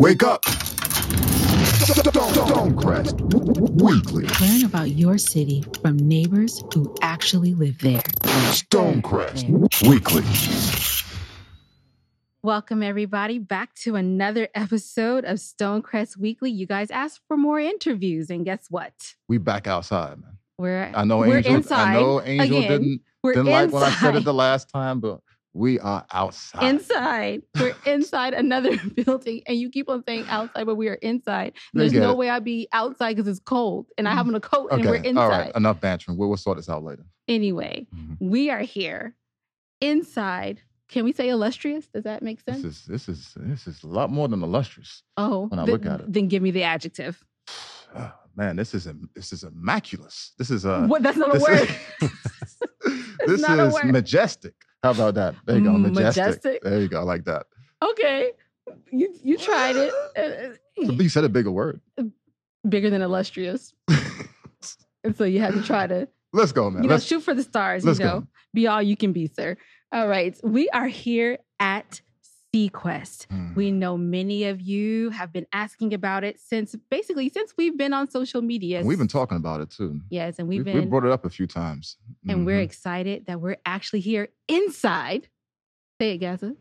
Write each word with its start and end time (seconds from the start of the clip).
Wake 0.00 0.22
up! 0.22 0.42
Stonecrest 1.76 3.20
Weekly. 3.82 4.24
Learn 4.40 4.64
about 4.64 4.92
your 4.92 5.18
city 5.18 5.62
from 5.82 5.98
neighbors 5.98 6.64
who 6.72 6.96
actually 7.02 7.52
live 7.52 7.76
there. 7.80 8.00
Stonecrest 8.48 9.44
Weekly. 9.86 10.24
Welcome, 12.42 12.82
everybody, 12.82 13.38
back 13.38 13.74
to 13.74 13.96
another 13.96 14.48
episode 14.54 15.26
of 15.26 15.36
Stonecrest 15.36 16.16
Weekly. 16.16 16.50
You 16.50 16.64
guys 16.66 16.90
asked 16.90 17.20
for 17.28 17.36
more 17.36 17.60
interviews, 17.60 18.30
and 18.30 18.46
guess 18.46 18.68
what? 18.70 19.16
We 19.28 19.36
back 19.36 19.66
outside, 19.66 20.18
man. 20.18 20.38
We're 20.56 20.90
I 20.94 21.04
know 21.04 21.18
we're 21.18 21.36
Angel. 21.36 21.56
inside 21.56 21.88
I 21.90 22.00
know 22.00 22.22
Angel 22.22 22.56
again. 22.56 22.70
didn't 22.70 23.02
We're 23.22 23.34
didn't 23.34 23.50
like 23.50 23.70
what 23.70 23.82
I 23.82 23.90
said 23.90 24.16
it 24.16 24.24
the 24.24 24.32
last 24.32 24.70
time, 24.70 25.00
but 25.00 25.20
we 25.52 25.78
are 25.80 26.06
outside. 26.12 26.62
inside. 26.62 27.42
We're 27.60 27.74
inside 27.86 28.34
another 28.34 28.76
building, 28.96 29.42
and 29.46 29.56
you 29.58 29.68
keep 29.70 29.88
on 29.88 30.04
saying 30.06 30.26
outside, 30.28 30.64
but 30.64 30.76
we 30.76 30.88
are 30.88 30.94
inside. 30.94 31.54
There's 31.74 31.92
no 31.92 32.12
it. 32.12 32.16
way 32.16 32.30
I'd 32.30 32.44
be 32.44 32.68
outside 32.72 33.16
because 33.16 33.28
it's 33.28 33.40
cold, 33.40 33.86
and 33.98 34.08
I 34.08 34.12
have 34.14 34.28
on 34.28 34.34
a 34.34 34.40
coat, 34.40 34.68
and 34.70 34.84
we're 34.84 34.96
inside. 34.96 35.20
all 35.22 35.28
right. 35.28 35.52
Enough 35.56 35.80
bantering. 35.80 36.16
We'll, 36.16 36.28
we'll 36.28 36.36
sort 36.36 36.56
this 36.56 36.68
out 36.68 36.82
later. 36.84 37.04
Anyway, 37.28 37.86
Mhm. 37.94 38.16
we 38.20 38.50
are 38.50 38.60
here 38.60 39.14
inside. 39.80 40.60
Can 40.88 41.04
we 41.04 41.12
say 41.12 41.28
illustrious? 41.28 41.86
Does 41.88 42.04
that 42.04 42.22
make 42.22 42.40
sense? 42.40 42.62
This 42.62 42.78
is 42.80 42.84
this 42.86 43.08
is 43.08 43.32
this 43.36 43.66
is 43.66 43.82
a 43.84 43.86
lot 43.86 44.10
more 44.10 44.26
than 44.28 44.42
illustrious. 44.42 45.02
oh, 45.16 45.46
when 45.46 45.58
I 45.60 45.64
th- 45.64 45.72
look 45.72 45.86
at 45.86 46.00
it. 46.00 46.12
then 46.12 46.26
give 46.28 46.42
me 46.42 46.50
the 46.50 46.62
adjective. 46.64 47.22
Oh, 47.92 48.12
man, 48.36 48.54
this 48.54 48.72
is 48.72 48.86
this 49.16 49.32
is 49.32 49.42
immaculous. 49.42 50.32
This 50.38 50.48
is 50.52 50.64
a. 50.64 50.86
what? 50.86 51.02
That's 51.02 51.16
not 51.16 51.34
a 51.34 51.40
word. 51.40 51.68
is, 52.02 52.10
this 53.26 53.42
is 53.48 53.84
majestic. 53.84 54.54
How 54.82 54.92
about 54.92 55.14
that? 55.14 55.34
There 55.44 55.58
you 55.58 55.64
go, 55.64 55.70
Mm, 55.72 55.92
majestic. 55.92 56.24
majestic? 56.24 56.62
There 56.62 56.80
you 56.80 56.88
go. 56.88 57.00
I 57.00 57.02
like 57.02 57.24
that. 57.26 57.46
okay, 57.82 58.32
you 58.90 59.14
you 59.22 59.36
tried 59.36 59.76
it. 59.76 59.92
Uh, 60.16 60.54
You 60.76 61.08
said 61.08 61.24
a 61.24 61.28
bigger 61.28 61.50
word. 61.50 61.80
bigger 62.68 62.90
than 62.90 63.02
illustrious. 63.02 63.72
And 65.02 65.16
so 65.16 65.24
you 65.24 65.40
had 65.40 65.54
to 65.54 65.62
try 65.62 65.86
to, 65.86 66.08
Let's 66.32 66.52
go, 66.52 66.68
man. 66.70 66.82
you 66.82 66.88
know, 66.88 66.94
Let's, 66.96 67.04
shoot 67.06 67.20
for 67.20 67.32
the 67.34 67.42
stars, 67.42 67.84
let's 67.86 67.98
you 67.98 68.04
know, 68.04 68.20
go. 68.20 68.26
be 68.52 68.66
all 68.66 68.82
you 68.82 68.96
can 68.96 69.12
be, 69.14 69.26
sir. 69.28 69.56
All 69.92 70.06
right. 70.06 70.38
We 70.44 70.68
are 70.70 70.86
here 70.88 71.38
at 71.58 72.02
Seaquest. 72.54 73.26
Hmm. 73.30 73.54
We 73.54 73.70
know 73.70 73.96
many 73.96 74.44
of 74.44 74.60
you 74.60 75.10
have 75.10 75.32
been 75.32 75.46
asking 75.52 75.94
about 75.94 76.24
it 76.24 76.40
since 76.40 76.74
basically 76.90 77.28
since 77.28 77.54
we've 77.56 77.76
been 77.78 77.92
on 77.92 78.10
social 78.10 78.42
media. 78.42 78.82
We've 78.84 78.98
been 78.98 79.06
talking 79.08 79.36
about 79.36 79.60
it 79.60 79.70
too. 79.70 80.00
Yes, 80.10 80.38
and 80.38 80.48
We, 80.48 80.56
we've 80.56 80.64
been 80.64 80.74
we 80.80 80.86
brought 80.86 81.04
it 81.04 81.12
up 81.12 81.24
a 81.24 81.30
few 81.30 81.46
times. 81.46 81.96
and 82.28 82.44
we're 82.44 82.60
Mhm. 82.60 82.64
excited 82.64 83.26
that 83.26 83.40
we're 83.40 83.56
actually 83.64 84.00
here 84.00 84.28
inside. 84.48 85.28
Say 86.00 86.12
it, 86.14 86.18
Gaza. 86.18 86.56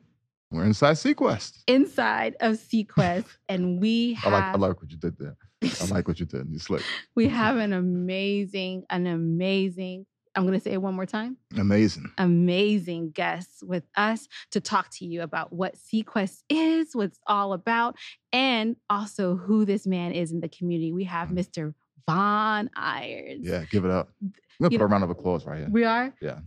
we're 0.52 0.66
inside 0.66 0.94
Seaquest. 0.96 1.64
Inside 1.68 2.36
of 2.40 2.56
Seaquest. 2.58 3.26
and 3.50 3.80
we 3.82 4.18
I 4.24 4.30
like 4.30 4.44
I 4.44 4.58
like 4.58 4.82
what 4.82 4.92
you 4.92 4.98
did 4.98 5.18
there. 5.18 5.38
I 5.64 5.86
like 5.90 6.08
what 6.08 6.20
you 6.20 6.26
did. 6.26 6.48
You 6.52 6.60
slick. 6.60 6.84
we 7.16 7.28
have 7.30 7.58
an 7.58 7.74
amazing, 7.74 8.84
an 8.92 9.08
amazing, 9.08 10.06
I'm 10.40 10.46
gonna 10.46 10.62
say 10.62 10.72
it 10.72 10.82
one 10.82 10.94
more 10.94 11.06
time. 11.06 11.36
Amazing. 11.58 12.06
amazing 12.18 13.12
guests 13.12 13.62
with 13.62 13.84
us 13.98 14.30
to 14.52 14.62
talk 14.62 14.90
to 14.92 15.06
you 15.06 15.22
about 15.22 15.52
what 15.52 15.76
Seaquest 15.76 16.44
is, 16.48 16.96
what 16.96 17.08
it's 17.08 17.20
all 17.28 17.52
about, 17.52 17.98
and 18.32 18.78
also 18.90 19.36
who 19.36 19.66
this 19.66 19.86
man 19.86 20.14
is 20.14 20.32
in 20.32 20.40
the 20.40 20.48
community. 20.48 20.94
We 20.94 21.04
have 21.04 21.30
mm. 21.30 21.40
Mr. 21.40 21.74
Vaughn 22.08 22.70
Irons. 22.74 23.46
Yeah, 23.46 23.66
give 23.70 23.84
it 23.84 23.92
up. 23.92 24.14
I'm 24.22 24.32
gonna 24.62 24.72
You 24.72 24.80
put 24.80 24.86
a 24.86 24.88
round 24.88 25.04
of 25.04 25.10
applause 25.10 25.46
right 25.46 25.60
here. 25.60 25.68
We 25.70 25.84
are? 25.84 26.14
Yeah. 26.22 26.40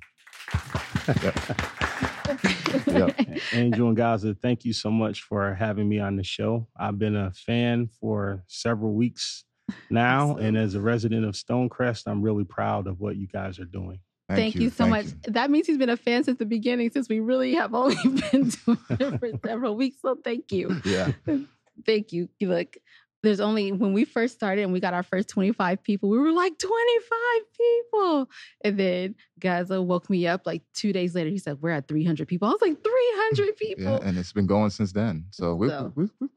Angel 3.52 3.88
and 3.88 3.96
Gaza, 3.96 4.34
thank 4.34 4.64
you 4.64 4.72
so 4.72 4.90
much 4.90 5.22
for 5.22 5.54
having 5.54 5.86
me 5.86 5.98
on 5.98 6.16
the 6.16 6.24
show. 6.24 6.66
I've 6.78 6.98
been 6.98 7.14
a 7.14 7.30
fan 7.32 7.90
for 8.00 8.42
several 8.48 8.94
weeks 8.94 9.44
now, 9.90 10.36
and 10.36 10.56
as 10.56 10.74
a 10.74 10.80
resident 10.80 11.24
of 11.24 11.34
Stonecrest, 11.34 12.04
I'm 12.06 12.22
really 12.22 12.44
proud 12.44 12.86
of 12.86 13.00
what 13.00 13.16
you 13.16 13.26
guys 13.26 13.58
are 13.58 13.64
doing. 13.64 13.98
Thank, 14.28 14.54
you, 14.54 14.70
so 14.70 14.84
thank 14.84 14.90
much. 14.90 15.06
you. 15.06 15.32
That 15.32 15.50
means 15.50 15.66
he's 15.66 15.76
been 15.76 15.90
a 15.90 15.96
fan 15.96 16.24
since 16.24 16.38
the 16.38 16.46
beginning, 16.46 16.90
since 16.90 17.06
we 17.08 17.20
really 17.20 17.54
have 17.54 17.74
only 17.74 17.96
been 18.32 18.48
doing 18.48 18.78
it 18.90 19.18
for 19.20 19.30
several 19.46 19.76
weeks. 19.76 19.98
So 20.00 20.16
thank 20.24 20.50
you. 20.52 20.80
Yeah. 20.84 21.12
Thank 21.86 22.12
you. 22.12 22.28
Look, 22.40 22.76
there's 23.22 23.40
only 23.40 23.72
when 23.72 23.92
we 23.92 24.04
first 24.04 24.34
started 24.34 24.62
and 24.62 24.72
we 24.72 24.80
got 24.80 24.94
our 24.94 25.02
first 25.02 25.28
25 25.30 25.82
people, 25.82 26.08
we 26.10 26.18
were 26.18 26.32
like 26.32 26.58
25 26.58 27.18
people. 27.58 28.30
And 28.64 28.78
then 28.78 29.14
Gaza 29.38 29.80
woke 29.82 30.08
me 30.10 30.26
up 30.26 30.46
like 30.46 30.62
two 30.74 30.92
days 30.92 31.14
later. 31.14 31.30
He 31.30 31.38
said, 31.38 31.58
We're 31.60 31.70
at 31.70 31.88
300 31.88 32.26
people. 32.28 32.48
I 32.48 32.52
was 32.52 32.60
like, 32.62 32.82
300 32.82 33.56
people. 33.56 33.84
Yeah, 33.84 33.98
and 34.02 34.16
it's 34.18 34.32
been 34.32 34.46
going 34.46 34.70
since 34.70 34.92
then. 34.92 35.26
So 35.30 35.54
we 35.54 35.68
So- 35.68 35.92
we, 35.94 36.04
we, 36.04 36.10
we 36.20 36.28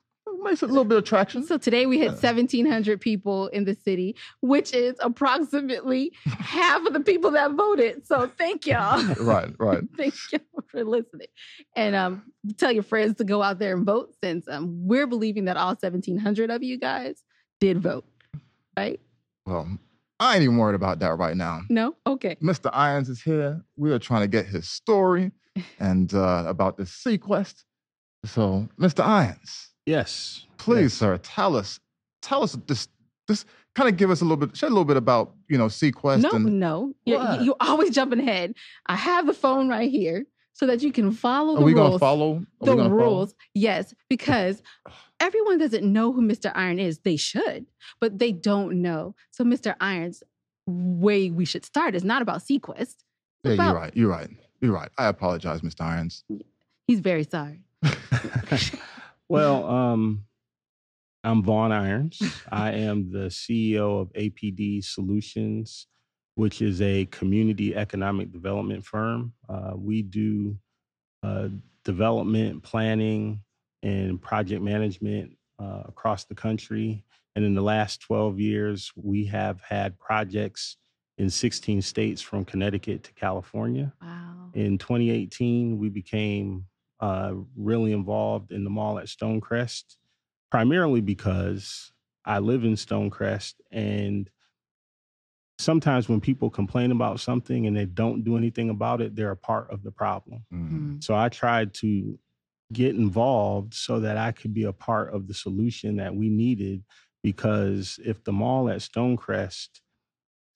makes 0.43 0.61
a 0.61 0.67
little 0.67 0.83
bit 0.85 0.97
of 0.97 1.03
traction. 1.03 1.43
So 1.45 1.57
today 1.57 1.85
we 1.85 1.97
hit 1.97 2.05
Yeah. 2.05 2.31
1,700 2.31 2.99
people 3.01 3.47
in 3.47 3.65
the 3.65 3.75
city, 3.75 4.15
which 4.41 4.73
is 4.73 4.95
approximately 5.01 6.11
half 6.25 6.85
of 6.85 6.93
the 6.93 6.99
people 6.99 7.31
that 7.31 7.51
voted. 7.51 8.05
So 8.05 8.31
thank 8.37 8.65
y'all. 8.65 9.01
right, 9.19 9.51
right. 9.59 9.83
Thank 9.97 10.13
you 10.31 10.39
for 10.67 10.83
listening. 10.83 11.27
And 11.75 11.95
um, 11.95 12.23
tell 12.57 12.71
your 12.71 12.83
friends 12.83 13.17
to 13.17 13.23
go 13.23 13.41
out 13.41 13.59
there 13.59 13.75
and 13.75 13.85
vote 13.85 14.13
since 14.23 14.47
um, 14.47 14.87
we're 14.87 15.07
believing 15.07 15.45
that 15.45 15.57
all 15.57 15.69
1,700 15.69 16.49
of 16.49 16.63
you 16.63 16.77
guys 16.77 17.23
did 17.59 17.81
vote, 17.81 18.05
right? 18.77 18.99
Well, 19.45 19.77
I 20.19 20.35
ain't 20.35 20.43
even 20.43 20.57
worried 20.57 20.75
about 20.75 20.99
that 20.99 21.17
right 21.17 21.35
now. 21.35 21.61
No? 21.69 21.95
Okay. 22.07 22.35
Mr. 22.41 22.69
Irons 22.73 23.09
is 23.09 23.21
here. 23.21 23.61
We 23.75 23.91
are 23.91 23.99
trying 23.99 24.21
to 24.21 24.27
get 24.27 24.45
his 24.45 24.69
story 24.69 25.31
and 25.79 26.13
uh, 26.13 26.43
about 26.47 26.77
this 26.77 26.91
Seaquest. 26.91 27.63
So, 28.25 28.67
Mr. 28.79 29.01
Irons, 29.05 29.69
Yes. 29.85 30.45
please, 30.57 30.93
sir, 30.93 31.17
tell 31.19 31.55
us, 31.55 31.79
tell 32.21 32.43
us 32.43 32.57
this, 32.67 32.87
this 33.27 33.45
kind 33.75 33.89
of 33.89 33.97
give 33.97 34.09
us 34.09 34.21
a 34.21 34.23
little 34.25 34.37
bit, 34.37 34.55
shed 34.57 34.67
a 34.67 34.69
little 34.69 34.85
bit 34.85 34.97
about, 34.97 35.33
you 35.47 35.57
know, 35.57 35.65
Seaquest 35.67 36.21
No, 36.21 36.31
and 36.31 36.59
no. 36.59 36.93
You, 37.05 37.17
What? 37.17 37.41
you 37.41 37.55
always 37.59 37.91
jumping 37.91 38.19
ahead. 38.19 38.55
I 38.87 38.95
have 38.95 39.27
the 39.27 39.33
phone 39.33 39.67
right 39.69 39.89
here 39.91 40.25
so 40.53 40.65
that 40.67 40.81
you 40.81 40.91
can 40.91 41.11
follow 41.11 41.55
are 41.55 41.59
the 41.59 41.65
we 41.65 41.73
rules. 41.73 41.87
gonna 41.89 41.99
follow? 41.99 42.35
Are 42.61 42.65
the 42.65 42.75
gonna 42.75 42.83
follow? 42.89 42.89
rules. 43.01 43.35
Yes, 43.53 43.93
because 44.09 44.63
everyone 45.19 45.57
doesn't 45.57 45.83
know 45.91 46.11
who 46.13 46.21
Mr. 46.21 46.51
Iron 46.55 46.79
is. 46.79 46.99
They 46.99 47.17
should, 47.17 47.65
but 47.99 48.17
they 48.19 48.31
don't 48.31 48.81
know. 48.81 49.15
So 49.31 49.43
Mr. 49.43 49.75
Iron's 49.81 50.23
way 50.65 51.29
we 51.29 51.45
should 51.45 51.65
start 51.65 51.93
is 51.93 52.03
not 52.03 52.21
about 52.21 52.39
Seaquest. 52.41 52.95
Yeah, 53.43 53.51
about- 53.53 53.65
you're 53.65 53.75
right. 53.75 53.95
You're 53.95 54.09
right. 54.09 54.29
You're 54.61 54.71
right. 54.73 54.89
I 54.97 55.07
apologize, 55.07 55.61
Mr. 55.61 55.81
Irons. 55.81 56.23
He's 56.87 57.01
very 57.01 57.23
sorry. 57.25 57.61
Well, 59.27 59.67
um, 59.67 60.25
I'm 61.23 61.41
Vaughn 61.41 61.71
Irons. 61.71 62.21
I 62.51 62.73
am 62.73 63.11
the 63.11 63.27
CEO 63.29 64.01
of 64.01 64.13
APD 64.13 64.83
Solutions, 64.83 65.87
which 66.35 66.61
is 66.61 66.79
a 66.81 67.05
community 67.05 67.75
economic 67.75 68.31
development 68.31 68.85
firm. 68.85 69.33
Uh, 69.49 69.71
we 69.75 70.03
do 70.03 70.55
uh, 71.23 71.47
development, 71.83 72.61
planning, 72.61 73.39
and 73.81 74.21
project 74.21 74.61
management 74.61 75.35
uh, 75.57 75.83
across 75.87 76.25
the 76.25 76.35
country. 76.35 77.03
And 77.35 77.43
in 77.43 77.55
the 77.55 77.61
last 77.61 78.01
12 78.01 78.39
years, 78.39 78.91
we 78.95 79.25
have 79.25 79.59
had 79.61 79.97
projects 79.97 80.77
in 81.17 81.31
16 81.31 81.81
states 81.81 82.21
from 82.21 82.45
Connecticut 82.45 83.03
to 83.03 83.13
California. 83.13 83.91
Wow. 84.01 84.51
In 84.53 84.77
2018, 84.77 85.79
we 85.79 85.89
became 85.89 86.65
uh, 87.05 87.35
really 87.55 87.91
involved 87.91 88.51
in 88.51 88.63
the 88.63 88.69
mall 88.71 88.97
at 88.97 89.05
Stonecrest, 89.05 89.97
primarily 90.49 91.01
because 91.01 91.91
I 92.25 92.39
live 92.39 92.63
in 92.63 92.73
Stonecrest. 92.73 93.53
And 93.71 94.27
sometimes 95.59 96.09
when 96.09 96.19
people 96.19 96.49
complain 96.49 96.91
about 96.91 97.19
something 97.19 97.67
and 97.67 97.77
they 97.77 97.85
don't 97.85 98.23
do 98.23 98.37
anything 98.37 98.71
about 98.71 99.01
it, 99.01 99.15
they're 99.15 99.29
a 99.29 99.37
part 99.37 99.69
of 99.69 99.83
the 99.83 99.91
problem. 99.91 100.45
Mm. 100.51 101.03
So 101.03 101.13
I 101.13 101.29
tried 101.29 101.75
to 101.75 102.17
get 102.73 102.95
involved 102.95 103.75
so 103.75 103.99
that 103.99 104.17
I 104.17 104.31
could 104.31 104.55
be 104.55 104.63
a 104.63 104.73
part 104.73 105.13
of 105.13 105.27
the 105.27 105.35
solution 105.35 105.97
that 105.97 106.15
we 106.15 106.29
needed. 106.29 106.83
Because 107.21 107.99
if 108.03 108.23
the 108.23 108.31
mall 108.31 108.67
at 108.67 108.79
Stonecrest 108.79 109.69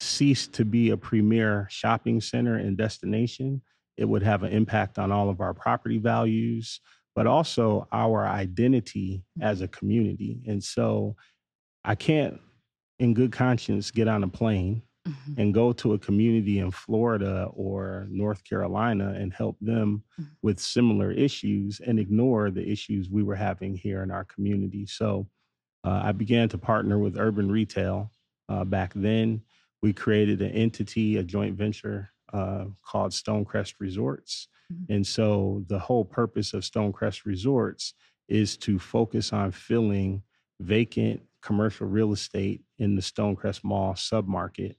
ceased 0.00 0.52
to 0.54 0.64
be 0.64 0.90
a 0.90 0.96
premier 0.96 1.68
shopping 1.70 2.20
center 2.20 2.56
and 2.56 2.76
destination, 2.76 3.62
it 4.00 4.08
would 4.08 4.22
have 4.22 4.42
an 4.42 4.52
impact 4.52 4.98
on 4.98 5.12
all 5.12 5.28
of 5.28 5.40
our 5.40 5.52
property 5.52 5.98
values, 5.98 6.80
but 7.14 7.26
also 7.26 7.86
our 7.92 8.26
identity 8.26 9.22
as 9.40 9.60
a 9.60 9.68
community. 9.68 10.42
And 10.46 10.64
so 10.64 11.16
I 11.84 11.94
can't, 11.94 12.40
in 12.98 13.12
good 13.14 13.30
conscience, 13.30 13.90
get 13.90 14.08
on 14.08 14.24
a 14.24 14.28
plane 14.28 14.82
Mhm. 15.06 15.38
and 15.38 15.54
go 15.54 15.72
to 15.72 15.94
a 15.94 15.98
community 15.98 16.58
in 16.58 16.70
Florida 16.70 17.48
or 17.52 18.06
North 18.10 18.44
Carolina 18.44 19.14
and 19.16 19.32
help 19.32 19.56
them 19.60 20.02
Mhm. 20.18 20.26
with 20.42 20.58
similar 20.60 21.10
issues 21.10 21.80
and 21.80 21.98
ignore 21.98 22.50
the 22.50 22.66
issues 22.66 23.08
we 23.10 23.22
were 23.22 23.36
having 23.36 23.74
here 23.74 24.02
in 24.02 24.10
our 24.10 24.24
community. 24.24 24.86
So 24.86 25.28
uh, 25.84 26.00
I 26.04 26.12
began 26.12 26.48
to 26.50 26.58
partner 26.58 26.98
with 26.98 27.18
Urban 27.18 27.50
Retail 27.50 28.10
uh, 28.50 28.64
back 28.64 28.92
then. 28.94 29.40
We 29.82 29.94
created 29.94 30.42
an 30.42 30.50
entity, 30.50 31.16
a 31.16 31.22
joint 31.22 31.56
venture 31.56 32.10
uh, 32.32 32.66
called 32.82 33.12
Stonecrest 33.12 33.74
Resorts. 33.80 34.48
Mhm. 34.72 34.86
And 34.88 35.06
so 35.06 35.64
the 35.68 35.78
whole 35.78 36.04
purpose 36.04 36.54
of 36.54 36.62
Stonecrest 36.62 37.24
Resorts 37.24 37.94
is 38.28 38.56
to 38.58 38.78
focus 38.78 39.32
on 39.32 39.50
filling 39.50 40.22
vacant 40.60 41.22
commercial 41.42 41.86
real 41.86 42.12
estate 42.12 42.62
in 42.78 42.94
the 42.94 43.02
Stonecrest 43.02 43.64
Mall 43.64 43.94
submarket 43.94 44.76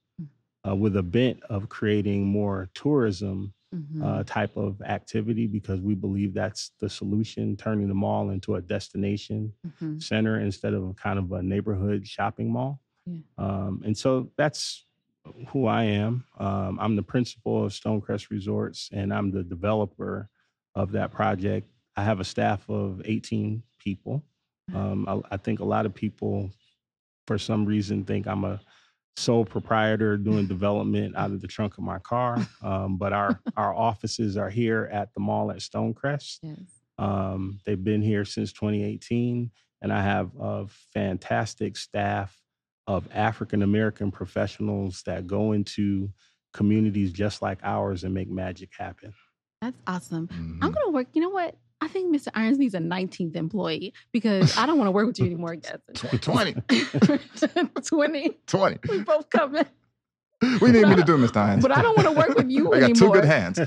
uh, 0.68 0.76
with 0.76 0.96
a 0.96 1.04
bent 1.04 1.42
of 1.50 1.68
creating 1.70 2.26
more 2.26 2.70
tourism 2.74 3.54
Mhm. 3.74 4.04
uh, 4.04 4.24
type 4.26 4.56
of 4.58 4.82
activity 4.82 5.48
because 5.48 5.80
we 5.80 5.96
believe 5.96 6.34
that's 6.34 6.72
the 6.82 6.90
solution, 6.90 7.56
turning 7.56 7.88
the 7.88 7.94
mall 7.94 8.30
into 8.30 8.56
a 8.56 8.62
destination 8.62 9.54
Mhm. 9.66 10.04
center 10.04 10.40
instead 10.42 10.74
of 10.74 10.96
kind 10.98 11.18
of 11.18 11.32
a 11.32 11.42
neighborhood 11.42 12.06
shopping 12.06 12.52
mall. 12.52 12.82
Yeah. 13.06 13.20
Um, 13.38 13.82
and 13.86 13.98
so 13.98 14.30
that's 14.38 14.86
who 15.50 15.68
I 15.68 15.84
am. 15.84 16.26
Um, 16.38 16.78
I'm 16.80 16.96
the 16.96 17.04
principal 17.04 17.66
of 17.66 17.72
Stonecrest 17.72 18.30
Resorts, 18.30 18.90
and 18.92 19.14
I'm 19.14 19.32
the 19.32 19.44
developer 19.44 20.30
of 20.76 20.92
that 20.94 21.12
project. 21.12 21.68
I 21.96 22.04
have 22.04 22.20
a 22.20 22.26
staff 22.26 22.70
of 22.70 23.02
18 23.06 23.62
people. 23.80 24.24
Um, 24.74 25.06
I, 25.08 25.36
I 25.36 25.38
think 25.38 25.60
a 25.60 25.66
lot 25.66 25.86
of 25.86 25.94
people, 25.94 26.50
for 27.28 27.38
some 27.38 27.66
reason, 27.66 28.06
think 28.06 28.28
I'm 28.28 28.46
a 28.46 28.62
sole 29.18 29.44
proprietor 29.46 30.18
doing 30.18 30.48
development 30.48 31.16
out 31.18 31.32
of 31.32 31.42
the 31.42 31.48
trunk 31.48 31.78
of 31.78 31.84
my 31.84 32.00
car. 32.00 32.38
Um, 32.64 32.98
but 32.98 33.12
our 33.12 33.40
our 33.58 33.74
offices 33.74 34.38
are 34.38 34.50
here 34.50 34.88
at 34.94 35.12
the 35.16 35.20
mall 35.20 35.50
at 35.50 35.58
Stonecrest. 35.58 36.38
Yes. 36.44 36.60
Um, 37.00 37.60
they've 37.66 37.84
been 37.84 38.04
here 38.04 38.24
since 38.24 38.54
2018, 38.54 39.50
and 39.82 39.92
I 39.92 40.02
have 40.04 40.30
a 40.40 40.68
fantastic 40.94 41.76
staff 41.76 42.40
of 42.88 43.08
African 43.14 43.62
American 43.62 44.12
professionals 44.12 45.04
that 45.06 45.28
go 45.28 45.52
into 45.52 46.10
communities 46.54 47.12
just 47.12 47.42
like 47.42 47.60
ours 47.64 48.04
and 48.04 48.14
make 48.14 48.30
magic 48.30 48.70
happen. 48.78 49.14
That's 49.62 49.78
awesome. 49.88 50.28
Mhm. 50.28 50.58
I'm 50.62 50.72
gonna 50.72 50.90
work. 50.92 51.08
You 51.14 51.22
know 51.22 51.30
what? 51.30 51.56
I 51.84 51.88
think 51.88 52.16
Mr. 52.16 52.28
Irons 52.36 52.58
needs 52.60 52.74
a 52.76 52.80
19th 52.80 53.36
employee 53.36 53.94
because 54.12 54.56
I 54.58 54.66
don't 54.68 54.78
want 54.78 54.88
to 54.88 54.92
work 54.92 55.08
with 55.08 55.18
you 55.20 55.26
anymore, 55.26 55.56
guys. 55.56 55.80
20, 56.22 56.54
20. 57.86 58.38
20. 58.48 58.80
We 58.90 59.00
both 59.04 59.30
coming. 59.30 59.66
We 60.60 60.72
need 60.72 60.88
me 60.88 60.96
to 60.96 61.04
do, 61.04 61.18
Mr. 61.18 61.38
Irons. 61.38 61.62
But 61.62 61.72
I 61.78 61.84
don't 61.84 61.96
want 61.96 62.10
to 62.10 62.16
work 62.16 62.36
with 62.36 62.50
you 62.50 62.74
I 62.74 62.80
got 62.80 62.96
two 62.96 63.12
good 63.12 63.26
hands. 63.26 63.60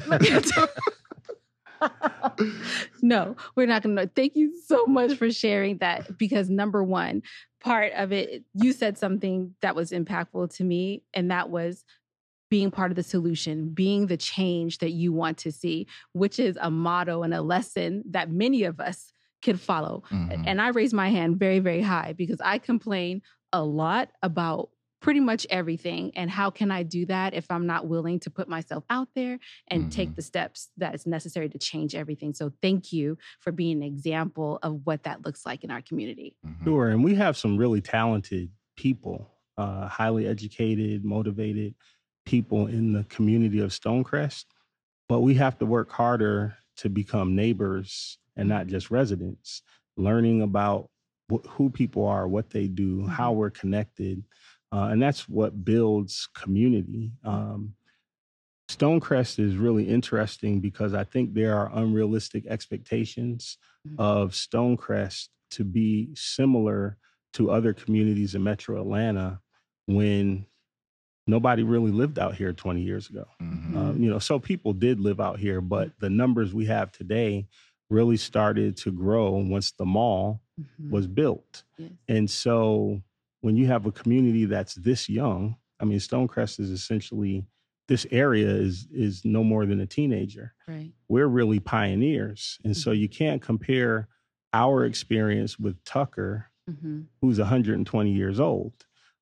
no, 3.03 3.37
we're 3.57 3.67
not 3.67 3.83
going 3.83 3.97
to. 3.97 4.07
Thank 4.07 4.37
you 4.37 4.53
so 4.67 4.87
much 4.87 5.15
for 5.15 5.31
sharing 5.31 5.79
that 5.79 6.19
because 6.19 6.49
number 6.49 6.83
one, 6.83 7.23
part 7.61 7.93
of 7.95 8.13
it, 8.13 8.45
you 8.55 8.73
said 8.73 8.99
something 8.99 9.55
that 9.63 9.75
was 9.75 9.91
impactful 9.91 10.55
to 10.57 10.65
me, 10.65 11.03
and 11.13 11.31
that 11.31 11.51
was 11.51 11.85
being 12.51 12.71
part 12.71 12.93
of 12.93 12.97
the 12.97 13.03
solution, 13.03 13.71
being 13.71 14.07
the 14.07 14.17
change 14.17 14.79
that 14.79 14.91
you 14.91 15.13
want 15.13 15.39
to 15.39 15.51
see, 15.51 15.87
which 16.13 16.39
is 16.39 16.57
a 16.61 16.71
motto 16.71 17.23
and 17.23 17.35
a 17.35 17.43
lesson 17.43 18.05
that 18.11 18.31
many 18.31 18.65
of 18.65 18.79
us 18.81 19.13
could 19.43 19.61
follow. 19.61 20.03
Mhm. 20.11 20.45
And 20.47 20.61
I 20.61 20.69
raise 20.69 20.95
my 20.95 21.09
hand 21.09 21.39
very, 21.39 21.59
very 21.59 21.83
high 21.83 22.13
because 22.13 22.41
I 22.41 22.59
complain 22.59 23.23
a 23.53 23.65
lot 23.65 24.11
about 24.23 24.71
pretty 25.05 25.21
much 25.21 25.47
everything. 25.51 26.11
And 26.17 26.31
how 26.31 26.49
can 26.49 26.71
I 26.71 26.83
do 26.83 27.05
that 27.05 27.35
if 27.35 27.45
I'm 27.51 27.67
not 27.67 27.87
willing 27.87 28.19
to 28.21 28.31
put 28.31 28.49
myself 28.49 28.85
out 28.89 29.09
there 29.15 29.39
and 29.69 29.93
take 29.93 30.09
Mhm. 30.09 30.17
the 30.17 30.23
steps 30.23 30.71
that 30.79 30.95
is 30.95 31.07
necessary 31.07 31.51
to 31.51 31.59
change 31.59 31.95
everything? 31.95 32.33
So 32.33 32.51
thank 32.63 32.91
you 32.91 33.19
for 33.41 33.53
being 33.53 33.77
an 33.77 33.83
example 33.83 34.59
of 34.63 34.87
what 34.87 35.03
that 35.03 35.23
looks 35.27 35.45
like 35.45 35.63
in 35.63 35.71
our 35.71 35.83
community. 35.83 36.35
Mhm. 36.47 36.65
Sure. 36.65 36.89
And 36.89 37.05
we 37.05 37.17
have 37.17 37.37
some 37.37 37.59
really 37.59 37.83
talented 37.83 38.51
people, 38.77 39.31
uh, 39.59 39.89
highly 39.89 40.27
educated, 40.27 41.05
motivated 41.05 41.75
people 42.25 42.67
in 42.67 42.95
the 42.95 43.05
community 43.05 43.59
of 43.59 43.73
Stonecrest. 43.73 44.47
But 45.07 45.21
we 45.21 45.35
have 45.35 45.59
to 45.59 45.67
work 45.67 45.91
harder 45.91 46.57
to 46.77 46.89
become 46.89 47.37
neighbors 47.37 48.17
and 48.37 48.49
not 48.49 48.69
just 48.69 48.91
residents, 48.91 49.61
learning 49.99 50.41
about 50.41 50.89
wh- 51.31 51.47
who 51.47 51.69
people 51.69 52.07
are, 52.07 52.27
what 52.27 52.49
they 52.51 52.69
do, 52.69 53.07
how 53.07 53.33
we're 53.33 53.51
connected. 53.51 54.25
Uh, 54.75 54.89
and 54.89 55.01
that's 55.01 55.29
what 55.29 55.65
builds 55.65 56.29
community. 56.35 57.13
Um, 57.23 57.75
Stonecrest 58.69 59.39
is 59.39 59.57
really 59.57 59.85
interesting 59.89 60.61
because 60.61 60.95
I 60.95 61.05
think 61.05 61.33
there 61.33 61.57
are 61.57 61.71
unrealistic 61.75 62.47
expectations 62.47 63.57
Mhm. 63.87 63.95
of 63.99 64.33
Stonecrest 64.33 65.29
to 65.51 65.65
be 65.65 66.11
similar 66.17 66.97
to 67.35 67.51
other 67.51 67.73
communities 67.73 68.35
in 68.35 68.43
metro 68.43 68.81
Atlanta 68.81 69.41
when 69.87 70.47
nobody 71.27 71.63
really 71.63 71.93
lived 71.93 72.19
out 72.19 72.35
here 72.35 72.53
20 72.53 72.83
years 72.83 73.09
ago. 73.11 73.27
Mhm. 73.41 73.77
Uh, 73.77 73.93
you 73.95 74.11
know, 74.11 74.19
so 74.19 74.39
people 74.41 74.73
did 74.73 74.99
live 74.99 75.21
out 75.21 75.39
here, 75.39 75.61
but 75.61 75.93
the 76.01 76.11
numbers 76.11 76.53
we 76.53 76.65
have 76.67 76.91
today 76.91 77.47
really 77.91 78.17
started 78.17 78.77
to 78.79 78.91
grow 78.91 79.37
once 79.37 79.71
the 79.73 79.85
mall 79.87 80.43
Mhm. 80.59 80.91
was 80.91 81.07
built. 81.07 81.63
Yes. 81.79 81.93
And 82.09 82.29
so 82.31 83.03
when 83.45 83.57
you 83.59 83.67
have 83.67 83.85
a 83.85 83.93
community 83.93 84.47
that's 84.47 84.75
this 84.75 85.07
young, 85.07 85.55
I 85.79 85.85
mean, 85.85 85.99
Stonecrest 85.99 86.59
is 86.61 86.71
essentially 86.71 87.45
this 87.89 88.07
area 88.11 88.49
is 88.49 88.89
is 88.91 89.23
no 89.23 89.45
more 89.45 89.67
than 89.67 89.81
a 89.81 89.87
teenager. 89.87 90.55
Right. 90.67 90.93
We're 91.09 91.27
really 91.27 91.61
pioneers. 91.61 92.59
And 92.65 92.75
so 92.75 92.91
you 92.91 93.07
can't 93.07 93.43
compare 93.43 94.09
our 94.55 94.87
experience 94.87 95.59
with 95.59 95.77
Tucker, 95.85 96.51
hmm 96.67 97.03
who's 97.21 97.39
120 97.39 98.11
years 98.11 98.41
old, 98.41 98.73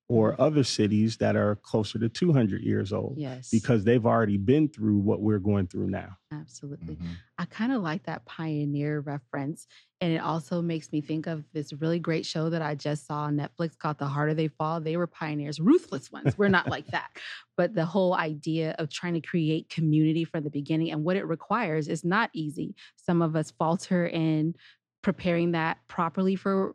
or 0.09 0.39
other 0.41 0.63
cities 0.65 1.17
that 1.17 1.37
are 1.37 1.57
closer 1.57 1.99
to 1.99 2.09
200 2.09 2.61
years 2.63 2.93
old 2.93 3.17
Yes. 3.17 3.49
because 3.51 3.85
they've 3.85 4.05
already 4.05 4.37
been 4.37 4.69
through 4.69 4.99
what 4.99 5.23
we're 5.23 5.39
going 5.39 5.67
through 5.69 5.89
now. 5.89 6.17
Absolutely. 6.31 6.97
Mhm. 6.97 7.15
I 7.39 7.45
kind 7.47 7.73
of 7.73 7.83
like 7.83 8.03
that 8.05 8.25
pioneer 8.27 9.01
reference. 9.01 9.67
And 10.01 10.13
it 10.13 10.19
also 10.19 10.61
makes 10.61 10.93
me 10.93 11.01
think 11.01 11.27
of 11.27 11.45
this 11.53 11.73
really 11.73 11.99
great 11.99 12.27
show 12.27 12.51
that 12.51 12.61
I 12.61 12.75
just 12.75 13.07
saw 13.07 13.21
on 13.23 13.37
Netflix 13.37 13.79
called 13.79 13.99
The 13.99 14.07
Harder 14.07 14.35
They 14.35 14.49
Fall. 14.49 14.81
They 14.81 14.97
were 14.97 15.07
pioneers, 15.07 15.61
ruthless 15.61 16.11
ones. 16.13 16.37
We're 16.37 16.49
not 16.49 16.69
like 16.69 16.89
that. 16.89 17.11
But 17.57 17.75
the 17.75 17.87
whole 17.87 18.15
idea 18.15 18.75
of 18.79 18.91
trying 18.91 19.15
to 19.15 19.21
create 19.21 19.69
community 19.71 20.25
from 20.25 20.45
the 20.45 20.51
beginning 20.51 20.91
and 20.91 21.05
what 21.05 21.17
it 21.17 21.25
requires 21.27 21.89
is 21.89 22.05
not 22.05 22.29
easy. 22.35 22.75
Some 22.97 23.23
of 23.23 23.35
us 23.37 23.51
falter 23.53 24.07
in 24.07 24.57
preparing 25.03 25.53
that 25.53 25.79
properly 25.89 26.35
for 26.37 26.75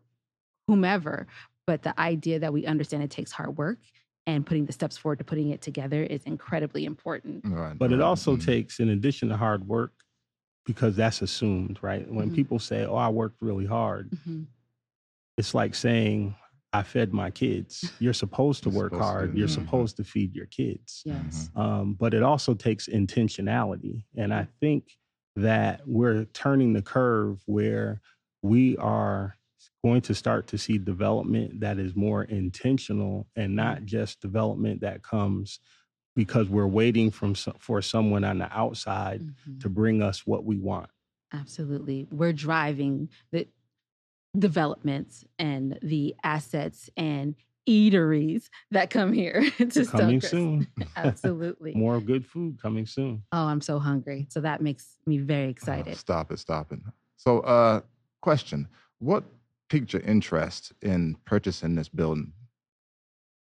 whomever. 0.67 1.27
But 1.67 1.83
the 1.83 1.99
idea 1.99 2.39
that 2.39 2.53
we 2.53 2.65
understand 2.65 3.03
it 3.03 3.11
takes 3.11 3.31
hard 3.31 3.57
work 3.57 3.79
and 4.25 4.45
putting 4.45 4.65
the 4.65 4.71
steps 4.73 4.97
forward 4.97 5.19
to 5.19 5.25
putting 5.25 5.49
it 5.49 5.61
together 5.61 6.01
is 6.01 6.23
incredibly 6.23 6.85
important. 6.85 7.43
Right, 7.45 7.77
But 7.77 7.91
it 7.91 7.97
right. 7.97 8.03
also 8.05 8.35
Mhm. 8.37 8.45
takes, 8.45 8.79
in 8.79 8.89
addition 8.89 9.29
to 9.29 9.37
hard 9.37 9.67
work, 9.67 9.91
because 10.65 10.95
that's 10.95 11.21
assumed, 11.21 11.79
right? 11.81 12.09
When 12.11 12.31
Mhm. 12.31 12.35
people 12.35 12.59
say, 12.59 12.85
Oh, 12.85 12.95
I 12.95 13.09
worked 13.09 13.41
really 13.41 13.65
hard, 13.65 14.11
Mhm. 14.11 14.47
it's 15.37 15.53
like 15.53 15.75
saying, 15.75 16.35
I 16.73 16.83
fed 16.83 17.13
my 17.13 17.31
kids. 17.31 17.81
You're 18.01 18.13
supposed 18.13 18.63
to 18.63 18.69
You're 18.69 18.77
work 18.79 18.93
supposed 18.93 19.09
hard. 19.09 19.31
do 19.33 19.37
You're 19.39 19.47
that. 19.47 19.53
supposed 19.53 19.97
to 19.97 20.03
feed 20.03 20.35
your 20.35 20.45
kids. 20.47 21.01
Yes. 21.05 21.49
Um, 21.55 21.93
but 21.95 22.13
it 22.13 22.23
also 22.23 22.53
takes 22.53 22.87
intentionality. 22.87 24.05
And 24.15 24.33
I 24.33 24.47
think 24.61 24.97
that 25.35 25.87
we're 25.87 26.25
turning 26.25 26.73
the 26.73 26.81
curve 26.81 27.41
where 27.45 28.01
we 28.41 28.75
are 28.77 29.36
going 29.87 30.01
to 30.01 30.13
start 30.13 30.47
to 30.47 30.57
see 30.57 30.77
development 30.77 31.59
that 31.61 31.79
is 31.79 31.95
more 31.95 32.23
intentional 32.23 33.27
and 33.35 33.55
not 33.55 33.85
just 33.85 34.19
development 34.21 34.81
that 34.81 35.01
comes 35.03 35.59
because 36.15 36.49
we're 36.49 36.67
waiting 36.67 37.09
from 37.11 37.33
for 37.59 37.81
someone 37.81 38.23
on 38.23 38.37
the 38.39 38.49
outside 38.57 39.21
Mhm. 39.21 39.61
to 39.61 39.69
bring 39.69 40.01
us 40.01 40.25
what 40.25 40.43
we 40.43 40.57
want. 40.57 40.89
Absolutely. 41.31 42.07
We're 42.11 42.33
driving 42.33 43.09
the 43.31 43.47
developments 44.37 45.23
and 45.39 45.79
the 45.81 46.15
assets 46.23 46.89
and 46.97 47.35
eateries 47.69 48.49
that 48.71 48.89
come 48.89 49.13
here 49.13 49.41
to 49.71 49.85
coming 49.85 50.21
soon. 50.21 50.67
Absolutely. 50.95 51.73
More 51.85 51.99
good 52.01 52.25
food 52.25 52.59
coming 52.61 52.85
soon. 52.85 53.23
Oh, 53.31 53.45
I'm 53.45 53.61
so 53.61 53.79
hungry. 53.79 54.27
So 54.29 54.41
that 54.41 54.61
makes 54.61 54.97
me 55.05 55.17
very 55.17 55.47
Oh, 55.47 55.49
excited. 55.49 55.97
stop 55.97 56.31
it, 56.31 56.39
stop 56.39 56.71
it. 56.71 56.79
So, 57.17 57.39
uh, 57.41 57.81
question: 58.21 58.67
What 58.99 59.23
piqued 59.69 59.93
your 59.93 60.01
interest 60.03 60.73
in 60.81 61.15
purchasing 61.25 61.75
this 61.75 61.89
building? 61.89 62.33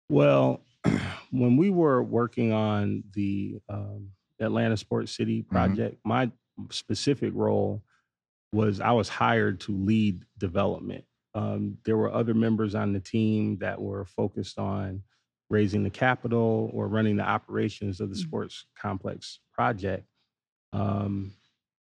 Well, 0.09 0.61
when 1.31 1.57
we 1.57 1.71
were 1.71 2.03
working 2.03 2.53
on 2.53 3.05
the 3.15 3.61
um, 3.69 4.11
Atlanta 4.41 4.77
Sports 4.77 5.13
City 5.17 5.43
project, 5.43 5.99
my 6.05 6.31
specific 6.71 7.33
role 7.35 7.83
was 8.53 8.81
I 8.81 8.91
was 8.93 9.09
hired 9.09 9.61
to 9.61 9.73
lead 9.73 10.25
development. 10.39 11.05
Um, 11.35 11.79
there 11.85 11.97
were 11.97 12.13
other 12.13 12.35
members 12.35 12.75
on 12.75 12.93
the 12.93 13.01
team 13.01 13.57
that 13.59 13.81
were 13.81 14.05
focused 14.05 14.59
on 14.59 15.03
raising 15.49 15.83
the 15.83 15.91
capital 15.91 16.71
or 16.75 16.89
running 16.89 17.17
the 17.17 17.23
operations 17.25 18.01
of 18.01 18.11
the 18.11 18.17
Mhm. 18.17 18.23
sports 18.23 18.67
complex 18.77 19.41
project. 19.53 20.07
Um, 20.75 21.35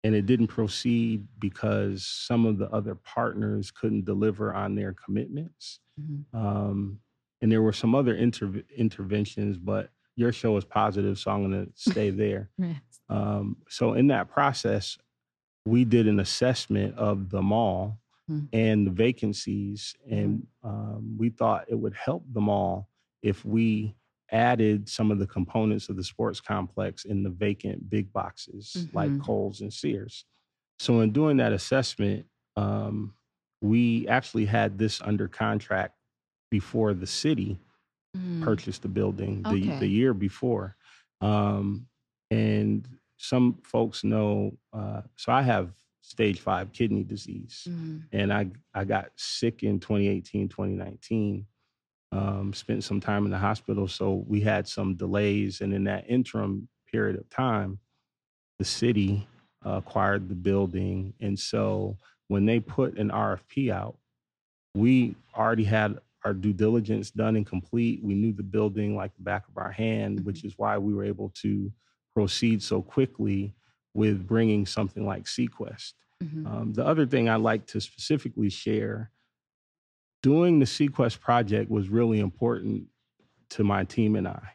and 0.03 0.15
it 0.15 0.25
didn't 0.25 0.47
proceed 0.47 1.27
because 1.39 2.05
some 2.05 2.45
of 2.45 2.57
the 2.57 2.69
other 2.71 2.95
partners 2.95 3.71
couldn't 3.71 4.05
deliver 4.05 4.53
on 4.53 4.75
their 4.75 4.93
commitments. 4.93 5.79
Mhm. 5.99 6.23
Um, 6.33 6.99
and 7.41 7.51
there 7.51 7.61
were 7.61 7.73
some 7.73 7.95
other 7.95 8.15
interv- 8.15 8.63
interventions, 8.75 9.57
but 9.57 9.89
your 10.15 10.31
show 10.31 10.55
is 10.57 10.65
positive, 10.65 11.17
so 11.19 11.31
I'm 11.31 11.49
going 11.49 11.65
to 11.65 11.71
stay 11.75 12.09
there. 12.09 12.49
Yes. 12.57 12.79
Um, 13.09 13.57
so 13.67 13.93
in 13.93 14.07
that 14.07 14.29
process, 14.29 14.97
we 15.65 15.83
did 15.85 16.07
an 16.07 16.19
assessment 16.19 16.95
of 16.95 17.29
the 17.29 17.41
mall 17.41 17.99
Mhm. 18.29 18.47
and 18.53 18.87
the 18.87 18.91
vacancies. 18.91 19.95
And 20.09 20.45
um, 20.63 21.15
we 21.17 21.29
thought 21.29 21.65
it 21.67 21.75
would 21.75 21.95
help 21.95 22.23
the 22.31 22.41
mall 22.41 22.87
if 23.23 23.43
we 23.43 23.95
added 24.31 24.87
some 24.89 25.11
of 25.11 25.19
the 25.19 25.27
components 25.27 25.89
of 25.89 25.95
the 25.95 26.03
sports 26.03 26.39
complex 26.41 27.05
in 27.05 27.23
the 27.23 27.29
vacant 27.29 27.89
big 27.89 28.11
boxes 28.13 28.87
like 28.93 29.11
Mhm. 29.11 29.21
Kohl's 29.21 29.61
and 29.61 29.73
Sears. 29.73 30.25
So, 30.79 31.01
in 31.01 31.11
doing 31.11 31.37
that 31.37 31.51
assessment, 31.53 32.25
um, 32.55 33.13
we 33.61 34.07
actually 34.07 34.45
had 34.45 34.77
this 34.77 35.01
under 35.01 35.27
contract 35.27 35.95
before 36.51 36.93
the 36.93 37.07
city 37.07 37.59
Mm. 38.17 38.41
purchased 38.41 38.81
the 38.81 38.87
building 38.87 39.43
the, 39.43 39.49
Okay. 39.49 39.79
the 39.79 39.87
year 39.87 40.13
before. 40.15 40.75
Um, 41.21 41.87
and 42.31 42.87
some 43.17 43.55
folks 43.63 44.03
know, 44.03 44.57
uh, 44.73 45.01
so 45.15 45.31
I 45.31 45.41
have 45.43 45.73
stage 46.01 46.39
five 46.39 46.71
kidney 46.71 47.03
disease 47.03 47.67
Mm. 47.69 48.03
and 48.11 48.33
I, 48.33 48.49
I 48.73 48.85
got 48.85 49.11
sick 49.17 49.61
in 49.61 49.79
2018, 49.79 50.47
2019. 50.49 51.45
Um, 52.11 52.53
spent 52.53 52.83
some 52.83 52.99
time 52.99 53.25
in 53.25 53.31
the 53.31 53.37
hospital. 53.37 53.87
So 53.87 54.25
we 54.27 54.41
had 54.41 54.67
some 54.67 54.95
delays. 54.95 55.61
And 55.61 55.73
in 55.73 55.83
that 55.83 56.09
interim 56.09 56.67
period 56.91 57.19
of 57.19 57.29
time, 57.29 57.79
the 58.57 58.65
city 58.65 59.27
uh, 59.65 59.73
acquired 59.77 60.27
the 60.27 60.35
building. 60.35 61.13
And 61.19 61.37
so 61.37 61.97
when 62.27 62.45
they 62.45 62.59
put 62.59 62.97
an 62.97 63.09
RFP 63.09 63.71
out, 63.71 63.97
we 64.73 65.15
already 65.35 65.63
had 65.63 65.99
our 66.25 66.33
due 66.33 66.53
diligence 66.53 67.11
done 67.11 67.35
and 67.35 67.45
complete. 67.45 68.03
We 68.03 68.15
knew 68.15 68.33
the 68.33 68.43
building 68.43 68.95
like 68.95 69.15
the 69.15 69.23
back 69.23 69.47
of 69.47 69.57
our 69.57 69.71
hand, 69.71 70.25
which 70.25 70.43
is 70.43 70.53
why 70.57 70.77
we 70.77 70.93
were 70.93 71.05
able 71.05 71.29
to 71.41 71.71
proceed 72.15 72.61
so 72.61 72.81
quickly 72.81 73.53
with 73.93 74.27
bringing 74.27 74.65
something 74.65 75.05
like 75.05 75.25
Seaquest. 75.25 75.93
Mhm. 76.23 76.45
Um, 76.45 76.73
the 76.73 76.85
other 76.85 77.05
thing 77.05 77.29
I'd 77.29 77.37
like 77.37 77.65
to 77.67 77.79
specifically 77.79 78.49
share 78.49 79.11
doing 80.21 80.59
the 80.59 80.65
Seaquest 80.65 81.19
project 81.19 81.69
was 81.69 81.89
really 81.89 82.19
important 82.19 82.87
to 83.51 83.63
my 83.63 83.83
team 83.83 84.15
and 84.15 84.27
I. 84.27 84.49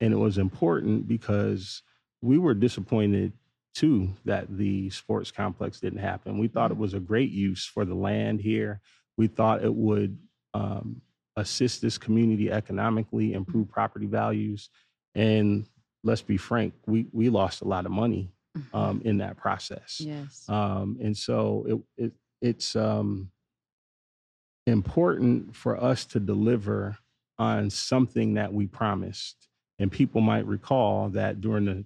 And 0.00 0.12
it 0.12 0.16
was 0.16 0.38
important 0.38 1.08
because 1.08 1.82
we 2.22 2.38
were 2.38 2.54
disappointed 2.54 3.32
too 3.74 4.10
that 4.24 4.46
the 4.56 4.90
sports 4.90 5.30
complex 5.30 5.80
didn't 5.80 5.98
happen. 6.00 6.38
We 6.38 6.48
thought 6.48 6.70
it 6.70 6.76
was 6.76 6.94
a 6.94 7.00
great 7.00 7.30
use 7.30 7.64
for 7.64 7.84
the 7.84 7.94
land 7.94 8.40
here. 8.40 8.80
We 9.16 9.26
thought 9.28 9.64
it 9.64 9.74
would 9.74 10.18
um, 10.54 11.00
assist 11.36 11.80
this 11.82 11.98
community 11.98 12.50
economically, 12.50 13.32
improve 13.34 13.68
property 13.68 14.06
values. 14.06 14.68
And 15.14 15.66
let's 16.04 16.22
be 16.22 16.36
frank, 16.36 16.74
we, 16.86 17.06
we 17.12 17.28
lost 17.28 17.62
a 17.62 17.68
lot 17.68 17.86
of 17.86 17.92
money 17.92 18.32
Mhm. 18.56 18.74
um, 18.74 19.02
in 19.04 19.18
that 19.18 19.36
process. 19.36 20.00
yes. 20.00 20.44
Um, 20.48 20.96
and 21.02 21.14
so 21.16 21.84
it, 21.96 22.04
it 22.06 22.12
it's 22.40 22.74
um, 22.74 23.30
important 24.68 25.54
for 25.56 25.82
us 25.82 26.04
to 26.06 26.20
deliver 26.20 26.96
on 27.38 27.70
something 27.70 28.34
that 28.34 28.52
we 28.52 28.66
promised. 28.66 29.48
And 29.78 29.90
people 29.90 30.20
might 30.20 30.46
recall 30.46 31.08
that 31.10 31.40
during 31.40 31.64
the 31.64 31.84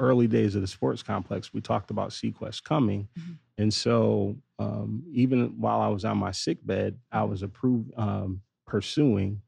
early 0.00 0.26
days 0.26 0.54
of 0.54 0.60
the 0.60 0.66
sports 0.66 1.02
complex, 1.02 1.52
we 1.52 1.60
talked 1.60 1.90
about 1.90 2.10
Seaquest 2.10 2.62
coming. 2.64 3.08
Mhm. 3.18 3.38
And 3.58 3.74
so 3.74 4.36
um, 4.58 5.04
even 5.12 5.58
while 5.60 5.80
I 5.80 5.88
was 5.88 6.04
on 6.04 6.18
my 6.18 6.30
sick 6.32 6.58
bed, 6.64 6.98
I 7.12 7.24
was 7.24 7.42
approved 7.42 7.92
um, 7.98 8.42
pursuing 8.66 9.42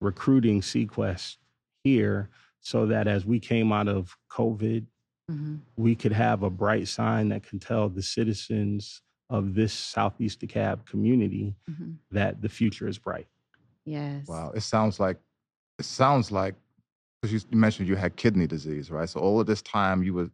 recruiting 0.00 0.60
Seaquest 0.60 1.36
here 1.82 2.28
so 2.60 2.86
that 2.86 3.06
as 3.06 3.24
we 3.24 3.40
came 3.40 3.72
out 3.72 3.88
of 3.88 4.16
COVID 4.30 4.86
Mhm. 5.30 5.60
we 5.76 5.94
could 5.94 6.12
have 6.12 6.42
a 6.42 6.50
bright 6.50 6.86
sign 6.86 7.30
that 7.30 7.42
can 7.44 7.58
tell 7.58 7.88
the 7.88 8.02
citizens 8.02 9.00
of 9.30 9.54
this 9.54 9.72
Southeast 9.72 10.40
DeKalb 10.40 10.84
community 10.86 11.54
Mhm. 11.70 11.96
that 12.10 12.40
the 12.42 12.48
future 12.48 12.86
is 12.88 12.98
bright. 12.98 13.26
Yes. 13.84 14.26
Wow, 14.28 14.52
it 14.54 14.60
sounds 14.62 15.00
like 15.00 15.18
it 15.78 15.84
sounds 15.84 16.30
like 16.30 16.54
because 17.20 17.32
you, 17.32 17.40
you 17.50 17.58
mentioned 17.58 17.88
you 17.88 17.96
had 17.96 18.16
kidney 18.16 18.46
disease, 18.46 18.90
right? 18.90 19.08
So 19.08 19.20
all 19.20 19.40
of 19.40 19.46
this 19.46 19.62
time 19.62 20.02
you 20.02 20.14
were 20.14 20.30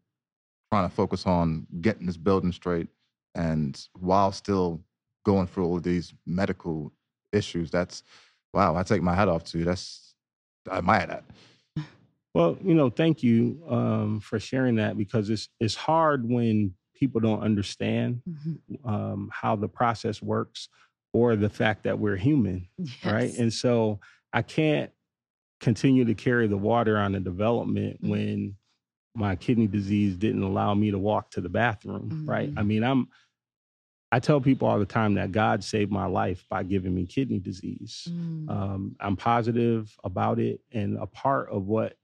trying 0.72 0.88
to 0.88 0.94
focus 0.94 1.26
on 1.26 1.66
getting 1.80 2.06
this 2.06 2.16
building 2.16 2.52
straight, 2.52 2.88
and 3.34 3.86
while 3.98 4.32
still 4.32 4.80
going 5.24 5.46
through 5.46 5.64
all 5.66 5.76
of 5.76 5.82
these 5.82 6.14
medical 6.26 6.92
issues. 7.32 7.70
That's 7.70 8.02
wow. 8.52 8.76
I 8.76 8.82
take 8.82 9.02
my 9.02 9.14
hat 9.14 9.28
off 9.28 9.44
to 9.44 9.58
you. 9.58 9.64
That's 9.64 10.14
I 10.70 10.78
admire 10.78 11.06
that. 11.06 11.24
Well, 12.34 12.56
you 12.62 12.74
know, 12.74 12.90
thank 12.90 13.22
you 13.22 13.62
um, 13.68 14.20
for 14.20 14.38
sharing 14.38 14.76
that 14.76 14.96
because 14.96 15.30
it's 15.30 15.48
it's 15.58 15.74
hard 15.74 16.28
when 16.28 16.74
people 17.00 17.20
don't 17.20 17.40
understand 17.40 18.22
Mhm. 18.28 18.86
um, 18.86 19.30
how 19.32 19.56
the 19.56 19.68
process 19.68 20.22
works 20.22 20.68
or 21.12 21.34
the 21.34 21.48
fact 21.48 21.82
that 21.84 21.98
we're 21.98 22.16
human, 22.16 22.68
right? 23.04 23.36
And 23.38 23.52
so 23.52 23.98
I 24.32 24.42
can't 24.42 24.92
continue 25.60 26.04
to 26.04 26.14
carry 26.14 26.46
the 26.46 26.56
water 26.58 26.96
on 26.98 27.12
the 27.12 27.20
development 27.20 28.00
Mhm. 28.02 28.08
when 28.08 28.56
my 29.16 29.34
kidney 29.34 29.66
disease 29.66 30.16
didn't 30.16 30.42
allow 30.42 30.72
me 30.74 30.90
to 30.92 30.98
walk 30.98 31.30
to 31.32 31.40
the 31.40 31.48
bathroom, 31.48 32.24
right? 32.26 32.52
Mhm. 32.54 32.58
I 32.58 32.62
mean, 32.62 32.84
I'm 32.84 33.08
I 34.12 34.18
tell 34.18 34.40
people 34.40 34.66
all 34.66 34.80
the 34.80 34.84
time 34.86 35.14
that 35.14 35.30
God 35.30 35.62
saved 35.62 35.92
my 35.92 36.06
life 36.06 36.44
by 36.50 36.64
giving 36.64 36.92
me 36.92 37.06
kidney 37.06 37.38
disease. 37.38 38.08
Mm. 38.10 38.50
Um, 38.50 38.96
I'm 38.98 39.16
positive 39.16 39.96
about 40.02 40.40
it, 40.40 40.60
and 40.72 40.96
a 40.98 41.06
part 41.06 41.48
of 41.50 41.68
what 41.68 41.96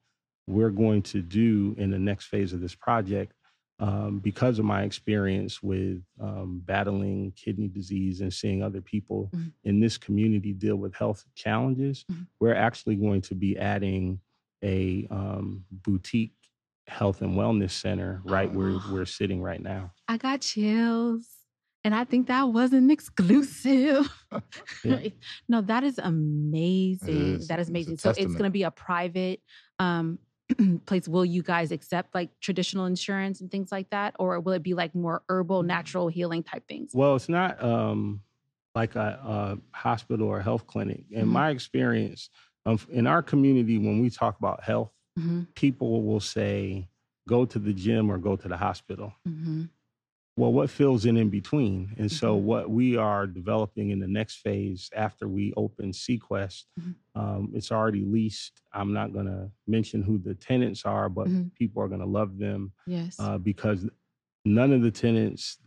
we're 0.46 0.70
going 0.70 1.02
to 1.02 1.20
do 1.20 1.74
in 1.76 1.90
the 1.90 1.98
next 1.98 2.26
phase 2.26 2.52
of 2.52 2.60
this 2.60 2.76
project, 2.76 3.32
um, 3.78 4.18
because 4.20 4.58
of 4.58 4.64
my 4.64 4.82
experience 4.84 5.62
with 5.62 6.02
um, 6.20 6.62
battling 6.64 7.32
kidney 7.36 7.68
disease 7.68 8.20
and 8.22 8.32
seeing 8.32 8.62
other 8.62 8.80
people 8.80 9.30
Mhm. 9.34 9.52
in 9.64 9.80
this 9.80 9.98
community 9.98 10.52
deal 10.52 10.76
with 10.76 10.94
health 10.94 11.24
challenges, 11.34 12.04
Mhm. 12.10 12.26
we're 12.40 12.54
actually 12.54 12.96
going 12.96 13.20
to 13.22 13.34
be 13.34 13.58
adding 13.58 14.20
a 14.62 15.06
um, 15.10 15.64
boutique 15.70 16.32
health 16.86 17.20
and 17.20 17.34
wellness 17.34 17.72
center 17.72 18.22
right 18.24 18.50
where 18.52 18.78
we're 18.90 19.04
sitting 19.04 19.42
right 19.42 19.62
now. 19.62 19.92
I 20.08 20.16
got 20.16 20.40
chills. 20.40 21.28
And 21.84 21.94
I 21.94 22.02
think 22.02 22.26
that 22.26 22.48
wasn't 22.48 22.90
exclusive. 22.96 24.10
Yeah. 24.84 25.08
no, 25.48 25.60
that 25.60 25.84
is 25.84 25.98
amazing. 26.02 27.34
is. 27.36 27.46
That 27.48 27.60
is 27.60 27.68
amazing. 27.68 27.98
So 27.98 28.10
it's 28.10 28.24
going 28.24 28.42
to 28.44 28.50
be 28.50 28.64
a 28.64 28.70
private 28.72 29.40
um, 29.78 30.18
place. 30.86 31.08
Will 31.08 31.24
you 31.24 31.42
guys 31.42 31.72
accept 31.72 32.14
like 32.14 32.30
traditional 32.40 32.86
insurance 32.86 33.40
and 33.40 33.50
things 33.50 33.72
like 33.72 33.90
that? 33.90 34.14
Or 34.18 34.38
will 34.40 34.52
it 34.52 34.62
be 34.62 34.74
like 34.74 34.94
more 34.94 35.22
herbal, 35.28 35.62
natural 35.62 36.08
healing 36.08 36.42
type 36.42 36.66
things? 36.68 36.92
Well, 36.94 37.16
it's 37.16 37.28
not 37.28 37.62
um, 37.62 38.20
like 38.74 38.94
a, 38.94 39.18
a 39.24 39.76
hospital 39.76 40.28
or 40.28 40.40
health 40.40 40.66
clinic. 40.66 41.04
In 41.10 41.26
Mhm. 41.26 41.32
my 41.32 41.50
experience, 41.50 42.30
um, 42.64 42.78
in 42.90 43.06
our 43.06 43.22
community, 43.22 43.78
when 43.78 44.00
we 44.00 44.10
talk 44.10 44.38
about 44.38 44.62
health, 44.62 44.90
hmm 45.16 45.42
people 45.54 46.02
will 46.02 46.20
say, 46.20 46.88
go 47.28 47.44
to 47.46 47.58
the 47.58 47.72
gym 47.72 48.10
or 48.10 48.18
go 48.18 48.36
to 48.36 48.46
the 48.48 48.56
hospital. 48.56 49.12
hmm 49.24 49.64
Well, 50.38 50.52
what 50.52 50.68
fills 50.68 51.06
in 51.06 51.16
in 51.16 51.30
between? 51.30 51.94
And 51.96 52.12
so, 52.12 52.38
Mhm. 52.38 52.42
what 52.42 52.70
we 52.70 52.94
are 52.96 53.26
developing 53.26 53.88
in 53.90 53.98
the 54.00 54.06
next 54.06 54.36
phase 54.36 54.90
after 54.94 55.26
we 55.28 55.54
open 55.56 55.92
Seaquest, 55.92 56.66
Mhm. 56.78 56.94
um, 57.14 57.50
it's 57.54 57.72
already 57.72 58.04
leased. 58.04 58.60
I'm 58.72 58.92
not 58.92 59.14
going 59.14 59.26
to 59.26 59.50
mention 59.66 60.02
who 60.02 60.18
the 60.18 60.34
tenants 60.34 60.84
are, 60.84 61.08
but 61.08 61.28
Mhm. 61.28 61.54
people 61.54 61.82
are 61.82 61.88
going 61.88 62.00
to 62.02 62.06
love 62.06 62.36
them 62.36 62.72
Yes. 62.86 63.16
uh, 63.18 63.38
because 63.38 63.88
none 64.44 64.72
of 64.72 64.82
the 64.82 64.90
tenants 64.90 65.58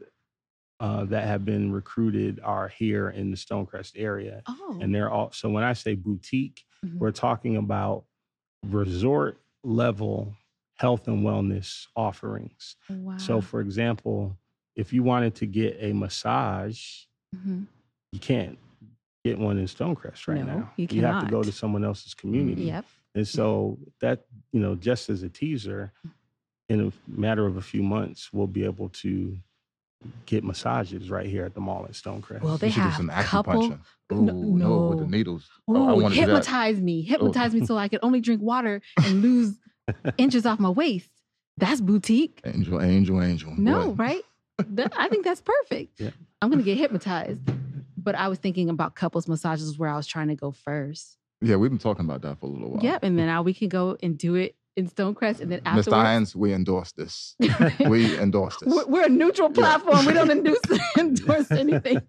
uh, 0.82 1.04
that 1.04 1.28
have 1.28 1.44
been 1.44 1.74
recruited 1.74 2.40
are 2.42 2.70
here 2.70 3.10
in 3.10 3.32
the 3.32 3.36
Stonecrest 3.36 3.94
area. 3.98 4.42
oh. 4.48 4.78
And 4.80 4.96
they're 4.96 5.10
all, 5.10 5.30
so 5.34 5.50
when 5.50 5.62
I 5.66 5.74
say 5.74 5.94
boutique, 5.96 6.64
Mhm. 6.86 7.00
we're 7.00 7.12
talking 7.12 7.58
about 7.58 8.06
resort 8.64 9.42
level 9.64 10.38
health 10.76 11.10
and 11.10 11.26
wellness 11.26 11.88
offerings. 11.98 12.78
wow. 12.90 13.18
So, 13.18 13.42
for 13.42 13.60
example, 13.60 14.38
if 14.76 14.94
you 14.94 15.04
wanted 15.04 15.36
to 15.36 15.46
get 15.46 15.78
a 15.80 15.94
massage, 15.94 17.04
Mhm. 17.36 17.66
you 18.12 18.20
can't 18.20 18.58
get 19.26 19.38
one 19.38 19.58
in 19.58 19.66
Stonecrest 19.66 20.28
right 20.28 20.46
No, 20.46 20.60
now. 20.60 20.72
you 20.78 21.02
have 21.02 21.26
to 21.26 21.30
go 21.30 21.44
to 21.44 21.52
someone 21.52 21.84
else's 21.84 22.14
community. 22.14 22.64
Yep. 22.64 22.86
And 23.16 23.28
so 23.28 23.78
that, 24.02 24.26
you 24.52 24.60
know, 24.62 24.76
just 24.76 25.10
as 25.10 25.24
a 25.24 25.30
teaser, 25.30 25.92
in 26.70 26.80
a 26.88 26.92
matter 27.10 27.46
of 27.46 27.58
a 27.58 27.62
few 27.62 27.82
months, 27.84 28.32
we'll 28.32 28.48
be 28.48 28.64
able 28.64 28.90
to 28.90 29.38
get 30.26 30.44
massages 30.46 31.10
right 31.10 31.26
here 31.26 31.44
at 31.44 31.54
the 31.54 31.60
mall 31.60 31.84
at 31.84 31.92
Stonecrest. 31.92 32.42
Well, 32.42 32.54
You 32.54 32.58
they 32.60 32.70
should 32.70 32.76
do 32.76 32.82
have 32.82 32.96
some 32.96 33.10
couple. 33.10 33.54
acupuncture. 33.54 33.80
Ooh, 34.14 34.22
No- 34.22 34.34
no, 34.34 34.88
with 34.90 35.00
the 35.00 35.04
no. 35.06 35.10
needles. 35.10 35.50
Oh, 35.68 35.74
I 35.76 35.78
Ooh, 35.94 36.02
wanna 36.04 36.16
do 36.16 36.22
that. 36.22 36.28
hypnotize 36.28 36.80
me. 36.80 37.02
Hypnotize 37.02 37.54
me 37.54 37.66
so 37.66 37.78
I 37.78 37.90
could 37.90 38.00
only 38.02 38.22
drink 38.22 38.42
water 38.42 38.82
and 39.04 39.22
lose 39.22 39.60
inches 40.18 40.46
off 40.46 40.60
my 40.60 40.70
waist. 40.70 41.10
That's 41.58 41.82
boutique. 41.82 42.40
Angel, 42.46 42.82
angel, 42.82 43.22
angel. 43.22 43.54
No, 43.58 43.88
Boy. 43.92 44.04
right? 44.04 44.22
That- 44.70 44.94
I 44.98 45.08
think 45.10 45.26
that's 45.26 45.42
perfect. 45.42 46.00
Yeah. 46.00 46.12
I'm 46.42 46.50
gonna 46.50 46.64
get 46.64 46.78
hypnotized. 46.78 47.40
But 47.98 48.16
I 48.16 48.30
was 48.30 48.40
thinking 48.40 48.70
about 48.70 48.96
couples 48.96 49.28
massages 49.28 49.78
where 49.78 49.90
I 49.90 49.98
was 49.98 50.08
trying 50.08 50.30
to 50.30 50.36
go 50.36 50.52
first. 50.52 51.18
Yeah, 51.42 51.58
we've 51.58 51.70
been 51.70 51.80
talking 51.80 52.06
about 52.06 52.22
that 52.22 52.40
for 52.40 52.46
a 52.46 52.50
little 52.50 52.72
while. 52.72 52.84
Yep. 52.84 53.04
And 53.04 53.20
then 53.20 53.28
now 53.28 53.42
we 53.42 53.54
can 53.54 53.68
go 53.70 53.98
and 54.02 54.18
do 54.18 54.36
it 54.36 54.56
in 54.76 54.88
Stonecrest 54.90 55.42
and 55.42 55.52
then 55.52 55.60
Mr. 55.62 55.66
afterwards. 55.66 55.88
Irons, 55.90 56.36
we 56.36 56.54
endorse 56.54 56.92
this. 56.94 57.36
we 57.88 58.18
endorse 58.18 58.56
this. 58.58 58.74
we're, 58.74 58.86
we're 58.88 59.06
a 59.06 59.10
neutral 59.10 59.50
Yeah. 59.50 59.78
platform. 59.78 60.06
We 60.06 60.14
don't 60.14 60.32
endorse, 60.32 60.60
endorse 60.98 61.52
anything. 61.52 62.02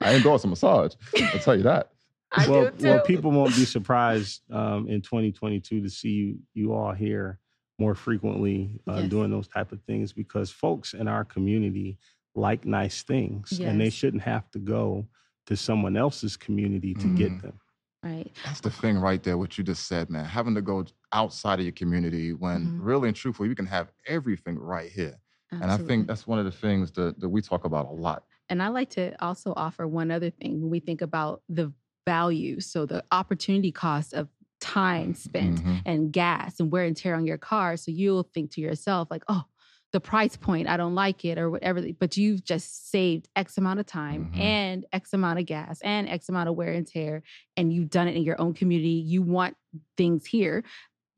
I 0.00 0.14
endorse 0.14 0.44
a 0.44 0.48
massage. 0.48 0.94
I'll 1.20 1.38
tell 1.40 1.56
you 1.56 1.64
that. 1.64 1.90
I 2.32 2.48
well, 2.48 2.64
do 2.70 2.70
too. 2.78 2.88
well, 2.88 3.00
people 3.02 3.30
won't 3.30 3.54
be 3.54 3.64
surprised 3.64 4.40
um, 4.50 4.88
in 4.88 5.02
2022 5.02 5.82
to 5.82 5.90
see 5.90 6.08
you, 6.08 6.38
you 6.54 6.72
all 6.72 6.92
here 6.92 7.38
more 7.78 7.94
frequently 7.94 8.80
uh, 8.88 9.00
Yes. 9.00 9.10
doing 9.10 9.30
those 9.30 9.48
type 9.48 9.72
of 9.72 9.82
things 9.82 10.12
because 10.12 10.50
folks 10.50 10.94
in 10.94 11.08
our 11.08 11.24
community 11.24 11.98
like 12.36 12.64
nice 12.64 13.02
things, 13.04 13.60
and 13.62 13.80
they 13.80 13.90
shouldn't 13.90 14.22
have 14.24 14.50
to 14.50 14.58
go 14.58 15.06
to 15.46 15.56
someone 15.56 15.96
else's 15.96 16.36
community 16.36 16.94
to 16.94 17.08
get 17.08 17.30
Mhm. 17.32 17.42
them. 17.42 17.60
right. 18.02 18.30
That's 18.44 18.60
the 18.60 18.70
thing 18.70 18.98
right 18.98 19.22
there, 19.22 19.38
what 19.38 19.56
you 19.56 19.62
just 19.64 19.86
said, 19.86 20.10
man. 20.10 20.24
Having 20.24 20.56
to 20.56 20.62
go 20.62 20.84
outside 21.12 21.60
of 21.60 21.64
your 21.64 21.72
community 21.72 22.32
when 22.32 22.68
Mhm. 22.68 22.84
really 22.84 23.08
and 23.08 23.16
truthfully, 23.16 23.48
you 23.48 23.54
can 23.54 23.66
have 23.66 23.92
everything 24.06 24.58
right 24.58 24.90
here. 24.90 25.18
And 25.52 25.70
I 25.70 25.76
think 25.78 26.08
that's 26.08 26.26
one 26.26 26.40
of 26.40 26.44
the 26.44 26.50
things 26.50 26.90
that, 26.92 27.20
that 27.20 27.28
we 27.28 27.40
talk 27.40 27.64
about 27.64 27.86
a 27.86 27.92
lot. 27.92 28.24
And 28.48 28.60
I 28.62 28.68
like 28.68 28.90
to 28.90 29.14
also 29.24 29.52
offer 29.56 29.86
one 29.86 30.10
other 30.10 30.30
thing 30.30 30.60
when 30.60 30.68
we 30.70 30.80
think 30.80 31.00
about 31.00 31.42
the 31.48 31.72
value. 32.04 32.58
So 32.60 32.84
the 32.84 33.04
opportunity 33.12 33.70
cost 33.70 34.12
of 34.12 34.28
time 34.64 35.14
spent 35.14 35.62
Mhm. 35.62 35.82
and 35.84 36.12
gas 36.12 36.58
and 36.58 36.72
wear 36.72 36.84
and 36.84 36.96
tear 36.96 37.14
on 37.14 37.26
your 37.26 37.38
car. 37.38 37.76
So 37.76 37.90
you'll 37.90 38.22
think 38.34 38.50
to 38.52 38.60
yourself, 38.60 39.08
like, 39.10 39.22
oh, 39.28 39.44
the 39.92 40.00
price 40.00 40.36
point, 40.36 40.66
I 40.68 40.76
don't 40.76 40.94
like 40.96 41.24
it 41.24 41.38
or 41.38 41.50
whatever. 41.50 41.80
But 42.00 42.16
you've 42.16 42.42
just 42.42 42.90
saved 42.90 43.28
X 43.36 43.58
amount 43.58 43.78
of 43.80 43.86
time 43.86 44.32
Mhm. 44.32 44.38
and 44.40 44.86
X 44.92 45.12
amount 45.12 45.38
of 45.38 45.46
gas 45.46 45.80
and 45.82 46.08
X 46.08 46.28
amount 46.28 46.48
of 46.48 46.56
wear 46.56 46.72
and 46.72 46.86
tear. 46.86 47.22
And 47.56 47.72
you've 47.72 47.90
done 47.90 48.08
it 48.08 48.16
in 48.16 48.22
your 48.24 48.40
own 48.40 48.54
community. 48.54 48.88
You 49.06 49.22
want 49.22 49.56
things 49.96 50.26
here. 50.26 50.64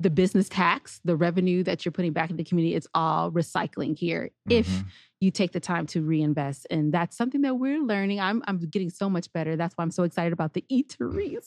The 0.00 0.10
business 0.10 0.50
tax, 0.50 1.00
the 1.04 1.16
revenue 1.16 1.62
that 1.62 1.84
you're 1.86 1.92
putting 1.92 2.12
back 2.12 2.28
in 2.30 2.36
the 2.36 2.44
community, 2.44 2.74
it's 2.74 2.88
all 2.92 3.32
recycling 3.32 3.96
here. 3.98 4.30
If 4.50 4.68
Mhm. 4.68 4.84
you 5.22 5.30
take 5.30 5.52
the 5.52 5.60
time 5.60 5.86
to 5.86 6.02
reinvest. 6.02 6.66
And 6.68 6.92
that's 6.92 7.16
something 7.16 7.40
that 7.42 7.54
we're 7.58 7.80
learning. 7.82 8.20
I'm 8.20 8.42
I'm 8.46 8.58
getting 8.58 8.90
so 8.90 9.08
much 9.08 9.32
better. 9.32 9.56
That's 9.56 9.74
why 9.78 9.82
I'm 9.84 9.90
so 9.90 10.02
excited 10.02 10.34
about 10.34 10.52
the 10.52 10.64
eateries. 10.70 11.46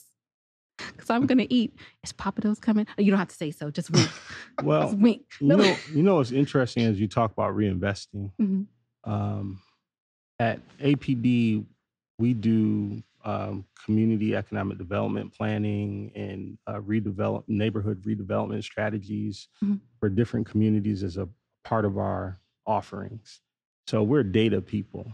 Because 0.91 1.09
I'm 1.09 1.25
gonna 1.25 1.47
eat. 1.49 1.73
Is 2.03 2.11
Papa 2.13 2.41
Do's 2.41 2.59
coming? 2.59 2.85
You 2.97 3.11
don't 3.11 3.19
have 3.19 3.29
to 3.29 3.35
say 3.35 3.51
so. 3.51 3.69
Just 3.71 3.91
wink. 3.91 4.09
Well, 4.63 4.87
Just 4.89 4.97
wink. 4.99 5.25
you 5.39 5.47
know, 5.47 5.75
you 5.93 6.03
know 6.03 6.15
what's 6.15 6.31
interesting 6.31 6.83
as 6.83 6.99
you 6.99 7.07
talk 7.07 7.31
about 7.31 7.55
reinvesting. 7.55 8.31
Mhm. 8.41 8.67
Um, 9.05 9.61
at 10.39 10.59
APD, 10.79 11.65
we 12.17 12.33
do 12.33 13.01
um, 13.25 13.65
community 13.85 14.35
economic 14.35 14.77
development 14.77 15.33
planning 15.33 16.11
and 16.15 16.57
uh, 16.67 16.79
redevelop 16.79 17.43
neighborhood 17.47 18.01
redevelopment 18.03 18.63
strategies 18.63 19.47
Mhm. 19.63 19.79
for 19.99 20.07
different 20.09 20.47
communities 20.47 21.03
as 21.03 21.17
a 21.17 21.27
part 21.65 21.83
of 21.85 21.97
our 21.97 22.39
offerings. 22.65 23.41
So 23.87 24.03
we're 24.03 24.23
data 24.23 24.61
people, 24.61 25.11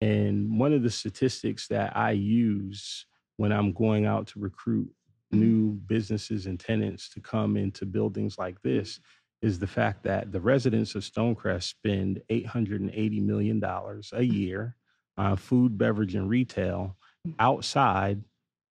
and 0.00 0.58
one 0.58 0.72
of 0.72 0.82
the 0.82 0.90
statistics 0.90 1.68
that 1.68 1.96
I 1.96 2.12
use 2.12 3.04
when 3.36 3.52
I'm 3.52 3.72
going 3.72 4.06
out 4.06 4.26
to 4.28 4.40
recruit 4.40 4.90
new 5.32 5.72
businesses 5.86 6.46
and 6.46 6.58
tenants 6.58 7.08
to 7.10 7.20
come 7.20 7.56
into 7.56 7.84
buildings 7.84 8.38
like 8.38 8.60
this 8.62 9.00
is 9.42 9.58
the 9.58 9.66
fact 9.66 10.02
that 10.04 10.32
the 10.32 10.40
residents 10.40 10.94
of 10.94 11.02
Stonecrest 11.02 11.64
spend 11.64 12.22
$880 12.30 13.22
million 13.22 13.62
a 14.12 14.22
year 14.22 14.76
on 15.18 15.36
food, 15.36 15.76
beverage, 15.76 16.14
and 16.14 16.28
retail 16.28 16.96
outside 17.38 18.22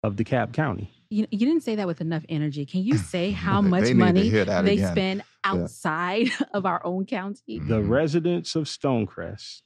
of 0.03 0.17
DeKalb 0.17 0.53
County. 0.53 0.91
You, 1.11 1.27
you 1.31 1.47
didn't 1.47 1.63
say 1.63 1.75
that 1.77 1.87
with 1.87 2.01
enough 2.01 2.25
energy. 2.29 2.67
Can 2.67 2.83
you 2.83 2.97
say 3.13 3.31
how 3.31 3.61
much 3.61 3.85
need 3.85 3.95
money 3.95 4.31
they 4.31 4.45
again. 4.75 4.93
spend 4.93 5.23
outside 5.45 6.29
of 6.55 6.67
our 6.67 6.85
own 6.85 7.07
county? 7.07 7.59
The 7.61 7.81
Mhm. 7.81 7.89
residents 7.89 8.57
of 8.57 8.65
Stonecrest 8.65 9.63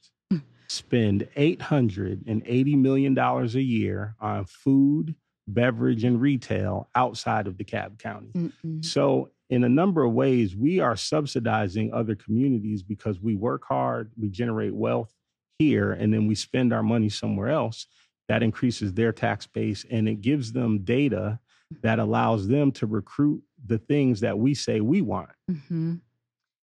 spend 0.73 1.27
$880 1.37 2.77
million 2.77 3.17
a 3.17 3.45
year 3.59 4.15
on 4.19 4.45
food, 4.45 5.15
beverage, 5.47 6.03
and 6.03 6.19
retail 6.19 6.89
outside 6.95 7.47
of 7.47 7.55
DeKalb 7.55 7.99
County. 7.99 8.31
Mm-mm. 8.35 8.83
So, 8.83 9.29
in 9.49 9.63
a 9.63 9.69
number 9.69 10.03
of 10.03 10.13
ways, 10.13 10.55
we 10.55 10.79
are 10.79 10.95
subsidizing 10.95 11.93
other 11.93 12.15
communities 12.15 12.81
because 12.81 13.19
we 13.19 13.35
work 13.35 13.63
hard, 13.67 14.11
we 14.19 14.29
generate 14.29 14.73
wealth 14.73 15.13
here, 15.59 15.91
and 15.91 16.11
then 16.11 16.25
we 16.25 16.33
spend 16.33 16.73
our 16.73 16.81
money 16.81 17.09
somewhere 17.09 17.49
else. 17.49 17.85
That 18.29 18.41
increases 18.41 18.93
their 18.93 19.11
tax 19.11 19.45
base 19.45 19.85
and 19.91 20.07
it 20.07 20.21
gives 20.21 20.53
them 20.53 20.79
data 20.79 21.39
that 21.81 21.99
allows 21.99 22.47
them 22.47 22.71
to 22.71 22.87
recruit 22.87 23.43
the 23.65 23.77
things 23.77 24.21
that 24.21 24.39
we 24.39 24.53
say 24.53 24.81
we 24.81 25.01
want. 25.01 25.29
hmm 25.69 25.95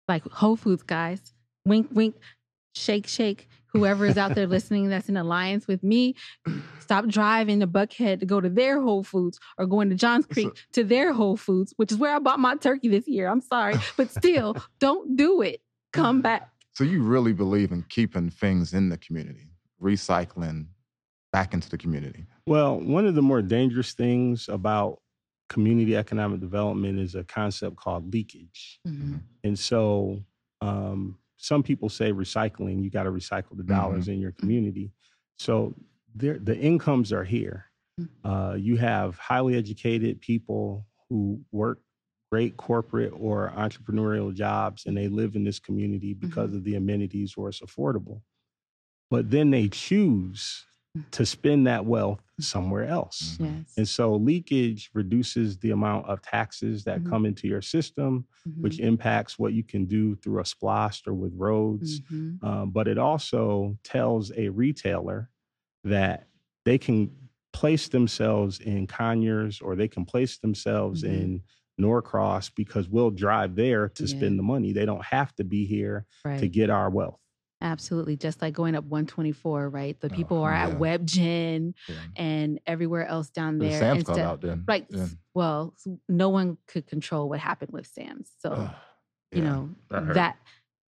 Like 0.08 0.24
Whole 0.30 0.56
Foods, 0.56 0.82
guys. 0.82 1.34
Wink, 1.66 1.88
wink, 1.92 2.16
shake, 2.74 3.06
shake. 3.06 3.48
Whoever 3.72 4.06
is 4.06 4.18
out 4.18 4.34
there 4.34 4.46
listening 4.46 4.88
that's 4.88 5.08
in 5.08 5.16
alliance 5.16 5.66
with 5.66 5.82
me, 5.82 6.14
stop 6.80 7.06
driving 7.06 7.60
to 7.60 7.66
Buckhead 7.66 8.20
to 8.20 8.26
go 8.26 8.40
to 8.40 8.48
their 8.48 8.80
Whole 8.80 9.02
Foods 9.02 9.38
or 9.58 9.66
going 9.66 9.88
to 9.90 9.94
Johns 9.94 10.26
So- 10.26 10.34
Creek 10.34 10.64
to 10.72 10.84
their 10.84 11.12
Whole 11.12 11.36
Foods, 11.36 11.72
which 11.76 11.92
is 11.92 11.98
where 11.98 12.14
I 12.14 12.18
bought 12.18 12.38
my 12.38 12.56
turkey 12.56 12.88
this 12.88 13.08
year. 13.08 13.28
I'm 13.28 13.40
sorry, 13.40 13.76
but 13.96 14.10
still, 14.10 14.56
don't 14.78 15.16
do 15.16 15.42
it. 15.42 15.60
Come 15.92 16.16
mm-hmm. 16.16 16.22
back. 16.22 16.50
So 16.74 16.84
you 16.84 17.02
really 17.02 17.32
believe 17.32 17.72
in 17.72 17.84
keeping 17.88 18.30
things 18.30 18.72
in 18.72 18.88
the 18.88 18.96
community, 18.96 19.50
recycling 19.80 20.66
back 21.32 21.54
into 21.54 21.68
the 21.68 21.78
community. 21.78 22.26
Well, 22.46 22.80
one 22.80 23.06
of 23.06 23.14
the 23.14 23.22
more 23.22 23.42
dangerous 23.42 23.92
things 23.92 24.48
about 24.48 25.00
community 25.48 25.96
economic 25.96 26.40
development 26.40 26.98
is 26.98 27.14
a 27.14 27.24
concept 27.24 27.76
called 27.76 28.12
leakage. 28.12 28.80
Mm-hmm. 28.86 29.02
Mm-hmm. 29.02 29.16
And 29.44 29.58
so 29.58 30.22
um, 30.62 31.18
some 31.42 31.62
people 31.62 31.88
say 31.88 32.12
recycling, 32.12 32.82
you 32.84 32.88
got 32.88 33.02
to 33.02 33.10
recycle 33.10 33.56
the 33.56 33.64
dollars 33.64 34.06
in 34.06 34.20
your 34.20 34.30
community. 34.30 34.92
So 35.38 35.74
there, 36.14 36.38
the 36.38 36.56
incomes 36.56 37.12
are 37.12 37.24
here. 37.24 37.66
Mhm. 38.00 38.08
Uh, 38.24 38.54
you 38.54 38.76
have 38.76 39.18
highly 39.18 39.56
educated 39.56 40.20
people 40.20 40.86
who 41.08 41.40
work 41.50 41.80
great 42.30 42.56
corporate 42.56 43.12
or 43.16 43.52
entrepreneurial 43.56 44.32
jobs 44.32 44.86
and 44.86 44.96
they 44.96 45.08
live 45.08 45.34
in 45.34 45.42
this 45.42 45.58
community 45.58 46.14
because 46.14 46.54
of 46.54 46.62
the 46.64 46.76
amenities 46.76 47.34
or 47.36 47.48
it's 47.48 47.60
affordable. 47.60 48.22
But 49.10 49.30
then 49.30 49.50
they 49.50 49.68
choose 49.68 50.64
to 51.10 51.24
spend 51.24 51.66
that 51.66 51.86
wealth 51.86 52.20
somewhere 52.38 52.84
else. 52.86 53.38
Yes. 53.40 53.74
And 53.78 53.88
so 53.88 54.14
leakage 54.14 54.90
reduces 54.92 55.56
the 55.58 55.70
amount 55.70 56.06
of 56.06 56.20
taxes 56.20 56.84
that 56.84 57.00
Mhm. 57.00 57.08
come 57.08 57.24
into 57.26 57.48
your 57.48 57.62
system, 57.62 58.26
which 58.58 58.76
Mhm. 58.76 58.84
impacts 58.84 59.38
what 59.38 59.54
you 59.54 59.62
can 59.62 59.86
do 59.86 60.14
through 60.16 60.40
a 60.40 60.44
splost 60.44 61.06
or 61.06 61.14
with 61.14 61.32
roads. 61.34 62.00
Mhm. 62.02 62.42
Um, 62.44 62.70
but 62.70 62.88
it 62.88 62.98
also 62.98 63.78
tells 63.84 64.32
a 64.32 64.50
retailer 64.50 65.30
that 65.84 66.28
they 66.64 66.76
can 66.78 67.10
place 67.52 67.88
themselves 67.88 68.60
in 68.60 68.86
Conyers 68.86 69.60
or 69.60 69.76
they 69.76 69.88
can 69.88 70.04
place 70.04 70.38
themselves 70.38 71.02
Mhm. 71.02 71.08
in 71.08 71.42
Norcross 71.78 72.50
because 72.54 72.88
we'll 72.88 73.10
drive 73.10 73.54
there 73.56 73.88
to 73.88 74.04
Yeah. 74.04 74.16
spend 74.16 74.38
the 74.38 74.42
money. 74.42 74.72
They 74.72 74.84
don't 74.84 75.04
have 75.04 75.34
to 75.36 75.44
be 75.44 75.64
here 75.64 76.06
Right. 76.24 76.38
to 76.38 76.48
get 76.48 76.68
our 76.70 76.90
wealth. 76.90 77.18
Absolutely. 77.62 78.16
Just 78.16 78.42
like 78.42 78.52
going 78.54 78.74
up 78.74 78.84
124, 78.84 79.68
right? 79.70 79.98
The 80.00 80.08
Oh, 80.12 80.14
people 80.14 80.42
are 80.42 80.52
uh-huh, 80.52 80.66
yeah. 80.68 80.74
at 80.94 81.00
WebGen 81.00 81.74
Yeah. 81.88 81.94
and 82.16 82.60
everywhere 82.66 83.06
else 83.06 83.30
down 83.30 83.58
there. 83.58 83.78
Sam's 83.78 84.04
Club 84.04 84.18
out 84.18 84.40
there. 84.40 84.58
Right. 84.66 84.84
Yeah. 84.90 85.06
Well, 85.32 85.74
no 86.08 86.28
one 86.28 86.58
could 86.66 86.86
control 86.86 87.28
what 87.28 87.38
happened 87.38 87.70
with 87.72 87.86
Sam's. 87.86 88.30
So, 88.40 88.68
you 89.30 89.42
know, 89.42 89.70
that 89.90 90.14
that 90.14 90.36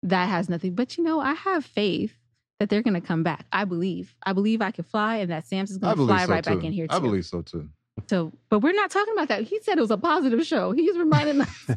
that 0.04 0.30
has 0.30 0.48
nothing. 0.48 0.76
But 0.76 0.98
you 0.98 1.04
know, 1.04 1.20
I 1.20 1.34
have 1.34 1.66
faith 1.66 2.14
that 2.60 2.70
they're 2.70 2.84
gonna 2.84 3.02
come 3.02 3.24
back. 3.24 3.46
I 3.52 3.66
believe. 3.66 4.16
I 4.24 4.34
believe 4.34 4.62
I 4.62 4.72
can 4.72 4.84
fly 4.86 5.18
and 5.18 5.32
that 5.32 5.48
Sam's 5.48 5.72
is 5.72 5.78
gonna 5.80 5.96
fly 5.96 6.26
so 6.26 6.32
right 6.32 6.44
too. 6.44 6.56
back 6.56 6.64
in 6.64 6.72
here 6.72 6.88
too. 6.88 6.96
I 6.96 7.00
believe 7.00 7.26
so 7.26 7.42
too. 7.42 7.68
So, 8.10 8.32
but 8.50 8.60
we're 8.60 8.74
not 8.74 8.92
talking 8.92 9.14
about 9.14 9.28
that. 9.28 9.44
He 9.44 9.60
said 9.62 9.78
it 9.78 9.82
was 9.82 9.92
a 9.92 9.98
positive 9.98 10.46
show. 10.46 10.72
He's 10.72 10.98
reminding 10.98 11.42
us. 11.42 11.70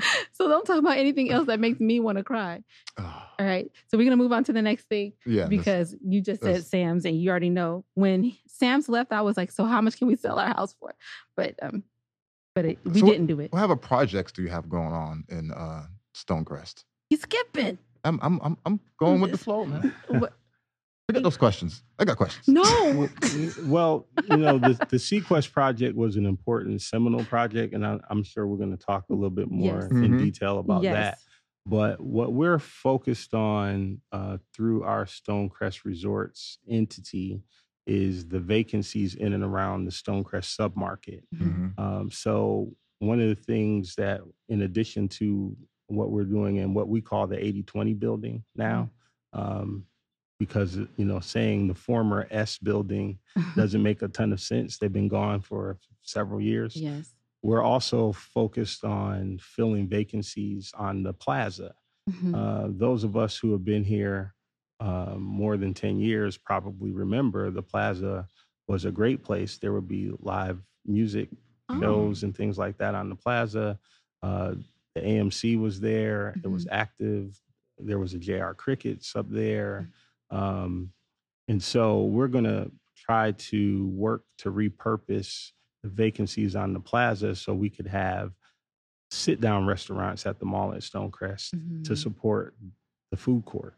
so 0.32 0.48
don't 0.48 0.64
talk 0.64 0.78
about 0.78 0.96
anything 0.98 1.30
else 1.30 1.46
that 1.46 1.60
makes 1.60 1.80
me 1.80 2.00
want 2.00 2.18
to 2.18 2.24
cry. 2.24 2.62
Ugh, 2.98 3.04
All 3.38 3.46
right. 3.46 3.70
So 3.88 3.98
we're 3.98 4.04
gonna 4.04 4.16
move 4.16 4.32
on 4.32 4.44
to 4.44 4.52
the 4.52 4.62
next 4.62 4.88
thing 4.88 5.12
yeah, 5.26 5.46
because 5.46 5.94
you 6.06 6.20
just 6.20 6.42
said 6.42 6.64
Sam's 6.64 7.04
and 7.04 7.20
you 7.20 7.30
already 7.30 7.50
know 7.50 7.84
when 7.94 8.32
Sam's 8.46 8.88
left, 8.88 9.12
I 9.12 9.22
was 9.22 9.36
like, 9.36 9.50
so 9.50 9.64
how 9.64 9.80
much 9.80 9.98
can 9.98 10.06
we 10.06 10.16
sell 10.16 10.38
our 10.38 10.54
house 10.54 10.74
for? 10.78 10.94
But 11.36 11.54
um, 11.62 11.82
but 12.54 12.64
it, 12.64 12.78
we 12.84 13.00
So 13.00 13.06
didn't 13.06 13.26
do 13.26 13.40
it. 13.40 13.52
what 13.52 13.62
other 13.62 13.76
projects 13.76 14.30
do 14.32 14.42
you 14.42 14.48
have 14.48 14.68
going 14.68 14.92
on 14.92 15.24
in 15.28 15.50
uh, 15.50 15.86
Stonecrest? 16.14 16.84
He's 17.10 17.22
skipping. 17.22 17.78
I'm 18.04 18.18
I'm 18.22 18.40
I'm, 18.42 18.58
I'm 18.64 18.80
going 18.98 19.20
with 19.20 19.32
the 19.32 19.38
flow, 19.38 19.64
man. 19.64 19.92
What? 20.08 20.34
I 21.08 21.12
got 21.12 21.22
those 21.22 21.36
questions. 21.36 21.82
I 21.98 22.04
got 22.06 22.16
questions. 22.16 22.48
No. 22.48 22.62
well, 22.62 23.08
well, 23.66 24.06
you 24.30 24.36
know, 24.38 24.58
the, 24.58 24.72
the 24.88 24.96
Seaquest 24.96 25.52
project 25.52 25.94
was 25.96 26.16
an 26.16 26.24
important 26.24 26.80
seminal 26.80 27.24
project, 27.24 27.74
and 27.74 27.86
I, 27.86 27.98
I'm 28.08 28.22
sure 28.22 28.46
we're 28.46 28.56
going 28.56 28.76
to 28.76 28.82
talk 28.82 29.04
a 29.10 29.12
little 29.12 29.28
bit 29.30 29.50
more 29.50 29.80
Yes. 29.82 29.90
in 29.90 30.12
Mhm. 30.14 30.18
detail 30.18 30.58
about 30.58 30.82
that. 30.82 31.18
But 31.66 32.00
what 32.00 32.32
we're 32.32 32.58
focused 32.58 33.34
on 33.34 34.00
uh, 34.12 34.38
through 34.54 34.82
our 34.84 35.04
Stonecrest 35.04 35.84
Resorts 35.84 36.58
entity 36.68 37.42
is 37.86 38.26
the 38.26 38.40
vacancies 38.40 39.14
in 39.14 39.34
and 39.34 39.44
around 39.44 39.84
the 39.84 39.90
Stonecrest 39.90 40.56
submarket. 40.58 41.20
Mhm. 41.34 41.74
Mhm. 41.74 41.78
Um, 41.78 42.10
so 42.10 42.72
one 43.00 43.20
of 43.20 43.28
the 43.28 43.34
things 43.34 43.94
that, 43.96 44.22
in 44.48 44.62
addition 44.62 45.08
to 45.08 45.54
what 45.88 46.10
we're 46.10 46.24
doing 46.24 46.56
in 46.56 46.72
what 46.72 46.88
we 46.88 47.02
call 47.02 47.26
the 47.26 47.36
80-20 47.36 47.92
building 47.98 48.42
now, 48.56 48.90
um, 49.34 49.84
because 50.38 50.76
you 50.96 51.04
know 51.04 51.20
saying 51.20 51.68
the 51.68 51.74
former 51.74 52.26
S 52.30 52.58
building 52.58 53.18
doesn't 53.56 53.82
make 53.82 54.02
a 54.02 54.08
ton 54.08 54.32
of 54.32 54.40
sense. 54.40 54.78
They've 54.78 54.92
been 54.92 55.08
gone 55.08 55.40
for 55.40 55.78
several 56.02 56.40
years. 56.40 56.76
yes. 56.76 57.14
We're 57.42 57.62
also 57.62 58.12
focused 58.12 58.84
on 58.84 59.38
filling 59.38 59.86
vacancies 59.86 60.72
on 60.78 61.02
the 61.02 61.12
plaza. 61.12 61.74
Mhm. 62.08 62.34
Uh, 62.34 62.68
those 62.70 63.04
of 63.04 63.16
us 63.18 63.36
who 63.36 63.52
have 63.52 63.64
been 63.64 63.84
here 63.84 64.34
um, 64.80 65.22
more 65.22 65.56
than 65.58 65.72
10 65.74 65.98
years 66.00 66.36
probably 66.38 66.90
remember 66.90 67.50
the 67.50 67.62
plaza 67.62 68.26
was 68.66 68.86
a 68.86 68.90
great 68.90 69.22
place. 69.22 69.58
There 69.58 69.72
would 69.74 69.86
be 69.88 70.10
live 70.20 70.58
music 70.86 71.28
Oh. 71.68 71.80
shows 71.80 72.22
and 72.24 72.34
things 72.36 72.56
like 72.58 72.76
that 72.78 72.94
on 72.94 73.08
the 73.08 73.14
plaza. 73.14 73.78
Uh, 74.22 74.54
the 74.94 75.00
AMC 75.02 75.58
was 75.60 75.80
there, 75.80 76.34
it 76.44 76.50
was 76.50 76.66
active. 76.70 77.38
There 77.78 77.98
was 77.98 78.14
a 78.14 78.18
JR 78.18 78.52
Crickets 78.52 79.14
up 79.16 79.28
there. 79.30 79.90
Um, 80.30 80.92
and 81.48 81.62
so 81.62 82.04
we're 82.04 82.28
going 82.28 82.44
to 82.44 82.70
try 82.96 83.32
to 83.32 83.88
work 83.88 84.24
to 84.38 84.50
repurpose 84.50 85.50
the 85.82 85.88
vacancies 85.90 86.56
on 86.56 86.72
the 86.72 86.80
plaza 86.80 87.34
so 87.34 87.52
we 87.52 87.68
could 87.70 87.86
have 87.86 88.32
sit 89.10 89.40
down 89.40 89.66
restaurants 89.66 90.26
at 90.26 90.38
the 90.38 90.46
mall 90.46 90.72
at 90.72 90.80
Stonecrest 90.80 91.50
to 91.84 91.92
Mhm. 91.92 91.98
support 91.98 92.56
the 93.10 93.16
food 93.16 93.44
court. 93.44 93.74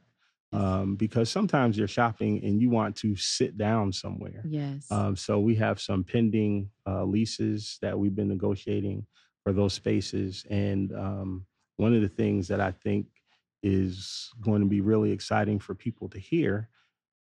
Um, 0.53 0.95
because 0.97 1.29
sometimes 1.29 1.77
you're 1.77 1.89
shopping 1.89 2.43
and 2.45 2.61
you 2.63 2.71
want 2.71 2.97
to 2.97 3.17
sit 3.17 3.59
down 3.59 3.93
somewhere. 3.93 4.45
Yes. 4.49 4.91
Um, 4.91 5.17
so 5.17 5.41
we 5.41 5.57
have 5.57 5.81
some 5.81 6.05
pending 6.05 6.71
uh, 6.87 7.05
leases 7.05 7.79
that 7.83 7.99
we've 7.99 8.15
been 8.15 8.29
negotiating 8.29 9.07
for 9.43 9.53
those 9.53 9.75
spaces. 9.75 10.47
And 10.49 10.95
um, 10.95 11.47
one 11.77 11.93
of 11.95 12.01
the 12.01 12.09
things 12.09 12.47
that 12.49 12.61
I 12.61 12.71
think 12.71 13.09
is 13.63 14.31
going 14.41 14.61
to 14.61 14.67
be 14.69 14.81
really 14.81 15.11
exciting 15.13 15.59
for 15.59 15.75
people 15.75 16.09
to 16.11 16.19
hear, 16.19 16.69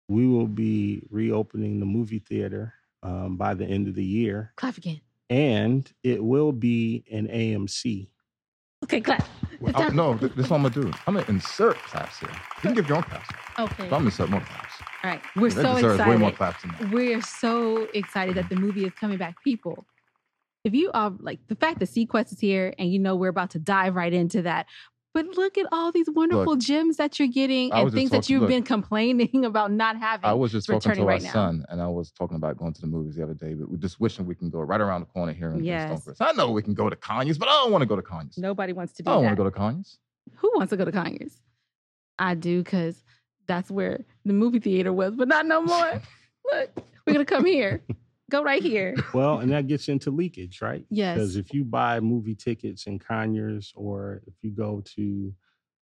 we 0.10 0.28
will 0.28 0.48
be 0.48 1.04
reopening 1.10 1.80
the 1.80 1.86
movie 1.86 2.20
theater 2.20 2.74
um, 3.04 3.38
by 3.38 3.54
the 3.54 3.65
end 3.65 3.88
of 3.88 3.96
the 3.96 4.04
year, 4.04 4.54
clap 4.58 4.78
again. 4.78 5.02
and 5.30 5.91
it 6.04 6.24
will 6.24 6.52
be 6.52 7.04
an 7.12 7.28
AMC. 7.28 8.10
Okay, 8.84 9.02
clap. 9.02 9.28
Well, 9.60 9.70
It's 9.70 9.78
I'm- 9.80 9.88
time- 9.89 9.96
no, 9.96 10.17
th- 10.17 10.34
this 10.34 10.46
is 10.46 10.52
what 10.52 10.58
I'm 10.58 10.63
gonna 10.63 10.74
do. 10.91 10.94
I'm 11.08 11.13
gonna 11.13 11.26
insert 11.28 11.78
claps 11.78 12.20
here. 12.20 12.30
You 12.30 12.62
can 12.62 12.74
give 12.74 12.88
your 12.88 12.98
own 12.98 13.04
claps. 13.04 13.30
Okay. 13.60 13.76
But 13.78 13.84
I'm 13.86 13.89
gonna 13.89 14.06
insert 14.06 14.30
more 14.30 14.41
claps. 14.41 14.74
All 15.04 15.10
right. 15.12 15.22
We're 15.36 15.50
That 15.52 15.62
so 15.62 15.76
deserves 15.76 16.00
way 16.00 16.17
more 16.17 16.30
excited. 16.30 16.38
claps 16.38 16.62
than 16.63 16.72
that. 16.89 16.91
We're 16.96 17.22
so 17.22 17.88
excited 17.94 18.36
that 18.36 18.50
the 18.50 18.56
movie 18.56 18.86
is 18.86 18.94
coming 18.94 19.17
back. 19.20 19.36
People, 19.44 19.86
if 20.63 20.74
you 20.74 20.91
are 20.94 21.12
like 21.20 21.39
the 21.48 21.56
fact 21.56 21.80
that 21.80 21.89
Seaquest 21.89 22.34
is 22.34 22.39
here 22.39 22.74
and 22.80 22.91
you 22.91 22.98
know 23.00 23.15
we're 23.15 23.30
about 23.30 23.52
to 23.52 23.60
dive 23.60 23.96
right 23.96 24.13
into 24.13 24.41
that. 24.44 24.65
But 25.13 25.26
look 25.36 25.58
at 25.58 25.65
all 25.74 25.91
these 25.91 26.10
wonderful 26.10 26.56
gems 26.56 26.95
that 26.97 27.19
you're 27.19 27.28
getting 27.28 27.71
and 27.74 27.91
things 27.91 28.12
that 28.12 28.30
you've 28.30 28.41
look. 28.41 28.50
been 28.50 28.63
complaining 28.63 29.43
about 29.45 29.71
not 29.71 29.97
having. 29.97 30.26
I 30.26 30.34
was 30.34 30.54
just 30.54 30.67
talking 30.67 30.93
to 30.93 31.02
our 31.02 31.06
right 31.08 31.21
now. 31.21 31.34
son, 31.34 31.65
and 31.67 31.82
I 31.82 31.88
was 31.88 32.12
talking 32.12 32.38
about 32.38 32.58
going 32.58 32.71
to 32.74 32.82
the 32.82 32.88
movies 32.88 33.15
the 33.15 33.24
other 33.24 33.34
day. 33.34 33.54
But 33.54 33.69
we're 33.69 33.78
just 33.78 34.00
wishing 34.00 34.26
we 34.26 34.36
can 34.36 34.50
go 34.50 34.62
right 34.62 34.80
around 34.80 35.02
the 35.02 35.08
corner 35.08 35.34
here 35.34 35.50
in, 35.50 35.58
in 35.58 35.63
Yes. 35.65 36.06
Stonecrest. 36.06 36.17
I 36.21 36.32
know 36.32 36.52
we 36.52 36.62
can 36.62 36.74
go 36.74 36.89
to 36.89 36.95
Conyers, 36.95 37.38
but 37.38 37.50
I 37.50 37.52
don't 37.52 37.71
want 37.71 37.82
to 37.82 37.86
go 37.88 37.97
to 37.97 38.02
Conyers. 38.02 38.38
Nobody 38.38 38.71
wants 38.71 38.93
to 38.93 39.04
do 39.04 39.12
I 39.12 39.15
don't 39.15 39.24
want 39.26 39.34
to 39.38 39.43
go 39.43 39.50
to 39.50 39.56
Conyers. 39.56 39.97
Who 40.36 40.50
wants 40.56 40.69
to 40.69 40.78
go 40.78 40.86
to 40.86 40.91
Conyers? 40.93 41.41
I 42.17 42.36
do 42.36 42.63
because 42.63 43.04
that's 43.47 43.69
where 43.69 44.06
the 44.24 44.34
movie 44.34 44.60
theater 44.60 44.93
was, 44.93 45.15
but 45.15 45.28
not 45.28 45.45
no 45.45 45.62
more. 45.62 46.02
Look, 46.54 46.69
we're 47.06 47.13
gonna 47.13 47.26
come 47.26 47.45
here. 47.45 47.82
Go 48.32 48.41
right 48.44 48.63
here. 48.63 48.96
Well, 49.13 49.39
and 49.39 49.52
that 49.52 49.67
gets 49.67 49.89
into 49.89 50.10
leakage, 50.10 50.62
right? 50.62 50.86
Yes. 50.89 51.15
Because 51.17 51.36
if 51.36 51.54
you 51.54 51.63
buy 51.65 52.00
movie 52.00 52.34
tickets 52.36 52.88
in 52.88 52.98
Conyers 52.98 53.74
or 53.76 54.22
if 54.26 54.34
you 54.41 54.52
go 54.52 54.82
to 54.96 55.34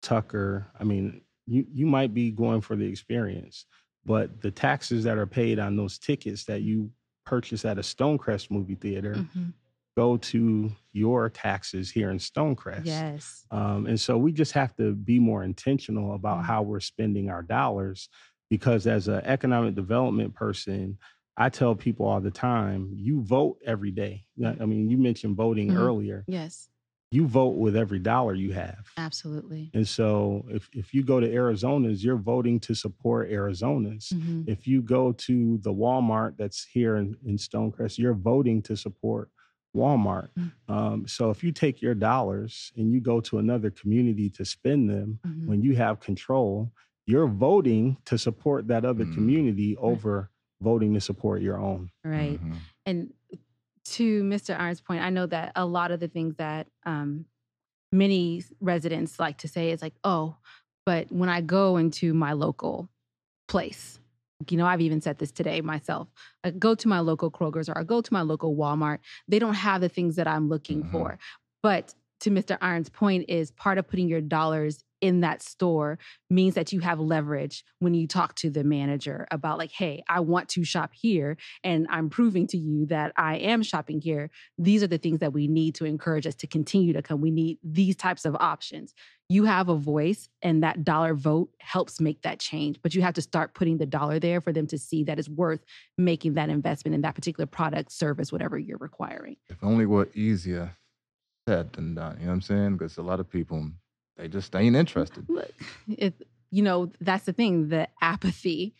Tucker, 0.01 0.67
I 0.79 0.83
mean, 0.83 1.21
you, 1.45 1.65
you 1.71 1.85
might 1.85 2.13
be 2.13 2.31
going 2.31 2.61
for 2.61 2.75
the 2.75 2.85
experience, 2.85 3.65
but 4.05 4.41
the 4.41 4.51
taxes 4.51 5.03
that 5.03 5.17
are 5.17 5.25
paid 5.27 5.59
on 5.59 5.75
those 5.75 5.97
tickets 5.97 6.45
that 6.45 6.61
you 6.61 6.89
purchase 7.25 7.65
at 7.65 7.77
a 7.77 7.81
Stonecrest 7.81 8.49
movie 8.49 8.75
theater 8.75 9.15
Mhm. 9.15 9.53
go 9.97 10.15
to 10.17 10.71
your 10.93 11.29
taxes 11.29 11.89
here 11.91 12.11
in 12.11 12.17
Stonecrest. 12.17 12.85
Yes. 12.85 13.45
Um, 13.51 13.87
and 13.87 13.99
so 13.99 14.17
we 14.17 14.31
just 14.31 14.53
have 14.53 14.75
to 14.77 14.93
be 14.93 15.19
more 15.19 15.43
intentional 15.43 16.13
about 16.13 16.39
Mhm. 16.39 16.45
how 16.45 16.61
we're 16.61 16.79
spending 16.79 17.29
our 17.29 17.41
dollars 17.43 18.07
because 18.49 18.87
as 18.87 19.09
an 19.09 19.21
economic 19.25 19.75
development 19.75 20.33
person, 20.33 20.97
I 21.37 21.49
tell 21.49 21.75
people 21.75 22.05
all 22.07 22.19
the 22.19 22.31
time, 22.31 22.91
you 22.95 23.21
vote 23.21 23.59
every 23.65 23.91
day. 23.91 24.25
I 24.43 24.65
mean, 24.65 24.89
you 24.89 24.97
mentioned 24.97 25.35
voting 25.35 25.69
Mhm. 25.69 25.77
earlier. 25.79 26.25
Yes. 26.27 26.69
You 27.11 27.25
vote 27.25 27.55
with 27.57 27.75
every 27.77 27.99
dollar 27.99 28.33
you 28.33 28.51
have. 28.53 28.85
Absolutely. 28.97 29.69
And 29.73 29.87
so 29.87 30.45
if, 30.49 30.67
if 30.73 30.93
you 30.93 31.03
go 31.03 31.19
to 31.21 31.31
Arizona's, 31.33 32.03
you're 32.03 32.17
voting 32.17 32.59
to 32.61 32.73
support 32.73 33.29
Arizona's. 33.29 34.11
Mhm. 34.13 34.47
If 34.49 34.67
you 34.67 34.81
go 34.81 35.13
to 35.13 35.57
the 35.59 35.73
Walmart 35.73 36.35
that's 36.37 36.65
here 36.65 36.97
in, 36.97 37.15
in 37.23 37.37
Stonecrest, 37.37 37.97
you're 37.97 38.13
voting 38.13 38.61
to 38.63 38.75
support 38.75 39.29
Walmart. 39.75 40.29
Mm. 40.37 40.51
Um, 40.67 41.07
so 41.07 41.29
if 41.29 41.43
you 41.43 41.51
take 41.51 41.81
your 41.81 41.93
dollars 41.93 42.71
and 42.75 42.91
you 42.91 42.99
go 42.99 43.21
to 43.21 43.37
another 43.37 43.69
community 43.69 44.29
to 44.31 44.43
spend 44.43 44.89
them, 44.89 45.19
Mhm. 45.25 45.45
when 45.45 45.61
you 45.61 45.75
have 45.75 45.99
control, 45.99 46.71
you're 47.05 47.27
voting 47.27 47.97
to 48.05 48.17
support 48.17 48.67
that 48.67 48.83
other 48.83 49.05
Mm. 49.05 49.13
community 49.13 49.77
over 49.77 50.31
voting 50.61 50.93
to 50.93 51.01
support 51.01 51.41
your 51.41 51.57
own. 51.57 51.89
Right. 52.03 52.39
Mhm. 52.43 52.57
And 52.85 53.13
to 53.85 54.23
Mr. 54.23 54.57
Iron's 54.59 54.81
point, 54.81 55.01
I 55.03 55.09
know 55.09 55.25
that 55.27 55.51
a 55.55 55.65
lot 55.65 55.91
of 55.91 55.99
the 55.99 56.07
things 56.07 56.35
that 56.35 56.67
um, 56.85 57.25
many 57.91 58.43
residents 58.59 59.19
like 59.19 59.37
to 59.39 59.47
say 59.47 59.71
is 59.71 59.81
like, 59.81 59.93
oh, 60.03 60.35
but 60.85 61.11
when 61.11 61.29
I 61.29 61.41
go 61.41 61.77
into 61.77 62.13
my 62.13 62.33
local 62.33 62.89
place, 63.47 63.99
you 64.49 64.57
know, 64.57 64.65
I've 64.65 64.81
even 64.81 65.01
said 65.01 65.17
this 65.17 65.31
today 65.31 65.61
myself. 65.61 66.07
I 66.43 66.51
go 66.51 66.75
to 66.75 66.87
my 66.87 66.99
local 66.99 67.31
Kroger's 67.31 67.69
or 67.69 67.77
I 67.77 67.83
go 67.83 68.01
to 68.01 68.13
my 68.13 68.21
local 68.21 68.55
Walmart. 68.55 68.99
They 69.27 69.39
don't 69.39 69.55
have 69.55 69.81
the 69.81 69.89
things 69.89 70.15
that 70.17 70.27
I'm 70.27 70.47
looking 70.47 70.83
Mhm. 70.83 70.91
for. 70.91 71.19
But 71.63 71.95
to 72.21 72.29
Mr. 72.29 72.57
Iron's 72.61 72.89
point 72.89 73.25
is 73.29 73.51
part 73.51 73.77
of 73.77 73.87
putting 73.87 74.07
your 74.07 74.21
dollars 74.21 74.83
in 75.01 75.21
that 75.21 75.41
store 75.41 75.99
means 76.29 76.55
that 76.55 76.73
you 76.73 76.79
have 76.79 76.99
leverage 76.99 77.63
when 77.79 77.93
you 77.93 78.07
talk 78.07 78.35
to 78.35 78.49
the 78.49 78.63
manager 78.63 79.27
about 79.31 79.57
like, 79.57 79.71
hey, 79.71 80.03
I 80.09 80.19
want 80.21 80.49
to 80.49 80.63
shop 80.63 80.91
here 80.93 81.37
and 81.63 81.87
I'm 81.89 82.09
proving 82.09 82.47
to 82.47 82.57
you 82.57 82.85
that 82.87 83.13
I 83.15 83.37
am 83.37 83.63
shopping 83.63 84.01
here. 84.01 84.29
These 84.57 84.83
are 84.83 84.87
the 84.87 84.97
things 84.97 85.19
that 85.19 85.33
we 85.33 85.47
need 85.47 85.75
to 85.75 85.85
encourage 85.85 86.27
us 86.27 86.35
to 86.35 86.47
continue 86.47 86.93
to 86.93 87.01
come. 87.01 87.21
We 87.21 87.31
need 87.31 87.59
these 87.63 87.95
types 87.95 88.25
of 88.25 88.35
options. 88.39 88.93
You 89.29 89.43
have 89.43 89.67
a 89.67 89.75
voice, 89.75 90.29
and 90.41 90.63
that 90.63 90.85
dollar 90.85 91.13
vote 91.13 91.49
helps 91.59 91.99
make 91.99 92.21
that 92.21 92.39
change. 92.39 92.79
But 92.81 92.95
you 92.95 93.01
have 93.01 93.13
to 93.15 93.21
start 93.21 93.53
putting 93.53 93.77
the 93.77 93.85
dollar 93.85 94.19
there 94.19 94.39
for 94.39 94.53
them 94.53 94.67
to 94.67 94.77
see 94.77 95.03
that 95.03 95.19
it's 95.19 95.27
worth 95.27 95.59
making 95.97 96.35
that 96.35 96.47
investment 96.47 96.95
in 96.95 97.01
that 97.01 97.15
particular 97.15 97.45
product, 97.45 97.91
service, 97.91 98.31
whatever 98.31 98.57
you're 98.57 98.77
requiring. 98.77 99.35
If 99.49 99.61
only 99.61 99.85
were 99.85 100.07
easier 100.13 100.77
said 101.47 101.73
than 101.73 101.95
done. 101.95 102.17
You 102.19 102.25
know 102.25 102.27
what 102.27 102.35
I'm 102.35 102.41
saying? 102.41 102.73
Because 102.73 102.97
a 102.97 103.01
lot 103.01 103.19
of 103.19 103.29
people, 103.29 103.69
they 104.17 104.27
just 104.27 104.55
ain't 104.55 104.75
interested. 104.75 105.25
Look, 105.29 105.51
it, 105.87 106.13
you 106.51 106.63
know, 106.63 106.91
that's 107.01 107.25
the 107.25 107.33
thing 107.33 107.69
the 107.69 107.87
apathy 108.01 108.73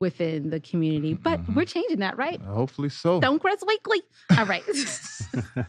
within 0.00 0.50
the 0.50 0.60
community. 0.60 1.14
But 1.14 1.40
Mhm. 1.46 1.54
we're 1.54 1.64
changing 1.66 1.98
that, 2.00 2.16
right? 2.16 2.40
Hopefully 2.40 2.88
so. 2.88 3.20
Stonecrest 3.20 3.66
Weekly. 3.66 4.02
All 4.36 4.46
right. 4.46 4.64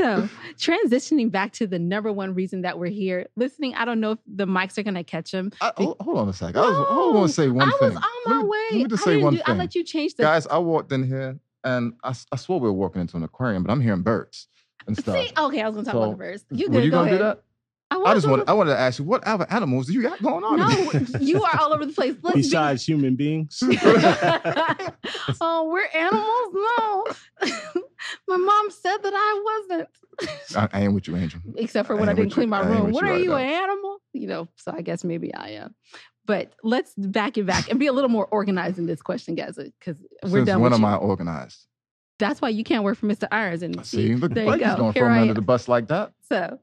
So, 0.00 0.28
transitioning 0.56 1.30
back 1.30 1.52
to 1.52 1.68
the 1.68 1.78
number 1.78 2.12
one 2.12 2.34
reason 2.34 2.62
that 2.62 2.80
we're 2.80 2.90
here, 2.90 3.28
listening. 3.36 3.76
I 3.76 3.84
don't 3.84 4.00
know 4.00 4.10
if 4.12 4.18
the 4.26 4.44
mics 4.44 4.76
are 4.76 4.82
going 4.82 4.94
to 4.94 5.04
catch 5.04 5.30
them. 5.30 5.52
I, 5.60 5.70
hold, 5.76 5.96
hold 6.00 6.18
on 6.18 6.28
a 6.28 6.32
second. 6.32 6.56
I, 6.56 6.62
was, 6.62 6.86
I 6.90 7.16
want 7.16 7.28
to 7.28 7.32
say 7.34 7.48
one 7.48 7.68
I 7.68 7.70
thing. 7.78 7.82
I 7.82 7.86
was 7.86 7.96
on 7.96 8.02
my 8.02 8.36
let 8.38 8.42
me, 8.42 8.48
way. 8.48 8.58
Let 8.72 8.82
me 8.82 8.88
just 8.88 9.02
I 9.06 9.12
say 9.12 9.16
one 9.22 9.34
do- 9.36 9.42
I 9.46 9.52
let 9.54 9.74
you 9.76 9.84
change 9.84 10.16
the. 10.16 10.24
Guys, 10.24 10.48
I 10.48 10.58
walked 10.58 10.90
in 10.90 11.04
here 11.06 11.38
and 11.62 11.92
I 12.02 12.12
swore 12.36 12.58
we 12.58 12.66
were 12.68 12.72
walking 12.72 13.02
into 13.02 13.16
an 13.16 13.22
aquarium, 13.22 13.62
but 13.62 13.70
I'm 13.70 13.80
hearing 13.80 14.02
birds 14.02 14.48
and 14.88 14.98
stuff. 14.98 15.14
See, 15.14 15.30
okay, 15.38 15.62
I 15.62 15.68
was 15.68 15.74
going 15.76 15.84
to 15.84 15.92
talk 15.92 15.96
about 15.96 16.10
the 16.10 16.16
birds. 16.16 16.44
You 16.50 16.66
Were 16.66 16.72
good? 16.72 16.84
you 16.86 16.90
go 16.90 16.96
gonna 16.98 17.06
ahead. 17.10 17.18
do 17.20 17.24
that? 17.26 17.42
I, 18.02 18.10
I 18.10 18.14
just 18.14 18.24
gonna- 18.26 18.38
wanted, 18.38 18.48
I 18.50 18.52
wanted 18.54 18.70
to 18.70 18.78
ask 18.78 18.98
you, 18.98 19.04
what 19.04 19.24
other 19.24 19.46
animals 19.50 19.86
do 19.86 19.92
you 19.92 20.02
got 20.02 20.22
going 20.22 20.44
on? 20.44 20.58
No, 20.58 21.18
you 21.20 21.42
are 21.42 21.60
all 21.60 21.72
over 21.72 21.86
the 21.86 21.92
place. 21.92 22.14
Let's 22.22 22.34
be- 22.36 22.42
Besides 22.42 22.86
human 22.86 23.16
beings. 23.16 23.62
oh, 25.40 25.68
we're 25.70 25.86
animals? 25.94 26.54
No. 27.74 27.82
My 28.28 28.36
mom 28.36 28.70
said 28.70 28.98
that 28.98 29.12
I 29.14 29.64
wasn't. 29.68 29.88
I, 30.56 30.68
I 30.78 30.82
ain't 30.84 30.94
with 30.94 31.08
you, 31.08 31.16
Angel. 31.16 31.40
Except 31.56 31.86
for 31.86 31.96
I 31.96 32.00
when 32.00 32.08
I, 32.08 32.12
ain't 32.12 32.18
didn't 32.20 32.32
clean 32.32 32.46
you. 32.48 32.50
my 32.50 32.60
room. 32.60 32.92
What 32.92 33.02
you 33.04 33.08
are 33.08 33.12
right 33.12 33.22
you, 33.22 33.28
now. 33.30 33.36
an 33.36 33.48
animal? 33.48 33.98
You 34.12 34.26
know, 34.28 34.48
so 34.56 34.72
I 34.72 34.82
guess 34.82 35.04
maybe 35.04 35.34
I 35.34 35.50
am. 35.50 35.74
But 36.26 36.52
let's 36.62 36.94
back 36.96 37.36
it 37.36 37.44
back 37.46 37.68
and 37.70 37.78
be 37.78 37.86
a 37.86 37.92
little 37.92 38.08
more 38.10 38.26
organized 38.26 38.78
in 38.78 38.86
this 38.86 39.02
question, 39.02 39.34
guys, 39.34 39.56
because 39.56 40.00
we're 40.22 40.30
Since 40.40 40.46
done 40.46 40.60
when 40.60 40.70
with 40.72 40.80
am 40.80 40.82
you. 40.82 40.86
I 40.88 40.96
organized? 40.96 41.66
That's 42.18 42.40
why 42.40 42.48
you 42.50 42.62
can't 42.64 42.84
work 42.84 42.96
for 42.98 43.06
Mr. 43.06 43.26
Irons. 43.32 43.62
And 43.62 43.84
See, 43.84 44.14
look, 44.14 44.32
there 44.34 44.46
why 44.46 44.54
you 44.54 44.60
you 44.60 44.66
go. 44.70 44.76
gonna 44.76 44.92
Here 44.92 45.02
throw 45.04 45.10
me 45.10 45.16
I 45.18 45.20
under 45.22 45.30
am. 45.32 45.34
the 45.34 45.42
bus 45.42 45.66
like 45.68 45.88
that? 45.88 46.12
So, 46.28 46.58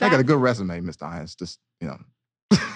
I 0.00 0.08
got 0.08 0.20
a 0.20 0.24
good 0.24 0.38
resume, 0.38 0.80
Mr. 0.80 1.02
Irons. 1.02 1.34
Just 1.34 1.58
you 1.80 1.88
know, 1.88 1.98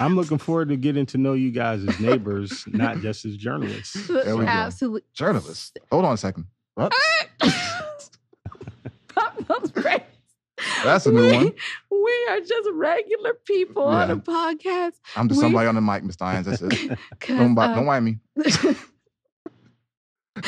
I'm 0.01 0.17
looking 0.21 0.39
forward 0.39 0.69
to 0.71 0.77
getting 0.77 1.07
to 1.07 1.19
know 1.19 1.35
you 1.35 1.51
guys 1.53 1.85
as 1.85 1.99
neighbors, 2.01 2.65
not 2.67 2.99
just 2.99 3.25
as 3.25 3.37
journalists. 3.37 3.95
There 4.09 4.37
we 4.37 4.45
go. 4.45 4.51
absolutely. 4.51 5.03
journalist. 5.15 5.79
Hold 5.93 6.05
on 6.07 6.15
a 6.15 6.17
second. 6.17 6.47
What? 6.75 6.93
Pop 9.15 9.47
those 9.47 9.71
brakes. 9.71 10.05
That's 10.85 11.07
a 11.07 11.13
new 11.13 11.21
we, 11.27 11.33
one. 11.33 11.53
We 11.91 12.27
are 12.31 12.41
just 12.41 12.69
regular 12.73 13.35
people 13.45 13.85
on 13.85 14.11
a 14.11 14.17
podcast. 14.17 14.93
I'm 15.15 15.29
just 15.29 15.39
We- 15.39 15.43
somebody 15.45 15.69
on 15.69 15.75
the 15.77 15.81
mic, 15.81 16.03
Mr. 16.03 16.23
Irons. 16.23 16.47
That's 16.47 16.63
it. 16.63 16.99
'cause, 17.21 17.39
Don't, 17.39 17.55
bi- 17.55 17.67
uh, 17.67 17.75
don't 17.75 17.87
mind 17.87 18.05
me. 18.05 18.19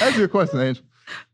Answer 0.01 0.19
your 0.19 0.29
question, 0.29 0.61
Angel. 0.61 0.85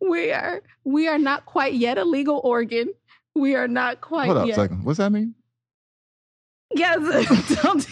We 0.00 0.32
are 0.32 0.62
we 0.84 1.08
are 1.08 1.18
not 1.18 1.46
quite 1.46 1.74
yet 1.74 1.98
a 1.98 2.04
legal 2.04 2.40
organ. 2.44 2.92
We 3.34 3.54
are 3.56 3.68
not 3.68 4.00
quite 4.00 4.26
Hold 4.26 4.38
up 4.38 4.44
a 4.44 4.48
yet. 4.48 4.56
second. 4.56 4.84
What's 4.84 4.98
that 4.98 5.10
mean? 5.10 5.34
Yes. 6.74 7.56
don't- 7.62 7.87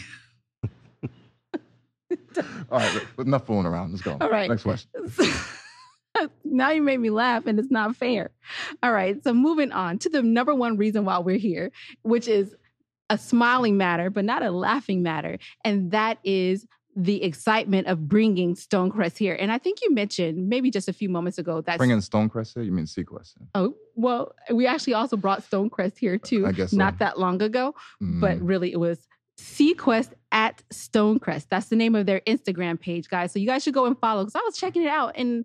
All 2.70 2.78
right, 2.78 3.02
enough 3.18 3.46
fooling 3.46 3.66
around. 3.66 3.90
Let's 3.90 4.02
go. 4.02 4.16
All 4.20 4.30
right. 4.30 4.48
Next 4.48 4.62
question. 4.62 4.90
now 6.44 6.70
you 6.70 6.82
made 6.82 6.98
me 6.98 7.10
laugh 7.10 7.46
and 7.46 7.58
it's 7.58 7.70
not 7.70 7.96
fair. 7.96 8.30
All 8.82 8.92
right. 8.92 9.22
So 9.24 9.34
moving 9.34 9.72
on 9.72 9.98
to 10.00 10.08
the 10.08 10.22
number 10.22 10.54
one 10.54 10.76
reason 10.76 11.04
why 11.04 11.18
we're 11.18 11.38
here, 11.38 11.70
which 12.02 12.28
is 12.28 12.54
a 13.10 13.18
smiling 13.18 13.76
matter, 13.76 14.10
but 14.10 14.24
not 14.24 14.42
a 14.42 14.50
laughing 14.50 15.02
matter. 15.02 15.38
And 15.64 15.90
that 15.90 16.18
is 16.24 16.66
the 16.94 17.22
excitement 17.22 17.86
of 17.86 18.06
bringing 18.08 18.54
Stonecrest 18.54 19.16
here. 19.16 19.34
And 19.34 19.50
I 19.50 19.58
think 19.58 19.78
you 19.82 19.94
mentioned 19.94 20.48
maybe 20.48 20.70
just 20.70 20.88
a 20.88 20.92
few 20.92 21.08
moments 21.08 21.38
ago 21.38 21.60
that 21.62 21.78
Bringing 21.78 21.98
Stonecrest 21.98 22.54
here? 22.54 22.62
You 22.62 22.72
mean 22.72 22.84
Seaquest? 22.84 23.34
oh 23.54 23.74
well, 23.94 24.34
we 24.52 24.66
actually 24.66 24.94
also 24.94 25.16
brought 25.16 25.42
Stonecrest 25.48 25.98
here 25.98 26.18
too, 26.18 26.46
I 26.46 26.52
guess 26.52 26.70
so. 26.72 26.76
not 26.76 26.98
that 26.98 27.18
long 27.18 27.40
ago 27.42 27.74
but 28.00 28.38
Mm, 28.38 28.40
really 28.42 28.72
it 28.72 28.80
was 28.80 29.06
Seaquest 29.38 30.12
at 30.30 30.62
Stonecrest. 30.72 31.46
That's 31.48 31.68
the 31.68 31.76
name 31.76 31.94
of 31.94 32.06
their 32.06 32.20
Instagram 32.26 32.78
page, 32.78 33.08
guys. 33.08 33.32
So 33.32 33.38
you 33.38 33.46
guys 33.46 33.62
should 33.62 33.74
go 33.74 33.86
and 33.86 33.98
follow 33.98 34.22
because 34.22 34.36
I 34.36 34.42
was 34.44 34.56
checking 34.56 34.82
it 34.82 34.88
out 34.88 35.12
and 35.16 35.44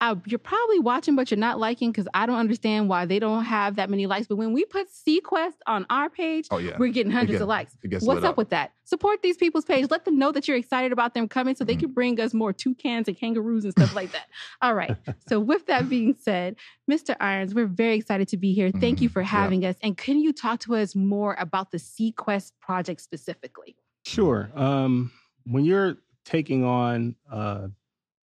uh, 0.00 0.14
you're 0.26 0.38
probably 0.38 0.78
watching, 0.78 1.16
but 1.16 1.30
you're 1.30 1.38
not 1.38 1.58
liking 1.58 1.90
because 1.90 2.06
I 2.14 2.24
don't 2.26 2.36
understand 2.36 2.88
why 2.88 3.04
they 3.04 3.18
don't 3.18 3.44
have 3.44 3.76
that 3.76 3.90
many 3.90 4.06
likes. 4.06 4.28
But 4.28 4.36
when 4.36 4.52
we 4.52 4.64
put 4.64 4.86
Seaquest 4.92 5.54
on 5.66 5.86
our 5.90 6.08
page, 6.08 6.46
oh, 6.52 6.58
yeah. 6.58 6.76
we're 6.78 6.92
getting 6.92 7.10
hundreds 7.10 7.32
get- 7.38 7.42
of 7.42 7.48
likes. 7.48 7.76
What's 7.82 8.04
lit 8.04 8.24
up 8.24 8.36
with 8.36 8.50
that? 8.50 8.72
Support 8.84 9.22
these 9.22 9.36
people's 9.36 9.64
page. 9.64 9.90
Let 9.90 10.04
them 10.04 10.16
know 10.18 10.30
that 10.32 10.46
you're 10.46 10.56
excited 10.56 10.92
about 10.92 11.14
them 11.14 11.28
coming 11.28 11.56
so 11.56 11.64
they 11.64 11.74
Mhm. 11.76 11.80
can 11.80 11.92
bring 11.92 12.20
us 12.20 12.32
more 12.32 12.52
toucans 12.52 13.08
and 13.08 13.18
kangaroos 13.18 13.64
and 13.64 13.72
stuff 13.72 13.94
like 13.94 14.12
that. 14.12 14.26
All 14.62 14.74
right. 14.74 14.96
So, 15.26 15.40
with 15.40 15.66
that 15.66 15.88
being 15.88 16.14
said, 16.18 16.56
Mr. 16.90 17.16
Irons, 17.20 17.54
we're 17.54 17.66
very 17.66 17.96
excited 17.96 18.28
to 18.28 18.36
be 18.36 18.52
here. 18.54 18.70
Thank 18.70 19.00
you 19.00 19.08
Mhm. 19.08 19.12
for 19.12 19.20
Yeah. 19.22 19.26
having 19.28 19.64
us. 19.64 19.76
And 19.82 19.96
can 19.96 20.20
you 20.20 20.32
talk 20.32 20.60
to 20.60 20.76
us 20.76 20.94
more 20.94 21.34
about 21.38 21.70
the 21.72 21.78
Seaquest 21.78 22.52
project 22.60 23.00
specifically? 23.00 23.76
Sure. 24.06 24.48
Um, 24.54 25.10
when 25.44 25.64
you're 25.64 25.96
taking 26.24 26.62
on 26.64 27.16
uh, 27.30 27.68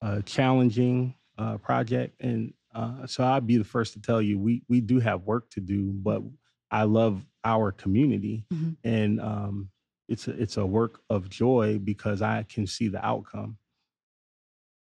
a 0.02 0.22
challenging 0.22 1.14
uh, 1.38 1.58
project, 1.58 2.20
and 2.20 2.52
uh, 2.74 3.06
so 3.06 3.24
I'd 3.24 3.46
be 3.46 3.56
the 3.56 3.64
first 3.64 3.92
to 3.94 4.00
tell 4.00 4.22
you, 4.22 4.38
we 4.38 4.62
we 4.68 4.80
do 4.80 4.98
have 5.00 5.22
work 5.22 5.50
to 5.50 5.60
do, 5.60 5.92
but 5.92 6.22
I 6.70 6.84
love 6.84 7.24
our 7.44 7.72
community, 7.72 8.46
Mhm. 8.52 8.76
and 8.84 9.20
um, 9.20 9.70
it's 10.08 10.28
a, 10.28 10.32
it's 10.40 10.56
a 10.56 10.66
work 10.66 11.00
of 11.10 11.28
joy 11.28 11.78
because 11.78 12.22
I 12.22 12.44
can 12.44 12.66
see 12.66 12.88
the 12.88 13.04
outcome. 13.04 13.58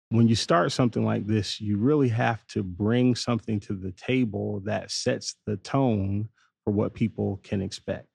When 0.10 0.28
you 0.28 0.36
start 0.36 0.72
something 0.72 1.04
like 1.04 1.26
this, 1.26 1.60
you 1.60 1.78
really 1.78 2.10
have 2.10 2.46
to 2.48 2.62
bring 2.62 3.16
something 3.16 3.60
to 3.62 3.74
the 3.74 3.92
table 3.94 4.60
that 4.66 4.92
sets 4.92 5.36
the 5.48 5.58
tone 5.58 6.30
for 6.64 6.72
what 6.72 6.94
people 6.94 7.40
can 7.44 7.62
expect. 7.62 8.08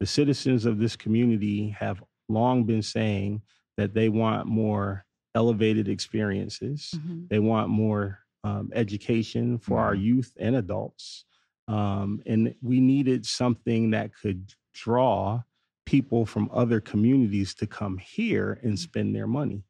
The 0.00 0.06
citizens 0.06 0.64
of 0.64 0.78
this 0.78 0.96
community 0.96 1.68
have 1.70 2.02
long 2.28 2.64
been 2.64 2.82
saying 2.82 3.42
that 3.76 3.92
they 3.92 4.08
want 4.08 4.46
more 4.46 5.04
elevated 5.34 5.88
experiences. 5.88 6.90
They 7.28 7.38
want 7.38 7.68
more 7.68 8.20
um, 8.44 8.70
education 8.74 9.58
for 9.58 9.78
our 9.78 9.94
youth 9.94 10.32
and 10.38 10.56
adults. 10.56 11.24
Um, 11.68 12.20
and 12.26 12.54
we 12.60 12.80
needed 12.80 13.24
something 13.24 13.90
that 13.90 14.10
could 14.14 14.52
draw 14.74 15.42
people 15.86 16.26
from 16.26 16.50
other 16.52 16.80
communities 16.80 17.54
to 17.54 17.66
come 17.66 17.98
here 17.98 18.58
and 18.62 18.78
spend 18.78 19.14
their 19.14 19.26
money. 19.26 19.62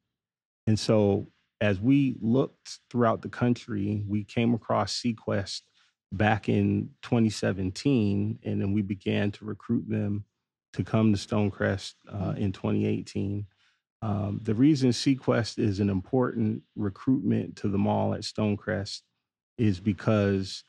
And 0.67 0.79
so, 0.79 1.27
as 1.61 1.79
we 1.79 2.17
looked 2.21 2.79
throughout 2.89 3.21
the 3.21 3.29
country, 3.29 4.03
we 4.07 4.23
came 4.23 4.53
across 4.53 5.01
Seaquest 5.01 5.61
back 6.11 6.49
in 6.49 6.89
2017, 7.03 8.39
and 8.43 8.61
then 8.61 8.73
we 8.73 8.81
began 8.81 9.31
to 9.31 9.45
recruit 9.45 9.87
them 9.87 10.25
to 10.73 10.83
come 10.83 11.13
to 11.13 11.19
Stonecrest 11.19 11.93
uh, 12.11 12.33
in 12.37 12.51
2018. 12.51 13.45
Um, 14.03 14.41
the 14.43 14.53
reason 14.53 14.89
Seaquest 14.89 15.59
is 15.59 15.79
an 15.79 15.89
important 15.89 16.61
recruitment 16.75 17.55
to 17.57 17.69
the 17.69 17.77
mall 17.77 18.13
at 18.13 18.21
Stonecrest 18.21 19.01
is 19.57 19.79
because 19.79 20.63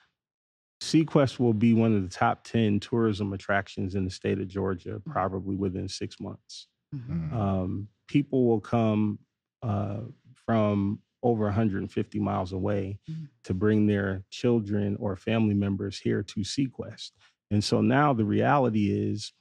Seaquest 0.81 1.40
will 1.40 1.53
be 1.53 1.75
one 1.75 1.97
of 1.97 2.03
the 2.03 2.09
top 2.09 2.44
10 2.44 2.79
tourism 2.79 3.33
attractions 3.33 3.97
in 3.97 4.05
the 4.05 4.11
state 4.11 4.38
of 4.38 4.47
Georgia, 4.47 5.03
probably 5.05 5.57
within 5.57 5.88
six 5.88 6.20
months. 6.20 6.68
Mm. 6.94 7.33
Um, 7.33 7.88
people 8.07 8.47
will 8.47 8.61
come 8.61 9.18
uh, 9.62 10.01
from 10.47 11.01
over 11.25 11.44
150 11.47 12.20
miles 12.20 12.53
away 12.53 12.99
Mhm. 13.11 13.29
to 13.44 13.55
bring 13.55 13.87
their 13.87 14.23
children 14.31 14.94
or 15.01 15.16
family 15.16 15.55
members 15.55 15.99
here 15.99 16.23
to 16.23 16.40
Seaquest. 16.40 17.12
And 17.51 17.64
so 17.64 17.81
now 17.81 18.12
the 18.12 18.27
reality 18.27 18.90
is 18.92 19.33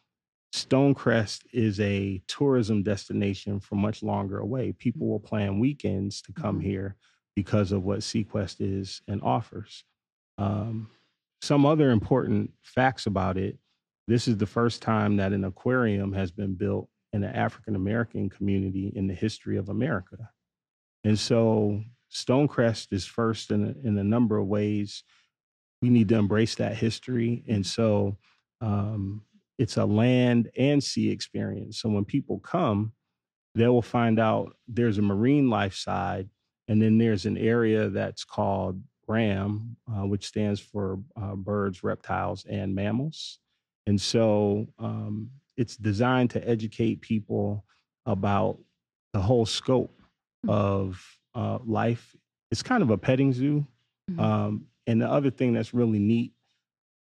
Stonecrest 0.54 1.46
is 1.52 1.80
a 1.80 2.22
tourism 2.28 2.84
destination 2.84 3.60
for 3.60 3.76
much 3.76 4.04
longer 4.04 4.40
away. 4.40 4.72
People 4.72 5.08
will 5.08 5.20
plan 5.20 5.60
weekends 5.60 6.22
to 6.22 6.34
come 6.34 6.60
Mhm. 6.60 6.64
here 6.64 6.96
because 7.36 7.72
of 7.72 7.84
what 7.84 8.00
Seaquest 8.00 8.58
is 8.60 9.02
and 9.08 9.22
offers. 9.24 9.84
Um, 10.38 10.92
some 11.42 11.66
other 11.66 11.92
important 11.92 12.54
facts 12.62 13.08
about 13.08 13.38
it 13.38 13.58
this 14.08 14.28
is 14.28 14.38
the 14.38 14.46
first 14.46 14.82
time 14.82 15.18
that 15.18 15.34
an 15.34 15.46
aquarium 15.46 16.12
has 16.14 16.32
been 16.32 16.56
built 16.56 16.90
in 17.14 17.22
the 17.22 17.36
African 17.36 17.76
American 17.76 18.30
community 18.30 18.92
in 18.96 19.08
the 19.08 19.14
history 19.14 19.58
of 19.58 19.70
America. 19.70 20.30
And 21.04 21.18
so 21.18 21.84
Stonecrest 22.12 22.92
is 22.92 23.06
first 23.06 23.52
in 23.52 23.64
a, 23.64 23.88
in 23.88 23.98
a 23.98 24.04
number 24.04 24.38
of 24.38 24.48
ways. 24.48 25.04
We 25.82 25.90
need 25.90 26.10
to 26.10 26.18
embrace 26.18 26.56
that 26.56 26.76
history. 26.76 27.44
And 27.48 27.66
so 27.66 28.18
um, 28.62 29.24
it's 29.58 29.78
a 29.78 29.86
land 29.86 30.50
and 30.58 30.84
sea 30.84 31.10
experience. 31.10 31.80
So 31.80 31.90
when 31.90 32.06
people 32.06 32.40
come, 32.40 32.94
they 33.56 33.68
will 33.68 33.82
find 33.84 34.20
out 34.20 34.56
there's 34.68 34.98
a 34.98 35.02
marine 35.04 35.50
life 35.50 35.76
side, 35.76 36.30
and 36.68 36.82
then 36.82 36.98
there's 36.98 37.26
an 37.26 37.38
area 37.38 37.90
that's 37.90 38.24
called 38.24 38.82
RAM, 39.08 39.76
uh, 39.88 40.06
which 40.08 40.26
stands 40.26 40.60
for 40.60 41.00
uh, 41.22 41.36
birds, 41.36 41.84
reptiles, 41.84 42.46
and 42.50 42.74
mammals. 42.74 43.40
And 43.86 44.00
so 44.00 44.68
um, 44.80 45.30
it's 45.58 45.76
designed 45.76 46.32
to 46.32 46.50
educate 46.50 47.02
people 47.02 47.66
about 48.06 48.58
the 49.12 49.20
whole 49.20 49.46
scope 49.46 50.02
of 50.48 51.06
uh, 51.36 51.60
life. 51.66 52.16
It's 52.52 52.64
kind 52.64 52.82
of 52.82 52.90
a 52.90 52.98
petting 52.98 53.34
zoo. 53.34 53.68
Mhm. 54.10 54.20
Um, 54.20 54.68
and 54.88 55.02
the 55.02 55.10
other 55.10 55.30
thing 55.30 55.54
that's 55.54 55.74
really 55.74 56.00
neat 56.00 56.34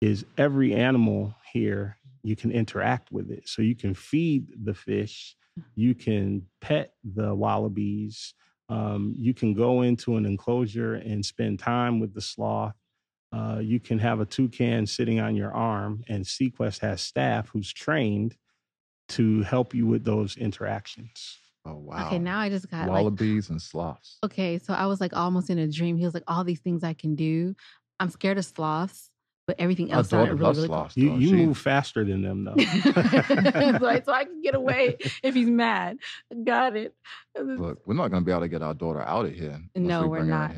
is 0.00 0.24
every 0.36 0.74
animal 0.74 1.34
here, 1.52 1.95
you 2.26 2.34
can 2.34 2.50
interact 2.50 3.12
with 3.12 3.30
it. 3.30 3.48
So 3.48 3.62
you 3.62 3.76
can 3.76 3.94
feed 3.94 4.48
the 4.64 4.74
fish, 4.74 5.36
you 5.76 5.94
can 5.94 6.42
pet 6.60 6.94
the 7.04 7.32
wallabies, 7.34 8.34
um, 8.68 9.14
you 9.16 9.32
can 9.32 9.54
go 9.54 9.82
into 9.82 10.16
an 10.16 10.26
enclosure 10.26 10.94
and 10.94 11.24
spend 11.24 11.60
time 11.60 12.00
with 12.00 12.14
the 12.14 12.20
sloth. 12.20 12.74
Uh, 13.32 13.60
you 13.62 13.78
can 13.78 13.98
have 14.00 14.20
a 14.20 14.24
toucan 14.24 14.86
sitting 14.86 15.20
on 15.20 15.36
your 15.36 15.52
arm, 15.52 16.02
and 16.08 16.24
Seaquest 16.24 16.80
has 16.80 17.00
staff 17.00 17.48
who's 17.48 17.72
trained 17.72 18.36
to 19.10 19.42
help 19.42 19.72
you 19.72 19.86
with 19.86 20.04
those 20.04 20.36
interactions. 20.36 21.38
Oh, 21.64 21.74
wow. 21.74 22.06
Okay, 22.06 22.18
now 22.18 22.40
I 22.40 22.48
just 22.48 22.68
got 22.68 22.88
like 22.88 22.88
Wallabies 22.88 23.50
and 23.50 23.62
sloths. 23.62 24.18
Okay, 24.24 24.58
so 24.58 24.74
I 24.74 24.86
was 24.86 25.00
like 25.00 25.14
almost 25.16 25.48
in 25.48 25.58
a 25.58 25.68
dream. 25.68 25.96
He 25.96 26.04
was 26.04 26.14
like, 26.14 26.24
all 26.26 26.42
these 26.42 26.60
things 26.60 26.82
I 26.82 26.94
can 26.94 27.14
do. 27.14 27.54
I'm 28.00 28.10
scared 28.10 28.38
of 28.38 28.44
sloths, 28.44 29.10
but 29.46 29.56
everything 29.58 29.90
else 29.92 30.08
daughter 30.08 30.26
sounded 30.30 30.40
really, 30.40 30.52
really 30.56 30.68
cool. 30.68 30.76
sloths. 30.76 30.96
You, 30.96 31.14
you 31.16 31.28
She- 31.28 31.46
move 31.46 31.58
faster 31.58 32.04
than 32.04 32.22
them, 32.22 32.44
though. 32.44 32.54
so, 32.64 33.86
I, 33.86 34.02
so 34.04 34.12
I 34.12 34.24
can 34.24 34.40
get 34.42 34.54
away 34.54 34.96
if 35.22 35.34
he's 35.34 35.48
mad. 35.48 35.98
Got 36.44 36.76
it. 36.76 36.94
Look, 37.40 37.80
we're 37.86 37.94
not 37.94 38.08
going 38.10 38.22
to 38.22 38.26
be 38.26 38.32
able 38.32 38.42
to 38.42 38.48
get 38.48 38.62
our 38.62 38.74
daughter 38.74 39.00
out 39.02 39.26
of 39.26 39.32
here. 39.32 39.60
No, 39.74 40.02
we 40.02 40.08
we're 40.08 40.18
bring 40.18 40.30
her 40.30 40.44
in 40.46 40.50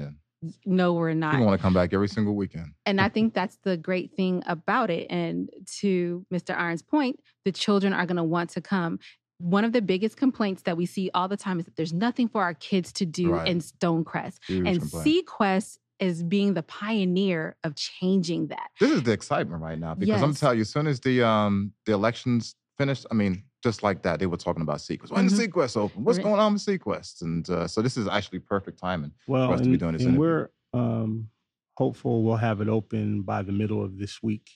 not. 0.42 0.52
No, 0.64 0.92
we're 0.94 1.14
not. 1.14 1.34
not. 1.34 1.44
want 1.44 1.58
to 1.58 1.62
come 1.62 1.74
back 1.74 1.92
every 1.92 2.08
single 2.08 2.34
weekend. 2.36 2.72
And 2.86 3.00
I 3.00 3.08
think 3.14 3.34
that's 3.34 3.58
the 3.64 3.76
great 3.76 4.14
thing 4.14 4.42
about 4.46 4.88
it. 4.90 5.08
And 5.10 5.50
to 5.80 6.24
Mr. 6.32 6.56
Iron's 6.56 6.82
point, 6.82 7.20
the 7.44 7.52
children 7.52 7.92
are 7.92 8.06
going 8.06 8.16
to 8.18 8.24
want 8.24 8.50
to 8.50 8.60
come. 8.60 9.00
One 9.40 9.64
of 9.64 9.72
the 9.72 9.82
biggest 9.82 10.16
complaints 10.16 10.62
that 10.62 10.76
we 10.76 10.86
see 10.86 11.10
all 11.14 11.28
the 11.28 11.36
time 11.36 11.58
is 11.60 11.64
that 11.66 11.76
there's 11.76 11.92
nothing 11.92 12.28
for 12.28 12.42
our 12.42 12.54
kids 12.54 12.92
to 12.94 13.06
do 13.06 13.32
Right. 13.32 13.46
in 13.48 13.58
Stonecrest. 13.60 14.38
Huge 14.46 14.66
and 14.66 14.80
complaint. 14.80 15.06
Seaquest 15.28 15.78
is 16.00 16.22
being 16.22 16.54
the 16.54 16.62
pioneer 16.62 17.56
of 17.64 17.74
changing 17.74 18.48
that. 18.48 18.70
this 18.80 18.90
is 18.90 19.02
the 19.02 19.12
excitement 19.12 19.62
right 19.62 19.78
now 19.78 19.94
because 19.94 20.22
I'm 20.22 20.30
Yes. 20.30 20.40
telling 20.40 20.58
you, 20.58 20.62
as 20.62 20.70
soon 20.70 20.86
as 20.86 21.00
the 21.00 21.22
um 21.26 21.72
the 21.86 21.92
elections 21.92 22.54
finished, 22.76 23.06
I 23.10 23.14
mean, 23.14 23.42
just 23.62 23.82
like 23.82 24.02
that, 24.02 24.20
they 24.20 24.26
were 24.26 24.36
talking 24.36 24.62
about 24.62 24.78
Seaquest. 24.78 25.10
When 25.10 25.26
Mhm. 25.26 25.36
the 25.36 25.48
Seaquest 25.48 25.76
open? 25.76 26.04
What's 26.04 26.18
Right. 26.18 26.24
going 26.24 26.38
on 26.40 26.52
with 26.52 26.62
Seaquest? 26.62 27.22
And 27.22 27.48
uh, 27.50 27.66
so 27.66 27.82
this 27.82 27.96
is 27.96 28.06
actually 28.06 28.38
perfect 28.38 28.78
timing. 28.78 29.12
Well, 29.26 29.52
us 29.52 29.60
to 29.62 29.68
be 29.68 29.76
doing 29.76 29.94
this 29.94 30.02
and 30.02 30.14
interview. 30.14 30.20
we're 30.20 30.50
um, 30.74 31.28
hopeful 31.76 32.22
we'll 32.22 32.36
have 32.36 32.60
it 32.60 32.68
open 32.68 33.22
by 33.22 33.42
the 33.42 33.52
middle 33.52 33.82
of 33.82 33.98
this 33.98 34.22
week. 34.22 34.48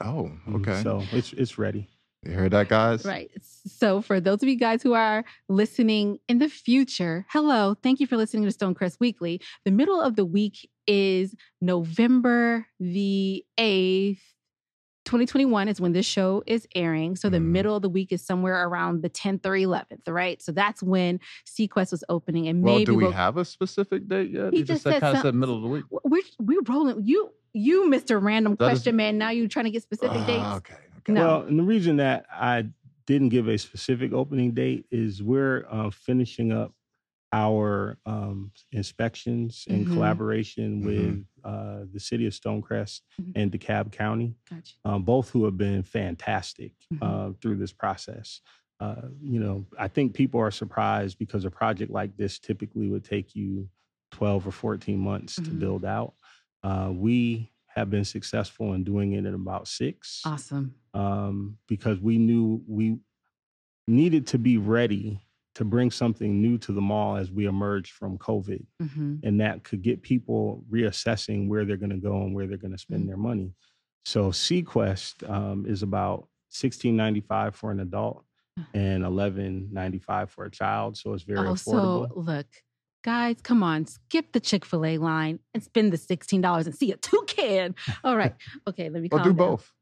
Oh, 0.00 0.30
Mm, 0.48 0.56
okay. 0.60 0.82
So 0.82 1.04
it's 1.12 1.32
it's 1.34 1.58
ready. 1.58 1.88
you 2.24 2.32
heard 2.32 2.52
that, 2.52 2.68
guys? 2.68 3.04
Right. 3.04 3.30
So, 3.42 4.00
for 4.00 4.20
those 4.20 4.42
of 4.42 4.48
you 4.48 4.56
guys 4.56 4.82
who 4.82 4.94
are 4.94 5.24
listening 5.48 6.18
in 6.28 6.38
the 6.38 6.48
future, 6.48 7.26
hello. 7.30 7.74
Thank 7.82 8.00
you 8.00 8.06
for 8.06 8.16
listening 8.16 8.44
to 8.48 8.56
Stonecrest 8.56 8.96
Weekly. 9.00 9.40
The 9.64 9.70
middle 9.70 10.00
of 10.00 10.16
the 10.16 10.24
week 10.24 10.68
is 10.86 11.34
November 11.60 12.66
the 12.80 13.44
8th. 13.58 14.18
2021 15.04 15.68
is 15.68 15.80
when 15.80 15.92
this 15.92 16.04
show 16.04 16.42
is 16.48 16.66
airing. 16.74 17.14
So 17.14 17.30
the 17.30 17.38
Mhm. 17.38 17.44
middle 17.44 17.76
of 17.76 17.82
the 17.82 17.88
week 17.88 18.10
is 18.12 18.26
somewhere 18.26 18.66
around 18.66 19.02
the 19.02 19.08
10th 19.08 19.46
or 19.46 19.54
11th, 19.56 20.08
right? 20.08 20.42
So 20.42 20.50
that's 20.50 20.82
when 20.82 21.20
Seaquest 21.46 21.92
was 21.92 22.02
opening. 22.08 22.48
And 22.48 22.60
Well, 22.64 22.74
maybe 22.74 22.86
do 22.86 22.94
we 22.96 23.04
we'll, 23.04 23.12
have 23.12 23.36
a 23.36 23.44
specific 23.44 24.08
date 24.08 24.30
yet? 24.32 24.52
He 24.52 24.58
you 24.60 24.64
just 24.64 24.82
just 24.82 24.82
said, 24.82 24.92
said 24.94 25.00
kind 25.02 25.16
of 25.16 25.22
said 25.22 25.34
middle 25.36 25.54
of 25.54 25.62
the 25.62 25.68
week. 25.68 25.84
we're, 26.04 26.22
we're 26.40 26.60
rolling. 26.68 27.04
You, 27.06 27.30
you, 27.52 27.84
Mr. 27.88 28.20
Random 28.20 28.56
That 28.58 28.64
is- 28.64 28.70
Question 28.80 28.96
Man, 28.96 29.16
now 29.16 29.30
you're 29.30 29.46
trying 29.46 29.66
to 29.66 29.70
get 29.70 29.82
specific 29.84 30.18
Ah, 30.22 30.26
dates? 30.26 30.56
Okay. 30.56 30.74
Okay. 30.98 31.12
No. 31.12 31.26
Well, 31.26 31.42
and 31.42 31.56
the 31.56 31.62
reason 31.62 31.98
that 31.98 32.26
I 32.32 32.66
didn't 33.06 33.28
give 33.28 33.46
a 33.46 33.56
specific 33.58 34.12
opening 34.12 34.54
date 34.54 34.86
is 34.90 35.22
we're 35.22 35.66
uh, 35.70 35.90
finishing 35.90 36.50
up 36.50 36.74
our 37.36 37.98
um, 38.06 38.50
inspections 38.72 39.66
in 39.68 39.84
Mhm. 39.84 39.92
collaboration 39.92 40.80
Mhm. 40.80 40.84
with 40.86 41.26
uh, 41.44 41.84
the 41.92 42.00
city 42.00 42.26
of 42.26 42.32
Stonecrest 42.32 43.02
Mhm. 43.20 43.32
and 43.34 43.52
DeKalb 43.52 43.92
County, 43.92 44.34
Gotcha. 44.48 44.74
um, 44.86 45.02
both 45.04 45.28
who 45.30 45.44
have 45.44 45.56
been 45.58 45.82
fantastic 45.82 46.72
Mhm. 46.94 47.02
uh, 47.02 47.32
through 47.42 47.56
this 47.56 47.72
process. 47.72 48.40
Uh, 48.80 49.08
you 49.20 49.38
know, 49.38 49.66
I 49.78 49.88
think 49.88 50.14
people 50.14 50.40
are 50.40 50.50
surprised 50.50 51.18
because 51.18 51.44
a 51.44 51.50
project 51.50 51.90
like 51.90 52.16
this 52.16 52.38
typically 52.38 52.88
would 52.88 53.04
take 53.04 53.34
you 53.34 53.68
12 54.12 54.46
or 54.46 54.52
14 54.52 54.98
months 54.98 55.36
to 55.36 55.50
Mhm. 55.50 55.58
build 55.58 55.84
out. 55.84 56.14
Uh, 56.62 56.90
we 56.94 57.52
have 57.66 57.90
been 57.90 58.04
successful 58.04 58.72
in 58.72 58.82
doing 58.82 59.12
it 59.12 59.26
in 59.26 59.34
about 59.34 59.68
six 59.68 60.22
Awesome. 60.24 60.74
um, 60.94 61.58
because 61.68 62.00
we 62.00 62.16
knew 62.16 62.62
we 62.66 62.98
needed 63.86 64.26
to 64.28 64.38
be 64.38 64.56
ready 64.56 65.20
to 65.56 65.64
bring 65.64 65.90
something 65.90 66.40
new 66.40 66.56
to 66.58 66.70
the 66.72 66.80
mall 66.80 67.16
as 67.16 67.30
we 67.32 67.46
emerge 67.46 67.90
from 67.92 68.16
COVID, 68.18 68.64
hmm 68.80 69.16
and 69.22 69.40
that 69.40 69.64
could 69.64 69.80
get 69.82 70.02
people 70.02 70.62
reassessing 70.70 71.48
where 71.48 71.64
they're 71.64 71.78
going 71.78 71.90
to 71.90 71.96
go 72.10 72.16
and 72.22 72.34
where 72.34 72.46
they're 72.46 72.58
going 72.66 72.72
to 72.76 72.78
spend 72.86 73.04
Mhm. 73.04 73.08
their 73.08 73.16
money. 73.16 73.52
So 74.04 74.30
Seaquest 74.30 75.28
um, 75.28 75.64
is 75.66 75.82
about 75.82 76.28
sixteen 76.50 76.94
ninety 76.96 77.20
five 77.20 77.56
for 77.56 77.70
an 77.70 77.80
adult 77.80 78.24
and 78.74 79.02
eleven 79.04 79.68
ninety 79.72 79.98
five 79.98 80.30
for 80.30 80.44
a 80.44 80.50
child, 80.50 80.96
so 80.98 81.14
it's 81.14 81.24
very 81.24 81.48
Oh, 81.48 81.52
affordable. 81.54 82.08
so 82.08 82.20
look, 82.30 82.46
guys, 83.02 83.36
come 83.42 83.62
on, 83.62 83.86
skip 83.86 84.32
the 84.32 84.40
Chick 84.40 84.64
fil 84.66 84.84
A 84.84 84.98
line 84.98 85.38
and 85.54 85.62
spend 85.62 85.92
the 85.92 85.96
$16 85.96 86.66
and 86.66 86.74
see 86.74 86.92
a 86.92 86.96
toucan. 87.08 87.74
All 88.04 88.16
right. 88.16 88.34
Okay, 88.68 88.90
let 88.90 89.00
me 89.02 89.08
Or 89.10 89.18
calm 89.18 89.28
do 89.28 89.34
down. 89.38 89.48
both. 89.52 89.72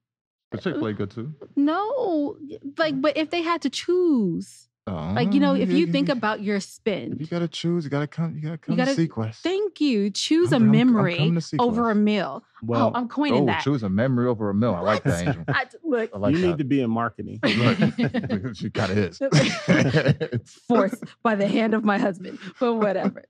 The 0.52 0.58
Chick 0.58 0.74
Fil 0.76 0.86
A 0.86 0.92
good 0.92 1.10
too. 1.10 1.34
No, 1.56 2.36
like, 2.78 3.00
but 3.00 3.16
if 3.16 3.30
they 3.30 3.42
had 3.42 3.62
to 3.62 3.70
choose, 3.70 4.68
like, 4.86 5.32
you 5.32 5.40
know, 5.40 5.54
if 5.54 5.70
you 5.70 5.86
think 5.86 6.08
about 6.10 6.42
your 6.42 6.56
if 6.56 7.20
you 7.20 7.26
gotta 7.26 7.48
choose, 7.48 7.84
you 7.84 7.90
gotta 7.90 8.06
come. 8.06 8.34
You 8.36 8.42
gotta 8.42 8.58
come 8.58 8.76
gotta- 8.76 8.94
to 8.94 9.08
Seaquest. 9.08 9.36
thank 9.36 9.80
you. 9.80 10.10
Choose 10.10 10.52
I'm- 10.52 10.62
a 10.62 10.64
I'm- 10.64 10.74
I'm 10.74 10.76
memory 10.92 11.16
coming 11.16 11.40
to 11.40 11.56
over 11.58 11.90
a 11.90 11.94
Seaquest. 11.94 12.02
meal. 12.02 12.44
well, 12.62 12.92
oh, 12.94 12.98
I'm 12.98 13.08
coining 13.08 13.42
Oh, 13.44 13.46
that. 13.46 13.62
choose 13.62 13.82
a 13.82 13.88
memory 13.88 14.26
over 14.26 14.50
a 14.50 14.54
meal. 14.54 14.74
I 14.74 14.80
like 14.80 15.02
that, 15.04 15.26
Angel. 15.26 15.44
I, 15.48 15.66
look, 15.82 16.10
I 16.14 16.18
like 16.18 16.34
you 16.34 16.40
that. 16.42 16.46
need 16.48 16.58
to 16.58 16.64
be 16.64 16.80
in 16.82 16.90
marketing. 16.90 17.40
Look, 17.44 17.78
she 18.56 18.68
kind 18.70 18.92
of 18.92 18.98
is. 18.98 19.18
forced 20.68 21.02
by 21.22 21.34
the 21.34 21.46
hand 21.48 21.74
of 21.74 21.84
my 21.84 21.98
husband, 21.98 22.38
but 22.60 22.74
whatever. 22.74 23.24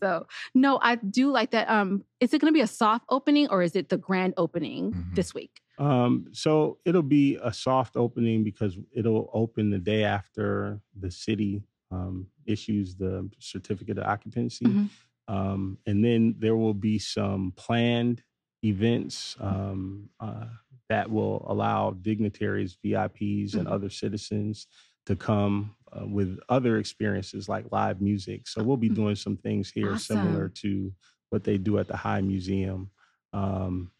so 0.00 0.26
no, 0.54 0.78
I 0.80 0.96
do 0.96 1.30
like 1.30 1.50
that. 1.52 1.68
Um, 1.68 2.04
is 2.20 2.32
it 2.34 2.40
going 2.40 2.52
to 2.52 2.56
be 2.56 2.60
a 2.62 2.66
soft 2.66 3.04
opening 3.08 3.48
or 3.48 3.62
is 3.62 3.74
it 3.76 3.88
the 3.88 3.96
grand 3.96 4.34
opening 4.36 4.92
Mhm. 4.92 5.14
this 5.16 5.34
week? 5.34 5.60
Um, 5.78 6.28
so 6.32 6.78
it'll 6.84 7.02
be 7.02 7.36
a 7.42 7.52
soft 7.52 7.96
opening 7.96 8.44
because 8.44 8.78
it'll 8.92 9.30
open 9.32 9.70
the 9.70 9.78
day 9.78 10.04
after 10.04 10.80
the 10.98 11.10
city 11.10 11.64
um, 11.90 12.28
issues 12.46 12.96
the 12.96 13.28
certificate 13.38 13.98
of 13.98 14.04
occupancy. 14.04 14.66
Mhm. 14.66 14.90
Um, 15.28 15.78
and 15.86 16.04
then 16.04 16.34
there 16.38 16.56
will 16.56 16.74
be 16.74 16.98
some 16.98 17.52
planned 17.56 18.22
events 18.64 19.36
um, 19.40 20.10
uh, 20.20 20.46
that 20.88 21.10
will 21.10 21.44
allow 21.48 21.90
dignitaries, 21.92 22.76
VIPs, 22.84 23.56
and 23.56 23.66
Mhm. 23.66 23.72
other 23.72 23.90
citizens 23.90 24.66
to 25.06 25.16
come 25.16 25.76
uh, 25.92 26.06
with 26.06 26.38
other 26.48 26.78
experiences 26.78 27.48
like 27.48 27.70
live 27.72 28.00
music. 28.00 28.46
So 28.48 28.62
we'll 28.62 28.76
be 28.76 28.88
Mhm. 28.90 28.94
doing 28.94 29.16
some 29.16 29.36
things 29.36 29.70
here 29.70 29.96
similar 29.96 30.48
to 30.50 30.94
what 31.30 31.44
they 31.44 31.58
do 31.58 31.78
at 31.78 31.88
the 31.88 31.96
High 31.96 32.20
Museum. 32.20 32.90
Um. 33.32 33.90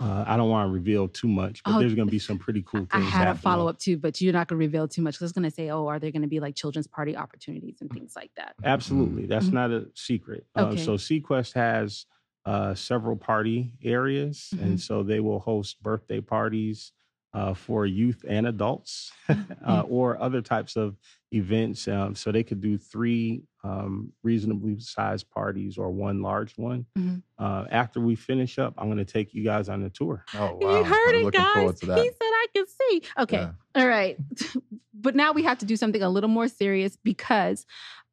Uh, 0.00 0.24
I 0.26 0.36
don't 0.36 0.48
want 0.48 0.68
to 0.68 0.72
reveal 0.72 1.08
too 1.08 1.28
much, 1.28 1.62
but 1.64 1.74
Oh, 1.74 1.78
there's 1.78 1.94
going 1.94 2.06
to 2.08 2.12
be 2.12 2.18
some 2.18 2.38
pretty 2.38 2.62
cool 2.66 2.86
I 2.92 2.98
things. 2.98 3.10
had 3.10 3.22
a 3.22 3.26
happening. 3.26 3.42
follow 3.42 3.68
up 3.68 3.78
too, 3.78 3.96
but 3.98 4.20
you're 4.20 4.32
not 4.32 4.48
going 4.48 4.58
to 4.60 4.64
reveal 4.66 4.86
too 4.88 5.02
much. 5.02 5.20
I 5.20 5.24
was 5.24 5.32
going 5.32 5.44
to 5.44 5.50
say, 5.50 5.70
oh, 5.70 5.86
are 5.86 5.98
there 5.98 6.10
going 6.12 6.22
to 6.22 6.28
be 6.28 6.40
like 6.40 6.54
children's 6.54 6.86
party 6.86 7.16
opportunities 7.16 7.78
and 7.80 7.90
things 7.90 8.14
like 8.14 8.30
that? 8.36 8.54
Absolutely, 8.64 9.26
that's 9.26 9.48
Mhm. 9.48 9.52
not 9.54 9.70
a 9.70 9.86
secret. 9.94 10.46
Uh, 10.54 10.66
Okay. 10.68 10.84
so 10.84 10.96
Seaquest 10.96 11.52
has 11.54 12.06
uh, 12.44 12.74
several 12.74 13.16
party 13.16 13.72
areas, 13.82 14.50
Mhm. 14.54 14.62
and 14.62 14.80
so 14.80 15.02
they 15.02 15.20
will 15.20 15.38
host 15.40 15.82
birthday 15.82 16.20
parties 16.20 16.92
uh, 17.34 17.52
for 17.52 17.84
youth 17.84 18.24
and 18.26 18.46
adults, 18.46 19.12
uh, 19.66 19.82
or 19.82 20.18
other 20.20 20.40
types 20.40 20.76
of 20.76 20.96
events. 21.32 21.86
Um, 21.88 22.14
so 22.14 22.32
they 22.32 22.42
could 22.42 22.60
do 22.60 22.78
three 22.78 23.42
um, 23.64 24.12
reasonably 24.22 24.78
sized 24.80 25.28
parties 25.30 25.76
or 25.78 25.90
one 25.90 26.22
large 26.22 26.56
one. 26.56 26.86
Mhm. 26.96 27.22
Uh, 27.38 27.64
after 27.70 28.00
we 28.00 28.14
finish 28.14 28.58
up, 28.58 28.74
I'm 28.78 28.86
going 28.86 28.98
to 28.98 29.04
take 29.04 29.34
you 29.34 29.44
guys 29.44 29.68
on 29.68 29.82
a 29.82 29.90
tour. 29.90 30.24
Oh 30.34 30.56
wow! 30.60 30.78
You 30.78 30.84
heard 30.84 31.14
I'm 31.16 31.26
it, 31.28 31.32
guys. 31.32 31.80
He 31.80 31.86
said 31.86 31.94
I 32.20 32.46
can 32.54 32.64
see. 32.66 33.02
Okay. 33.18 33.36
Yeah. 33.40 33.50
All 33.74 33.88
right. 33.88 34.16
but 34.94 35.14
now 35.14 35.32
we 35.32 35.42
have 35.42 35.58
to 35.58 35.66
do 35.66 35.76
something 35.76 36.02
a 36.02 36.08
little 36.08 36.30
more 36.30 36.48
serious 36.48 36.96
because 37.02 37.66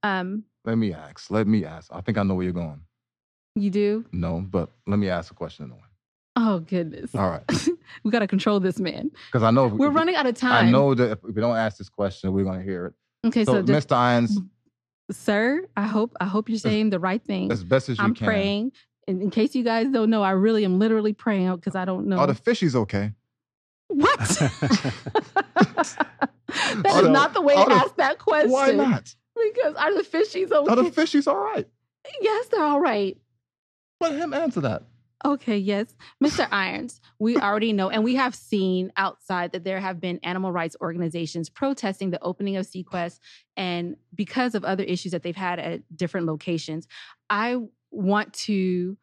um 0.04 0.44
Let 0.66 0.78
me 0.78 0.94
ask. 0.94 1.32
Let 1.32 1.48
me 1.48 1.64
ask. 1.66 1.90
I 1.94 2.02
think 2.02 2.18
I 2.18 2.24
know 2.24 2.36
where 2.36 2.44
you're 2.44 2.54
going. 2.54 2.82
you 3.56 3.70
do. 3.70 4.06
No, 4.12 4.42
but 4.42 4.72
let 4.88 5.00
me 5.00 5.10
ask 5.10 5.32
a 5.32 5.36
question 5.36 5.66
anyway. 5.66 5.80
Oh 6.36 6.60
goodness. 6.60 7.16
All 7.16 7.30
right, 7.30 7.44
we 8.04 8.12
got 8.12 8.20
to 8.20 8.28
control 8.28 8.60
this 8.60 8.78
man. 8.80 9.10
because 9.32 9.42
I 9.44 9.52
know 9.52 9.68
if- 9.68 9.74
We're 9.74 9.88
if- 9.90 9.96
running 9.96 10.16
out 10.16 10.26
of 10.26 10.36
time. 10.36 10.66
I 10.68 10.70
know 10.70 10.94
that 10.94 11.12
if 11.12 11.24
we 11.24 11.32
don't 11.40 11.56
ask 11.56 11.78
this 11.78 11.88
question, 11.88 12.34
we're 12.34 12.44
gonna 12.44 12.62
hear 12.64 12.88
it. 12.88 12.94
Okay, 13.26 13.44
so, 13.46 13.54
So, 13.54 13.62
just, 13.64 13.88
Mr. 13.90 13.96
Irons, 13.96 14.40
sir, 15.12 15.66
I 15.76 15.84
hope 15.88 16.16
I 16.20 16.26
hope 16.26 16.48
you're 16.50 16.58
saying 16.60 16.90
the 16.92 17.00
right 17.00 17.24
thing. 17.24 17.52
as 17.52 17.64
best 17.64 17.90
as 17.90 17.98
you 17.98 18.04
I'm 18.04 18.14
can. 18.16 18.26
praying. 18.28 18.72
And 19.08 19.22
in 19.22 19.30
case 19.30 19.54
you 19.56 19.64
guys 19.64 19.88
don't 19.92 20.10
know, 20.10 20.24
I 20.24 20.32
really 20.32 20.66
am 20.66 20.80
literally 20.80 21.14
praying 21.14 21.54
because 21.56 21.76
I 21.76 21.86
don't 21.86 22.08
know. 22.08 22.18
Are 22.18 22.28
the 22.28 22.34
fishies 22.34 22.76
okay? 22.76 23.12
what? 23.88 24.20
that 24.20 25.98
is 26.86 26.96
Are 26.96 27.02
the- 27.04 27.10
not 27.10 27.34
the 27.34 27.42
way 27.42 27.56
to 27.56 27.66
the- 27.70 27.72
ask 27.76 27.96
that 27.98 28.18
question. 28.20 28.52
Why 28.52 28.72
not? 28.72 29.14
Because 29.54 29.76
are 29.76 29.94
the 29.94 30.02
fishies 30.04 30.52
okay? 30.52 30.72
Are 30.72 30.76
the 30.76 30.90
fishies 30.90 31.28
all 31.28 31.38
right? 31.38 31.68
yes, 32.22 32.48
they're 32.48 32.64
all 32.64 32.80
right. 32.80 33.18
Let 34.02 34.14
him 34.14 34.34
answer 34.34 34.62
that. 34.62 34.84
Okay, 35.26 35.58
yes. 35.58 35.88
Mr. 36.24 36.48
Irons, 36.52 37.02
we 37.18 37.36
already 37.48 37.74
know, 37.74 37.90
and 37.90 38.04
we 38.04 38.14
have 38.16 38.36
seen 38.36 38.92
outside 38.96 39.52
that 39.54 39.64
there 39.64 39.80
have 39.80 40.00
been 40.00 40.20
animal 40.22 40.52
rights 40.52 40.76
organizations 40.82 41.50
protesting 41.50 42.12
the 42.12 42.22
opening 42.22 42.58
of 42.58 42.66
Seaquest 42.68 43.20
and 43.58 43.96
because 44.14 44.54
of 44.54 44.64
other 44.64 44.84
issues 44.84 45.12
that 45.14 45.24
they've 45.24 45.36
had 45.36 45.58
at 45.58 45.82
different 45.98 46.28
locations. 46.28 46.88
I 47.30 47.58
want 47.90 48.34
to 48.34 48.98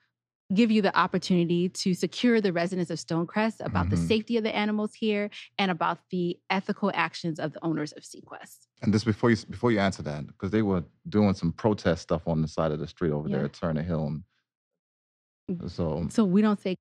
give 0.55 0.71
you 0.71 0.83
the 0.83 0.97
opportunity 0.97 1.71
to 1.71 1.95
secure 1.95 2.41
the 2.41 2.53
residents 2.53 2.91
of 2.91 2.99
Stonecrest 2.99 3.65
about 3.65 3.89
the 3.91 3.97
Mhm. 3.97 4.07
safety 4.07 4.37
of 4.37 4.45
the 4.45 4.55
animals 4.55 4.93
here 4.95 5.31
and 5.59 5.71
about 5.71 5.99
the 6.11 6.39
ethical 6.51 6.93
actions 6.95 7.41
of 7.41 7.55
the 7.55 7.65
owners 7.65 7.91
of 7.93 8.03
Seaquest. 8.05 8.67
And 8.83 8.93
this 8.95 9.03
before 9.03 9.31
you 9.31 9.37
before 9.49 9.73
you 9.73 9.79
answer 9.81 10.03
that, 10.03 10.27
because 10.27 10.51
they 10.51 10.63
were 10.63 10.85
doing 11.09 11.33
some 11.35 11.53
protest 11.53 12.03
stuff 12.03 12.29
on 12.29 12.43
the 12.43 12.49
side 12.49 12.71
of 12.71 12.79
the 12.81 12.87
street 12.87 13.11
over 13.13 13.29
Yeah. 13.29 13.37
there 13.39 13.45
at 13.47 13.55
Turner 13.55 13.83
Hill. 13.83 14.07
And 14.07 14.23
so, 15.67 16.07
So 16.11 16.25
we 16.25 16.43
don't 16.43 16.61
say, 16.61 16.77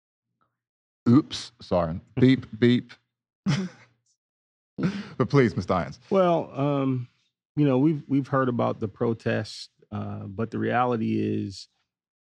oops, 1.10 1.52
sorry. 1.62 2.00
Beep, 2.20 2.46
beep. 2.60 2.94
but 3.46 5.30
please, 5.30 5.54
Mr. 5.54 5.76
Irons. 5.76 6.00
Well, 6.10 6.52
um, 6.54 7.08
you 7.56 7.66
know, 7.68 7.78
we've 7.78 8.04
we've 8.08 8.28
heard 8.28 8.50
about 8.50 8.80
the 8.80 8.88
protests, 8.88 9.70
uh, 9.92 10.26
but 10.26 10.52
the 10.52 10.60
reality 10.60 11.20
is, 11.20 11.68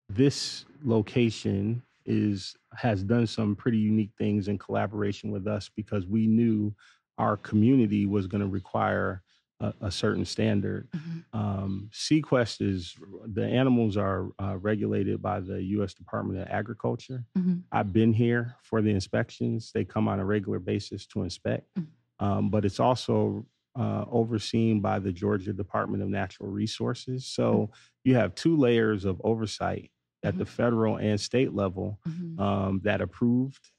this 0.09 0.65
location 0.85 1.83
is 2.05 2.57
has 2.75 3.05
done 3.05 3.27
some 3.27 3.55
pretty 3.55 3.79
unique 3.79 4.11
things 4.19 4.49
in 4.49 4.59
collaboration 4.59 5.31
with 5.31 5.47
us 5.47 5.71
because 5.75 6.07
we 6.07 6.27
knew 6.27 6.75
our 7.19 7.37
community 7.37 8.07
was 8.07 8.27
going 8.27 8.41
to 8.41 8.49
require 8.49 9.23
a, 9.63 9.87
a 9.87 9.91
certain 9.91 10.25
standard. 10.25 10.89
Mhm. 10.93 11.25
Um, 11.33 11.91
Seaquest 11.93 12.61
is 12.61 12.95
the 13.27 13.45
animals 13.47 13.97
are 13.97 14.29
uh, 14.39 14.57
regulated 14.59 15.23
by 15.23 15.41
the 15.41 15.63
U.S. 15.77 15.95
Department 15.95 16.41
of 16.41 16.49
Agriculture. 16.49 17.25
Mhm. 17.39 17.63
I've 17.71 17.93
been 17.93 18.13
here 18.13 18.57
for 18.63 18.83
the 18.83 18.91
inspections. 18.91 19.71
They 19.73 19.85
come 19.85 20.09
on 20.09 20.21
a 20.21 20.25
regular 20.25 20.59
basis 20.59 21.07
to 21.09 21.23
inspect, 21.23 21.69
Mhm. 21.79 21.87
um, 22.19 22.51
but 22.51 22.65
it's 22.65 22.81
also 22.81 23.47
uh, 23.75 24.05
overseen 24.11 24.81
by 24.83 24.99
the 24.99 25.11
Georgia 25.13 25.51
Department 25.55 26.03
of 26.03 26.09
Natural 26.11 26.51
Resources. 26.51 27.25
So 27.25 27.71
you 28.05 28.15
have 28.17 28.35
two 28.35 28.55
layers 28.59 29.07
of 29.07 29.19
oversight 29.25 29.91
at 30.23 30.37
the 30.37 30.45
federal 30.45 30.97
and 30.99 31.19
state 31.19 31.55
level 31.55 31.99
Mhm. 32.07 32.39
um, 32.39 32.81
that 32.85 33.01
approved 33.01 33.71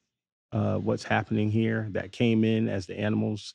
uh, 0.51 0.77
what's 0.77 1.03
happening 1.03 1.49
here 1.51 1.89
that 1.91 2.11
came 2.11 2.43
in 2.43 2.67
as 2.69 2.85
the 2.87 2.99
animals 2.99 3.53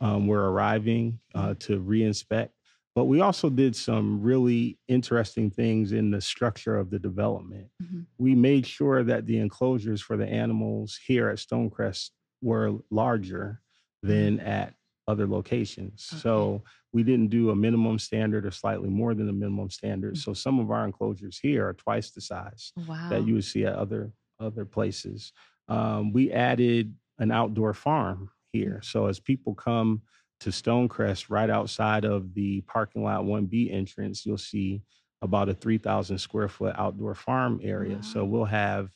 um, 0.00 0.26
were 0.26 0.50
arriving 0.50 1.18
uh, 1.34 1.54
to 1.60 1.80
reinspect. 1.80 2.50
But 2.94 3.04
we 3.04 3.20
also 3.20 3.48
did 3.48 3.76
some 3.76 4.20
really 4.22 4.78
interesting 4.88 5.50
things 5.50 5.92
in 5.92 6.10
the 6.10 6.20
structure 6.20 6.76
of 6.76 6.90
the 6.90 6.98
development. 6.98 7.68
Mhm. 7.82 8.06
We 8.18 8.34
made 8.34 8.66
sure 8.66 9.04
that 9.04 9.26
the 9.26 9.38
enclosures 9.38 10.00
for 10.00 10.16
the 10.16 10.26
animals 10.26 10.98
here 11.06 11.28
at 11.28 11.38
Stonecrest 11.38 12.10
were 12.42 12.78
larger 12.90 13.60
than 14.02 14.40
at 14.40 14.74
other 15.06 15.26
locations. 15.26 16.08
Okay. 16.12 16.20
So 16.20 16.64
we 16.92 17.02
didn't 17.02 17.28
do 17.28 17.50
a 17.50 17.56
minimum 17.56 17.98
standard 17.98 18.44
or 18.44 18.50
slightly 18.50 18.90
more 18.90 19.14
than 19.14 19.28
a 19.28 19.32
minimum 19.32 19.70
standard. 19.70 20.14
Mm. 20.14 20.18
So 20.18 20.32
some 20.34 20.58
of 20.58 20.70
our 20.70 20.84
enclosures 20.84 21.38
here 21.38 21.68
are 21.68 21.74
twice 21.74 22.10
the 22.10 22.20
size 22.20 22.72
Wow. 22.86 23.08
that 23.10 23.26
you 23.26 23.34
would 23.34 23.44
see 23.44 23.64
at 23.64 23.74
other 23.74 24.12
other 24.40 24.64
places. 24.64 25.32
Um, 25.68 26.12
we 26.12 26.30
added 26.32 26.94
an 27.18 27.30
outdoor 27.32 27.74
farm 27.74 28.30
here, 28.52 28.80
so 28.82 29.06
as 29.06 29.20
people 29.20 29.54
come 29.54 30.02
to 30.40 30.50
Stonecrest, 30.50 31.26
right 31.28 31.50
outside 31.50 32.04
of 32.04 32.34
the 32.34 32.60
parking 32.62 33.02
lot 33.02 33.24
1B 33.24 33.72
entrance, 33.72 34.24
you'll 34.24 34.38
see 34.38 34.82
about 35.22 35.48
a 35.48 35.54
3,000 35.54 36.18
square 36.18 36.48
foot 36.48 36.74
outdoor 36.78 37.14
farm 37.14 37.60
area. 37.62 38.00
So 38.02 38.24
we'll 38.24 38.44
have 38.44 38.90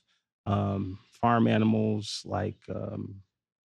um, 0.46 0.98
farm 1.20 1.48
animals 1.48 2.22
like 2.24 2.56
um, 2.72 3.16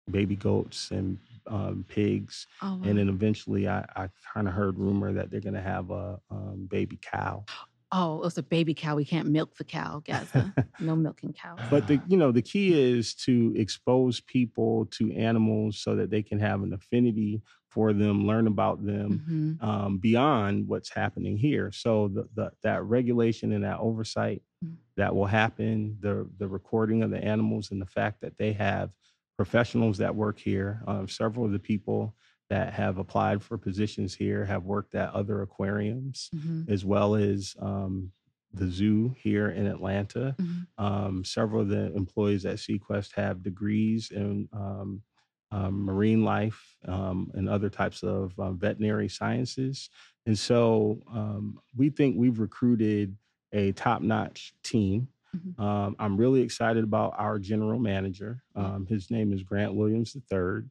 baby 0.10 0.36
goats 0.36 0.92
and 0.92 1.18
um, 1.48 1.86
pigs, 1.88 2.48
oh, 2.62 2.76
wow. 2.76 2.82
and 2.84 2.98
then 2.98 3.10
eventually, 3.10 3.68
I, 3.68 3.86
I 3.96 4.10
kind 4.34 4.48
of 4.48 4.54
heard 4.54 4.78
rumor 4.78 5.12
that 5.14 5.32
they're 5.32 5.40
going 5.40 5.56
to 5.56 5.62
have 5.62 5.90
a 5.90 6.20
um, 6.30 6.68
baby 6.70 7.00
cow. 7.02 7.44
Oh, 7.92 8.22
it's 8.24 8.38
a 8.38 8.44
baby 8.44 8.74
cow. 8.74 8.96
We 8.96 9.06
can't 9.06 9.28
milk 9.30 9.56
the 9.58 9.64
cow, 9.64 10.02
Gaza. 10.06 10.54
no 10.80 10.96
milking 10.96 11.34
cows. 11.34 11.60
But 11.70 11.88
the 11.88 12.00
you 12.08 12.18
know 12.18 12.32
the 12.32 12.42
key 12.42 12.80
is 12.80 13.14
to 13.26 13.54
expose 13.56 14.22
people 14.22 14.86
to 14.92 15.12
animals 15.14 15.80
so 15.80 15.96
that 15.96 16.10
they 16.10 16.22
can 16.24 16.40
have 16.40 16.62
an 16.64 16.74
affinity 16.74 17.42
for 17.70 17.94
them, 17.94 18.26
learn 18.26 18.48
about 18.48 18.84
them 18.86 19.24
Mhm. 19.30 19.64
um, 19.64 19.98
beyond 20.00 20.68
what's 20.68 20.90
happening 20.94 21.38
here. 21.38 21.72
So 21.72 22.08
the, 22.08 22.28
the 22.36 22.52
that 22.64 22.84
regulation 22.84 23.52
and 23.54 23.64
that 23.64 23.80
oversight 23.80 24.42
Mm. 24.66 24.76
that 24.98 25.16
will 25.16 25.26
happen, 25.28 25.98
the 26.02 26.28
the 26.38 26.48
recording 26.48 27.02
of 27.04 27.12
the 27.12 27.24
animals 27.24 27.72
and 27.72 27.82
the 27.82 27.86
fact 27.86 28.20
that 28.22 28.38
they 28.38 28.52
have 28.54 28.92
professionals 29.38 29.98
that 30.00 30.14
work 30.16 30.38
here. 30.38 30.82
Um, 30.86 31.08
several 31.08 31.46
of 31.46 31.52
the 31.54 31.60
people 31.60 32.14
that 32.50 32.74
have 32.74 32.98
applied 32.98 33.42
for 33.44 33.58
positions 33.58 34.14
here 34.16 34.44
have 34.46 34.64
worked 34.64 34.96
at 34.96 35.14
other 35.14 35.42
aquariums 35.42 36.30
Mhm. 36.36 36.68
as 36.70 36.84
well 36.84 37.16
as 37.16 37.56
um, 37.60 38.12
the 38.54 38.68
zoo 38.68 39.14
here 39.18 39.50
in 39.50 39.68
Atlanta. 39.68 40.36
Mhm. 40.40 40.68
Um, 40.80 41.24
several 41.24 41.62
of 41.62 41.70
the 41.70 41.94
employees 41.96 42.46
at 42.46 42.58
Seaquest 42.58 43.14
have 43.14 43.44
degrees 43.44 44.10
in 44.12 44.50
um, 44.52 45.04
um, 45.52 45.84
marine 45.84 46.24
life 46.24 46.76
um, 46.86 47.32
and 47.34 47.48
other 47.50 47.70
types 47.70 48.04
of 48.04 48.38
um, 48.40 48.58
veterinary 48.60 49.10
sciences. 49.10 49.90
And 50.26 50.38
so 50.38 51.02
um, 51.12 51.60
we 51.76 51.90
think 51.90 52.18
we've 52.18 52.40
recruited 52.40 53.16
a 53.52 53.72
top 53.74 54.02
notch 54.02 54.54
team. 54.64 55.08
Mhm. 55.36 55.60
Um, 55.60 55.96
I'm 56.00 56.18
really 56.18 56.42
excited 56.42 56.84
about 56.84 57.14
our 57.18 57.38
general 57.40 57.80
manager. 57.80 58.44
Um, 58.56 58.86
his 58.88 59.10
name 59.12 59.32
is 59.34 59.44
Grant 59.44 59.74
Williams 59.76 60.16
III. 60.32 60.64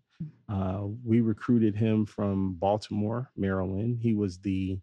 Uh, 0.49 0.85
we 1.05 1.21
recruited 1.21 1.77
him 1.77 2.07
from 2.07 2.55
Baltimore, 2.55 3.31
Maryland. 3.37 3.99
He 4.01 4.15
was 4.15 4.39
the 4.39 4.79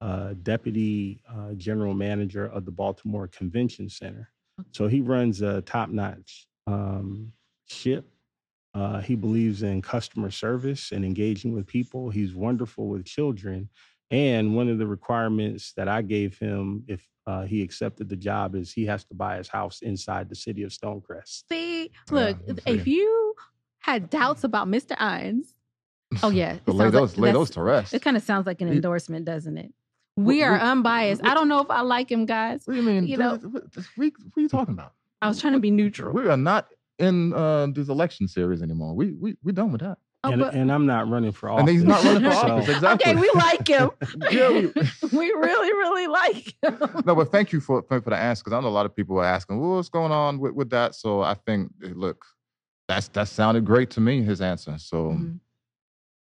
uh, 0.00 0.34
deputy 0.42 1.22
uh, 1.28 1.52
general 1.52 1.94
manager 1.94 2.46
of 2.46 2.64
the 2.64 2.70
Baltimore 2.70 3.28
Convention 3.28 3.88
Center. 3.88 4.30
So 4.72 4.88
he 4.88 5.00
runs 5.00 5.42
a 5.42 5.62
top 5.62 5.90
notch 5.90 6.46
um, 6.66 7.32
ship. 7.66 8.06
Uh, 8.72 9.00
he 9.00 9.14
believes 9.14 9.62
in 9.62 9.82
customer 9.82 10.30
service 10.30 10.92
and 10.92 11.04
engaging 11.04 11.54
with 11.54 11.66
people. 11.66 12.08
He's 12.08 12.34
wonderful 12.34 12.88
with 12.88 13.04
children. 13.04 13.68
And 14.10 14.56
one 14.56 14.68
of 14.68 14.78
the 14.78 14.86
requirements 14.86 15.72
that 15.76 15.88
I 15.88 16.02
gave 16.02 16.38
him 16.38 16.84
if 16.88 17.06
uh, 17.26 17.42
he 17.42 17.62
accepted 17.62 18.08
the 18.08 18.16
job 18.16 18.54
is 18.54 18.72
he 18.72 18.86
has 18.86 19.04
to 19.04 19.14
buy 19.14 19.36
his 19.36 19.48
house 19.48 19.82
inside 19.82 20.28
the 20.28 20.34
city 20.34 20.62
of 20.62 20.70
Stonecrest. 20.70 21.44
See, 21.48 21.90
look, 22.10 22.38
let's 22.46 22.62
if 22.66 22.86
you 22.86 23.19
had 23.80 24.08
doubts 24.10 24.44
about 24.44 24.68
Mr. 24.68 24.94
Irons, 24.98 25.54
oh 26.22 26.30
yeah, 26.30 26.54
it 26.54 26.62
But 26.64 26.74
lay 26.76 26.84
sounds 26.84 26.94
like 26.94 27.00
those, 27.02 27.18
lay 27.18 27.32
those 27.32 27.50
to 27.50 27.62
rest. 27.62 27.94
It 27.94 28.02
kind 28.02 28.16
of 28.16 28.22
sounds 28.22 28.46
like 28.46 28.60
an 28.60 28.68
endorsement, 28.68 29.24
doesn't 29.24 29.56
it? 29.58 29.72
We 30.16 30.42
are 30.42 30.54
we- 30.54 30.58
unbiased. 30.60 31.24
I 31.24 31.34
don't 31.34 31.48
know 31.48 31.60
if 31.60 31.70
I 31.70 31.80
like 31.82 32.10
him, 32.10 32.26
guys. 32.26 32.62
What 32.66 32.74
do 32.74 32.80
you 32.80 32.86
mean? 32.86 33.06
you 33.06 33.16
know- 33.16 33.36
what, 33.36 33.64
what- 33.64 33.86
what 33.96 34.12
are 34.36 34.40
you 34.40 34.48
talking 34.48 34.74
about? 34.74 34.92
I 35.22 35.28
was 35.28 35.40
trying 35.40 35.52
to 35.52 35.60
be 35.60 35.70
neutral. 35.70 36.12
We 36.12 36.28
are 36.28 36.36
not 36.36 36.68
in 36.98 37.32
uh, 37.34 37.66
this 37.74 37.88
election 37.88 38.26
series 38.28 38.62
anymore. 38.62 38.94
We 38.94 39.12
we 39.12 39.36
we 39.42 39.52
done 39.52 39.70
with 39.72 39.80
that. 39.82 39.98
Oh, 40.24 40.32
and, 40.32 40.40
but- 40.42 40.52
and 40.54 40.70
I'm 40.70 40.84
not 40.84 41.08
running 41.08 41.32
for 41.32 41.48
office. 41.48 41.60
And 41.60 41.68
he's 41.70 41.84
not 41.84 42.02
running 42.04 42.24
for 42.24 42.32
so- 42.32 42.38
office. 42.48 42.68
Exactly. 42.76 43.12
Okay, 43.12 43.20
we 43.20 43.30
like 43.34 43.66
him. 43.68 43.90
Yeah, 44.30 44.48
we- 44.50 44.72
we 45.18 45.26
really, 45.32 45.72
really 45.72 46.06
like 46.08 46.54
him. 46.62 47.02
no, 47.06 47.14
but 47.14 47.30
thank 47.32 47.52
you 47.52 47.60
for 47.60 47.82
for, 47.88 48.00
for 48.02 48.10
the 48.10 48.16
answer 48.16 48.42
because 48.44 48.54
I 48.56 48.60
know 48.60 48.68
a 48.68 48.70
lot 48.70 48.84
of 48.86 48.94
people 48.94 49.18
are 49.18 49.24
asking, 49.24 49.60
well, 49.60 49.76
what's 49.76 49.88
going 49.88 50.12
on 50.12 50.38
with, 50.38 50.52
with 50.52 50.70
that? 50.70 50.94
So 50.94 51.22
I 51.22 51.34
think, 51.46 51.70
look, 51.80 52.24
that's 52.90 53.08
that 53.08 53.28
sounded 53.28 53.64
great 53.64 53.90
to 53.90 54.00
me. 54.00 54.22
His 54.22 54.40
answer. 54.40 54.76
So 54.78 55.12
Mhm. 55.12 55.40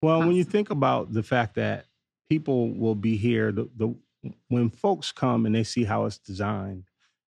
Well, 0.01 0.19
when 0.19 0.35
you 0.35 0.43
think 0.43 0.69
about 0.69 1.13
the 1.13 1.23
fact 1.23 1.55
that 1.55 1.85
people 2.29 2.73
will 2.73 2.95
be 2.95 3.15
here, 3.15 3.51
the, 3.51 3.69
the 3.75 3.95
when 4.47 4.69
folks 4.69 5.11
come 5.11 5.45
and 5.45 5.53
they 5.55 5.63
see 5.63 5.83
how 5.83 6.05
it's 6.05 6.17
designed, 6.17 6.85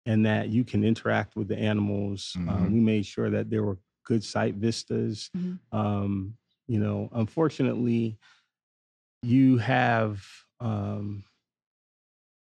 and 0.05 0.25
that 0.25 0.49
you 0.49 0.63
can 0.63 0.83
interact 0.83 1.35
with 1.35 1.47
the 1.47 1.57
animals, 1.57 2.33
um, 2.35 2.47
Mhm. 2.47 2.71
we 2.73 2.79
made 2.79 3.05
sure 3.05 3.29
that 3.29 3.49
there 3.49 3.63
were 3.63 3.77
good 4.03 4.23
sight 4.23 4.55
vistas. 4.55 5.29
Mhm. 5.35 5.59
Um, 5.71 6.37
you 6.67 6.79
know, 6.79 7.09
unfortunately, 7.13 8.17
you 9.21 9.57
have 9.57 10.25
um, 10.59 11.23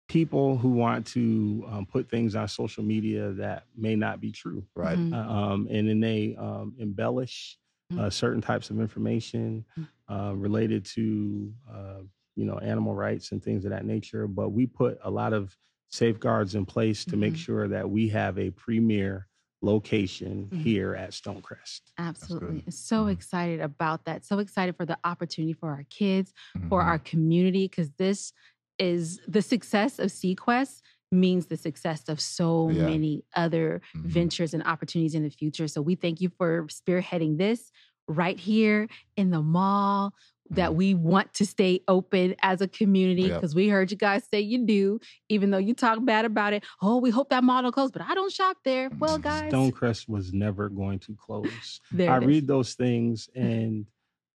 people 0.10 0.58
who 0.58 0.70
want 0.72 1.06
to 1.06 1.64
um, 1.70 1.86
put 1.86 2.10
things 2.10 2.36
on 2.36 2.48
social 2.48 2.84
media 2.84 3.32
that 3.34 3.64
may 3.78 3.96
not 3.96 4.20
be 4.20 4.32
true 4.32 4.66
right. 4.76 4.98
Mhm. 4.98 5.14
uh, 5.14 5.32
um, 5.32 5.68
and 5.70 5.88
then 5.88 6.00
they 6.02 6.36
um, 6.38 6.76
embellish 6.80 7.58
Mm. 7.92 8.00
uh, 8.02 8.10
certain 8.12 8.40
types 8.40 8.70
of 8.70 8.80
information 8.80 9.66
Mm. 9.78 9.88
uh, 10.10 10.36
related 10.36 10.86
to 10.86 11.52
uh, 11.72 12.02
you 12.36 12.46
know 12.46 12.60
animal 12.60 12.94
rights 12.94 13.32
and 13.32 13.42
things 13.44 13.66
of 13.66 13.72
that 13.72 13.84
nature. 13.86 14.28
But 14.28 14.50
we 14.50 14.68
put 14.68 15.00
a 15.04 15.10
lot 15.10 15.34
of 15.34 15.58
safeguards 15.90 16.54
in 16.54 16.66
place 16.68 17.04
to 17.06 17.18
make 17.18 17.34
Mhm. 17.34 17.38
sure 17.38 17.68
that 17.68 17.90
we 17.90 18.08
have 18.10 18.38
a 18.38 18.52
premier 18.52 19.28
location 19.64 20.52
Mhm. 20.54 20.58
here 20.62 20.94
at 20.96 21.12
Stonecrest. 21.12 21.82
Absolutely. 21.98 22.62
good. 22.62 22.74
So 22.74 23.06
Mhm. 23.06 23.12
excited 23.12 23.60
about 23.60 24.06
that. 24.06 24.24
So 24.24 24.38
excited 24.40 24.76
for 24.76 24.86
the 24.86 24.98
opportunity 25.04 25.54
for 25.54 25.70
our 25.72 25.84
kids, 25.90 26.32
for 26.70 26.84
our 26.84 27.00
community, 27.00 27.66
because 27.68 27.90
this 27.98 28.34
is 28.80 29.20
the 29.28 29.42
success 29.42 30.00
of 30.00 30.08
Seaquest 30.10 30.82
means 31.12 31.48
the 31.48 31.58
success 31.58 32.08
of 32.08 32.20
so 32.22 32.70
Yeah. 32.70 32.86
many 32.86 33.24
other 33.36 33.82
Mhm. 33.96 34.06
ventures 34.06 34.54
and 34.54 34.64
opportunities 34.64 35.16
in 35.16 35.24
the 35.24 35.30
future. 35.30 35.68
So 35.68 35.82
we 35.82 35.96
thank 35.96 36.22
you 36.22 36.30
for 36.30 36.68
spearheading 36.68 37.38
this 37.38 37.72
right 38.08 38.40
here 38.40 38.88
in 39.18 39.32
the 39.32 39.42
mall 39.42 40.14
that 40.52 40.72
Mhm. 40.72 40.76
we 40.76 40.94
want 40.96 41.32
to 41.36 41.46
stay 41.46 41.82
open 41.88 42.36
as 42.42 42.60
a 42.62 42.68
community 42.68 43.24
Yep. 43.24 43.36
because 43.36 43.54
we 43.56 43.68
heard 43.70 43.92
you 43.92 43.98
guys 43.98 44.24
say 44.32 44.40
you 44.40 44.66
do, 44.66 45.00
even 45.30 45.52
though 45.52 45.60
you 45.60 45.74
talk 45.76 46.04
bad 46.06 46.26
about 46.26 46.54
it. 46.54 46.64
Oh, 46.82 46.98
we 46.98 47.10
hope 47.12 47.30
that 47.30 47.44
model 47.44 47.72
closed, 47.72 47.94
but 47.94 48.02
I 48.04 48.16
don't 48.16 48.32
shop 48.32 48.58
there. 48.64 48.90
Well, 49.00 49.20
Mhm. 49.20 49.24
guys, 49.24 49.54
Stonecrest 49.54 50.08
was 50.10 50.34
never 50.34 50.70
going 50.70 51.00
to 51.00 51.16
close. 51.16 51.82
there 51.92 52.12
I 52.12 52.18
it 52.18 52.24
is. 52.24 52.28
read 52.28 52.48
those 52.48 52.74
things 52.76 53.30
and 53.36 53.86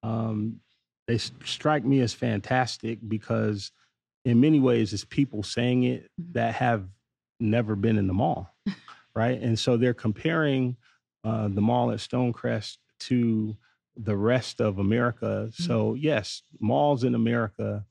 um, 0.04 0.60
they 1.06 1.18
strike 1.18 1.84
me 1.84 2.00
as 2.00 2.12
fantastic 2.12 2.98
because, 3.08 3.72
in 4.24 4.40
many 4.40 4.60
ways, 4.60 4.92
it's 4.92 5.04
people 5.04 5.42
saying 5.42 5.84
it 5.84 6.10
Mhm. 6.20 6.32
that 6.34 6.54
have 6.54 6.88
never 7.40 7.76
been 7.76 7.98
in 7.98 8.06
the 8.06 8.14
mall, 8.14 8.54
right? 9.14 9.40
And 9.40 9.58
so 9.58 9.76
they're 9.76 9.94
comparing 9.94 10.76
uh, 11.24 11.48
the 11.48 11.60
mall 11.62 11.90
at 11.90 11.98
Stonecrest 12.00 12.76
to 13.00 13.56
the 13.96 14.14
rest 14.16 14.60
of 14.60 14.78
America. 14.78 15.48
So, 15.54 15.94
yes, 15.94 16.42
malls 16.60 17.02
in 17.04 17.14
America 17.14 17.86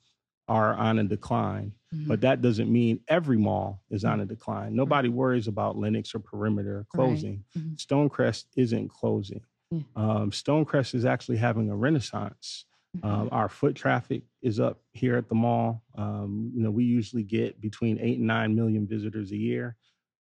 are 0.48 0.76
on 0.76 1.00
a 1.00 1.04
decline, 1.04 1.74
Mhm. 1.94 2.08
but 2.08 2.22
that 2.22 2.42
doesn't 2.42 2.72
mean 2.72 3.00
every 3.08 3.38
mall 3.38 3.82
is 3.90 4.04
on 4.06 4.20
a 4.20 4.26
decline. 4.26 4.76
Nobody 4.76 5.10
worries 5.10 5.48
about 5.48 5.78
Lenox 5.78 6.14
or 6.14 6.20
Perimeter 6.20 6.86
closing. 6.90 7.44
Mhm. 7.58 7.78
Stonecrest 7.78 8.46
isn't 8.56 8.90
closing. 8.90 9.42
Yeah. 9.72 9.82
Um, 9.96 10.30
Stonecrest 10.32 10.94
is 10.94 11.06
actually 11.06 11.38
having 11.38 11.70
a 11.72 11.76
renaissance. 11.76 12.66
Mm-hmm. 12.98 13.22
Um, 13.22 13.30
our 13.32 13.50
foot 13.50 13.76
traffic 13.76 14.24
is 14.42 14.60
up 14.60 14.80
here 14.92 15.16
at 15.16 15.28
the 15.30 15.36
mall. 15.36 15.84
Um, 15.98 16.52
you 16.56 16.62
know, 16.64 16.70
we 16.72 16.84
usually 16.84 17.24
get 17.24 17.60
between 17.60 18.00
eight 18.00 18.18
and 18.20 18.28
nine 18.28 18.56
million 18.56 18.88
visitors 18.88 19.32
a 19.32 19.38
year. 19.38 19.76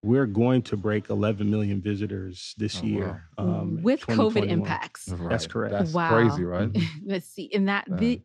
We're 0.04 0.26
going 0.26 0.64
to 0.64 0.78
break 0.78 1.10
11 1.10 1.50
million 1.50 1.82
visitors 1.82 2.56
this 2.58 2.78
Oh, 2.82 2.86
year 2.88 3.24
um, 3.38 3.80
with 3.84 4.00
COVID 4.02 4.08
2021. 4.48 4.60
impacts. 4.60 5.06
That's 5.30 5.48
correct. 5.48 5.72
That's 5.78 5.94
Wow. 5.94 6.08
crazy, 6.08 6.44
right? 6.44 6.70
Let's 7.06 7.28
see. 7.28 7.52
And 7.54 7.68
that 7.68 7.86
Yeah. 7.88 7.96
the, 7.98 8.22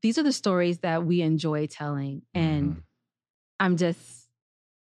these 0.00 0.16
are 0.16 0.22
the 0.22 0.32
stories 0.32 0.78
that 0.78 1.04
we 1.04 1.20
enjoy 1.20 1.66
telling. 1.66 2.22
And 2.34 2.76
Mhm. 2.76 2.82
I'm 3.60 3.76
just, 3.76 4.28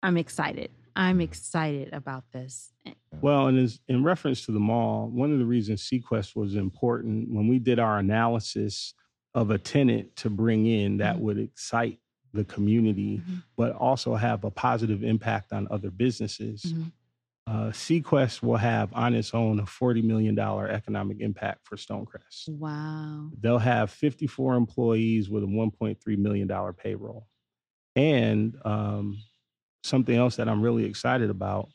I'm 0.04 0.18
excited. 0.18 0.72
I'm 1.00 1.22
excited 1.22 1.94
about 1.94 2.26
this. 2.34 2.74
Well, 3.22 3.48
and 3.48 3.58
as, 3.58 3.80
in 3.88 4.04
reference 4.04 4.46
to 4.46 4.52
the 4.52 4.60
mall, 4.60 5.08
one 5.10 5.32
of 5.32 5.40
the 5.40 5.46
reasons 5.46 5.82
Seaquest 5.82 6.36
was 6.36 6.56
important 6.56 7.32
when 7.32 7.48
we 7.48 7.58
did 7.58 7.80
our 7.80 7.98
analysis 8.00 8.94
of 9.34 9.50
a 9.52 9.58
tenant 9.58 10.16
to 10.18 10.30
bring 10.30 10.66
in 10.66 10.98
that 10.98 11.16
Mhm. 11.16 11.20
would 11.22 11.38
excite 11.40 12.00
the 12.34 12.44
community, 12.44 13.20
Mhm. 13.20 13.44
but 13.56 13.72
also 13.74 14.16
have 14.16 14.44
a 14.44 14.52
positive 14.52 15.04
impact 15.04 15.54
on 15.54 15.68
other 15.72 15.90
businesses. 15.90 16.64
Mhm. 16.64 16.92
Uh, 17.48 17.72
Seaquest 17.72 18.44
will 18.44 18.58
have 18.58 18.94
on 18.94 19.16
its 19.16 19.34
own 19.34 19.60
a 19.60 19.66
$40 19.66 20.02
million 20.04 20.38
economic 20.38 21.20
impact 21.22 21.66
for 21.66 21.78
Stonecrest. 21.78 22.50
Wow. 22.50 23.32
They'll 23.40 23.58
have 23.58 23.90
54 23.90 24.56
employees 24.56 25.30
with 25.30 25.44
a 25.44 25.48
$1.3 25.48 26.18
million 26.18 26.48
payroll. 26.74 27.28
And 27.96 28.56
um, 28.66 29.18
something 29.84 30.16
else 30.16 30.36
that 30.38 30.50
I'm 30.50 30.62
really 30.62 30.86
excited 30.86 31.30
about, 31.30 31.70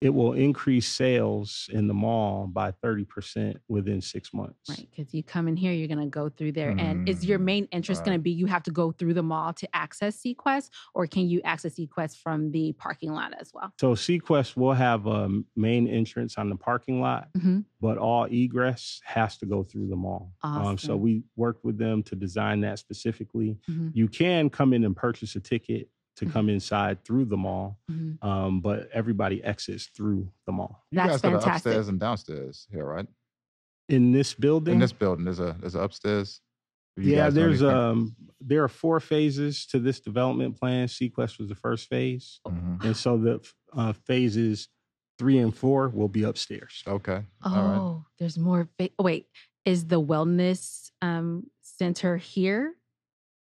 it 0.00 0.10
will 0.12 0.32
increase 0.32 0.88
sales 0.88 1.70
in 1.72 1.86
the 1.86 1.94
mall 1.94 2.48
by 2.48 2.72
30% 2.72 3.56
within 3.68 4.00
six 4.00 4.34
months. 4.34 4.68
Right. 4.68 4.88
Because 4.90 5.14
you 5.14 5.22
come 5.22 5.46
in 5.46 5.56
here, 5.56 5.72
you're 5.72 5.86
going 5.86 6.00
to 6.00 6.06
go 6.06 6.28
through 6.28 6.52
there. 6.52 6.74
And 6.76 7.08
is 7.08 7.24
your 7.24 7.38
Mm, 7.38 7.44
main 7.44 7.64
interest 7.66 8.04
going 8.04 8.18
to 8.18 8.20
be 8.20 8.32
you 8.32 8.46
have 8.46 8.64
to 8.64 8.72
go 8.72 8.90
through 8.90 9.14
the 9.14 9.22
mall 9.22 9.52
to 9.52 9.76
access 9.76 10.20
Seaquest, 10.20 10.70
or 10.92 11.06
can 11.06 11.28
you 11.28 11.40
access 11.44 11.76
Seaquest 11.76 12.16
from 12.18 12.50
the 12.50 12.72
parking 12.72 13.12
lot 13.12 13.32
as 13.40 13.52
well? 13.54 13.72
So 13.80 13.94
Seaquest 13.94 14.56
will 14.56 14.72
have 14.72 15.06
a 15.06 15.28
main 15.54 15.86
entrance 15.86 16.36
on 16.36 16.48
the 16.48 16.56
parking 16.56 17.00
lot, 17.00 17.28
Mhm. 17.36 17.64
but 17.80 17.96
all 17.96 18.24
egress 18.24 19.00
has 19.04 19.38
to 19.38 19.46
go 19.46 19.62
through 19.62 19.86
the 19.86 19.94
mall. 19.96 20.32
Um, 20.42 20.78
so 20.78 20.96
we 20.96 21.22
worked 21.36 21.64
with 21.64 21.78
them 21.78 22.02
to 22.04 22.16
design 22.16 22.62
that 22.62 22.80
specifically. 22.80 23.56
Mhm. 23.70 23.92
You 23.94 24.08
can 24.08 24.50
come 24.50 24.72
in 24.72 24.82
and 24.82 24.96
purchase 24.96 25.36
a 25.36 25.40
ticket 25.40 25.90
to 26.22 26.28
Mhm. 26.28 26.32
come 26.32 26.48
inside 26.48 27.04
through 27.04 27.24
the 27.26 27.36
mall, 27.36 27.78
Mhm. 27.90 28.22
um, 28.24 28.60
but 28.60 28.88
everybody 28.92 29.42
exits 29.42 29.86
through 29.86 30.30
the 30.46 30.52
mall. 30.52 30.84
You 30.90 30.96
That's 30.96 31.12
guys 31.14 31.20
got 31.22 31.32
fantastic. 31.42 31.70
upstairs 31.70 31.88
and 31.88 31.98
downstairs 32.00 32.66
here, 32.70 32.84
right? 32.86 33.08
In 33.88 34.12
this 34.12 34.32
building, 34.34 34.74
In 34.74 34.80
this 34.80 34.92
building, 34.92 35.24
there's 35.24 35.40
a 35.40 35.56
there's 35.60 35.74
an 35.74 35.82
upstairs. 35.82 36.40
Yeah, 36.96 37.30
there's 37.30 37.62
um, 37.62 38.14
there 38.40 38.62
are 38.62 38.68
four 38.68 39.00
phases 39.00 39.66
to 39.66 39.78
this 39.80 39.98
development 40.00 40.58
plan. 40.58 40.88
Seaquest 40.88 41.38
was 41.38 41.48
the 41.48 41.54
first 41.54 41.88
phase, 41.88 42.40
Mhm. 42.46 42.84
and 42.84 42.96
so 42.96 43.16
the 43.18 43.40
uh, 43.72 43.92
phases 43.92 44.68
three 45.18 45.38
and 45.38 45.54
four 45.56 45.88
will 45.88 46.08
be 46.08 46.22
upstairs. 46.22 46.82
Okay. 46.86 47.24
Oh, 47.44 47.54
All 47.54 47.94
right. 47.96 48.04
there's 48.18 48.38
more. 48.38 48.68
Fa- 48.78 48.90
oh, 48.98 49.04
wait, 49.04 49.26
is 49.64 49.86
the 49.88 50.00
wellness 50.00 50.90
um, 51.00 51.50
center 51.62 52.16
here? 52.18 52.74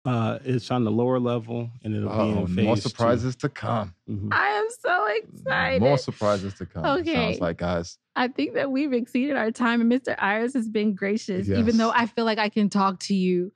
Uh, 0.05 0.38
it's 0.44 0.70
on 0.70 0.84
the 0.84 0.90
lower 0.90 1.18
level, 1.18 1.70
and 1.82 1.94
it'll 1.96 2.11
be 2.11 2.14
Oh, 2.14 2.40
in 2.44 2.46
phase 2.48 2.64
more 2.66 2.74
two. 2.76 2.82
surprises 2.82 3.36
to 3.36 3.48
come. 3.48 3.94
Mhm. 4.09 4.28
I 4.32 4.48
am 4.48 4.66
so 4.78 5.07
excited. 5.07 5.80
More 5.80 5.96
surprises 5.96 6.52
to 6.55 6.66
come. 6.66 6.84
Okay. 7.00 7.14
Sounds 7.14 7.40
like 7.40 7.57
guys. 7.57 7.98
I 8.14 8.28
think 8.28 8.52
that 8.55 8.70
we've 8.70 8.92
exceeded 8.92 9.36
our 9.36 9.50
time, 9.50 9.80
and 9.80 9.90
Mr. 9.90 10.14
Irons 10.18 10.52
has 10.55 10.68
been 10.68 10.94
gracious. 10.94 11.48
Even 11.48 11.78
though 11.78 11.90
I 11.90 12.05
feel 12.07 12.26
like 12.26 12.38
I 12.38 12.50
can 12.50 12.68
talk 12.68 13.00
to 13.00 13.14
you 13.14 13.50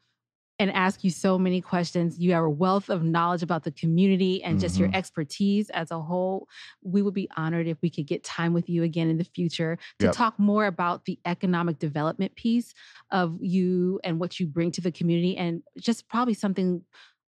and 0.59 0.73
ask 0.73 1.05
you 1.05 1.11
so 1.11 1.39
many 1.39 1.61
questions, 1.61 2.19
you 2.19 2.33
have 2.33 2.45
a 2.45 2.51
wealth 2.51 2.91
of 2.91 3.05
knowledge 3.05 3.43
about 3.43 3.63
the 3.65 3.71
community 3.71 4.43
and 4.43 4.59
just 4.59 4.79
your 4.79 4.89
Mhm. 4.89 4.95
expertise 4.95 5.71
as 5.71 5.91
a 5.91 6.01
whole. 6.01 6.49
We 6.83 7.03
would 7.03 7.15
be 7.15 7.29
honored 7.37 7.67
if 7.69 7.79
we 7.83 7.91
could 7.91 8.07
get 8.07 8.25
time 8.25 8.53
with 8.53 8.69
you 8.69 8.83
again 8.83 9.09
in 9.09 9.19
the 9.19 9.25
future 9.25 9.79
to 10.01 10.09
Yep. 10.09 10.11
talk 10.11 10.39
more 10.39 10.67
about 10.67 11.05
the 11.05 11.19
economic 11.27 11.79
development 11.79 12.35
piece 12.35 12.75
of 13.11 13.39
you 13.41 14.01
and 14.05 14.19
what 14.21 14.41
you 14.41 14.47
bring 14.47 14.71
to 14.73 14.81
the 14.81 14.93
community, 14.93 15.37
and 15.37 15.63
just 15.79 16.09
probably 16.09 16.35
something 16.35 16.85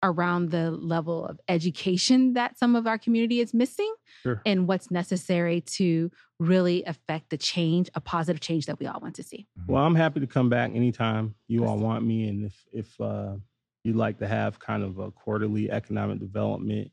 around 0.03 0.51
the 0.51 0.71
level 0.71 1.25
of 1.25 1.39
education 1.47 2.33
that 2.33 2.57
some 2.57 2.75
of 2.75 2.85
our 2.87 2.97
community 2.97 3.39
is 3.39 3.53
missing 3.53 3.93
Sure. 4.23 4.41
and 4.45 4.67
what's 4.67 4.91
necessary 4.91 5.61
to 5.61 6.11
really 6.39 6.83
affect 6.83 7.29
the 7.31 7.37
change, 7.37 7.89
a 7.95 8.01
positive 8.01 8.39
change 8.39 8.67
that 8.67 8.79
we 8.79 8.85
all 8.85 8.99
want 8.99 9.15
to 9.15 9.23
see. 9.23 9.47
Well, 9.67 9.83
I'm 9.83 9.95
happy 9.95 10.19
to 10.19 10.27
come 10.27 10.49
back 10.49 10.71
anytime 10.75 11.33
you 11.47 11.65
all 11.65 11.77
want 11.77 12.05
me, 12.05 12.27
and 12.27 12.45
if 12.45 12.65
if 12.71 13.01
uh, 13.01 13.35
you'd 13.83 13.95
like 13.95 14.19
to 14.19 14.27
have 14.27 14.59
kind 14.59 14.83
of 14.83 14.99
a 14.99 15.11
quarterly 15.11 15.71
economic 15.71 16.19
development 16.19 16.91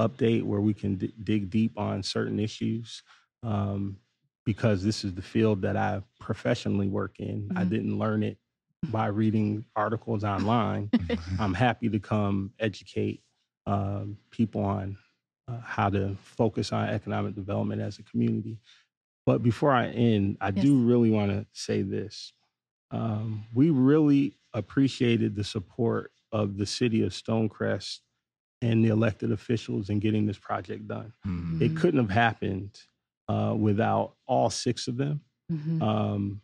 update 0.00 0.42
where 0.42 0.60
we 0.60 0.74
can 0.74 0.96
d- 0.96 1.14
dig 1.22 1.48
deep 1.50 1.78
on 1.78 2.02
certain 2.02 2.38
issues, 2.40 3.02
um, 3.42 3.96
because 4.44 4.82
this 4.82 5.04
is 5.04 5.14
the 5.14 5.22
field 5.22 5.62
that 5.62 5.76
I 5.76 6.02
professionally 6.20 6.88
work 6.88 7.18
in. 7.20 7.50
I 7.56 7.64
Mhm. 7.64 7.68
didn't 7.70 7.98
learn 7.98 8.22
it 8.22 8.38
by 8.90 9.06
reading 9.06 9.64
articles 9.76 10.24
online. 10.24 10.90
I'm 11.38 11.54
happy 11.54 11.88
to 11.90 11.98
come 12.00 12.52
educate 12.58 13.22
um, 13.66 14.16
people 14.30 14.62
on 14.64 14.96
uh, 15.48 15.60
how 15.60 15.88
to 15.90 16.16
focus 16.22 16.72
on 16.72 16.88
economic 16.88 17.34
development 17.34 17.80
as 17.80 17.98
a 17.98 18.02
community. 18.02 18.58
But 19.24 19.42
before 19.42 19.70
I 19.72 19.86
end, 19.88 20.36
I 20.40 20.50
do 20.50 20.82
really 20.82 21.10
want 21.10 21.30
to 21.30 21.46
say 21.52 21.82
this. 21.82 22.32
Um, 22.90 23.44
we 23.54 23.70
really 23.70 24.36
appreciated 24.52 25.36
the 25.36 25.44
support 25.44 26.10
of 26.32 26.58
the 26.58 26.66
city 26.66 27.02
of 27.04 27.12
Stonecrest 27.12 28.00
and 28.60 28.84
the 28.84 28.88
elected 28.88 29.30
officials 29.32 29.90
in 29.90 30.00
getting 30.00 30.26
this 30.26 30.38
project 30.38 30.88
done. 30.88 31.12
Mhm. 31.26 31.60
It 31.62 31.76
couldn't 31.76 32.00
have 32.00 32.10
happened 32.10 32.78
uh, 33.28 33.54
without 33.56 34.14
all 34.26 34.50
six 34.50 34.88
of 34.88 34.96
them. 34.96 35.20
Mhm. 35.50 35.80
Um, 35.82 36.40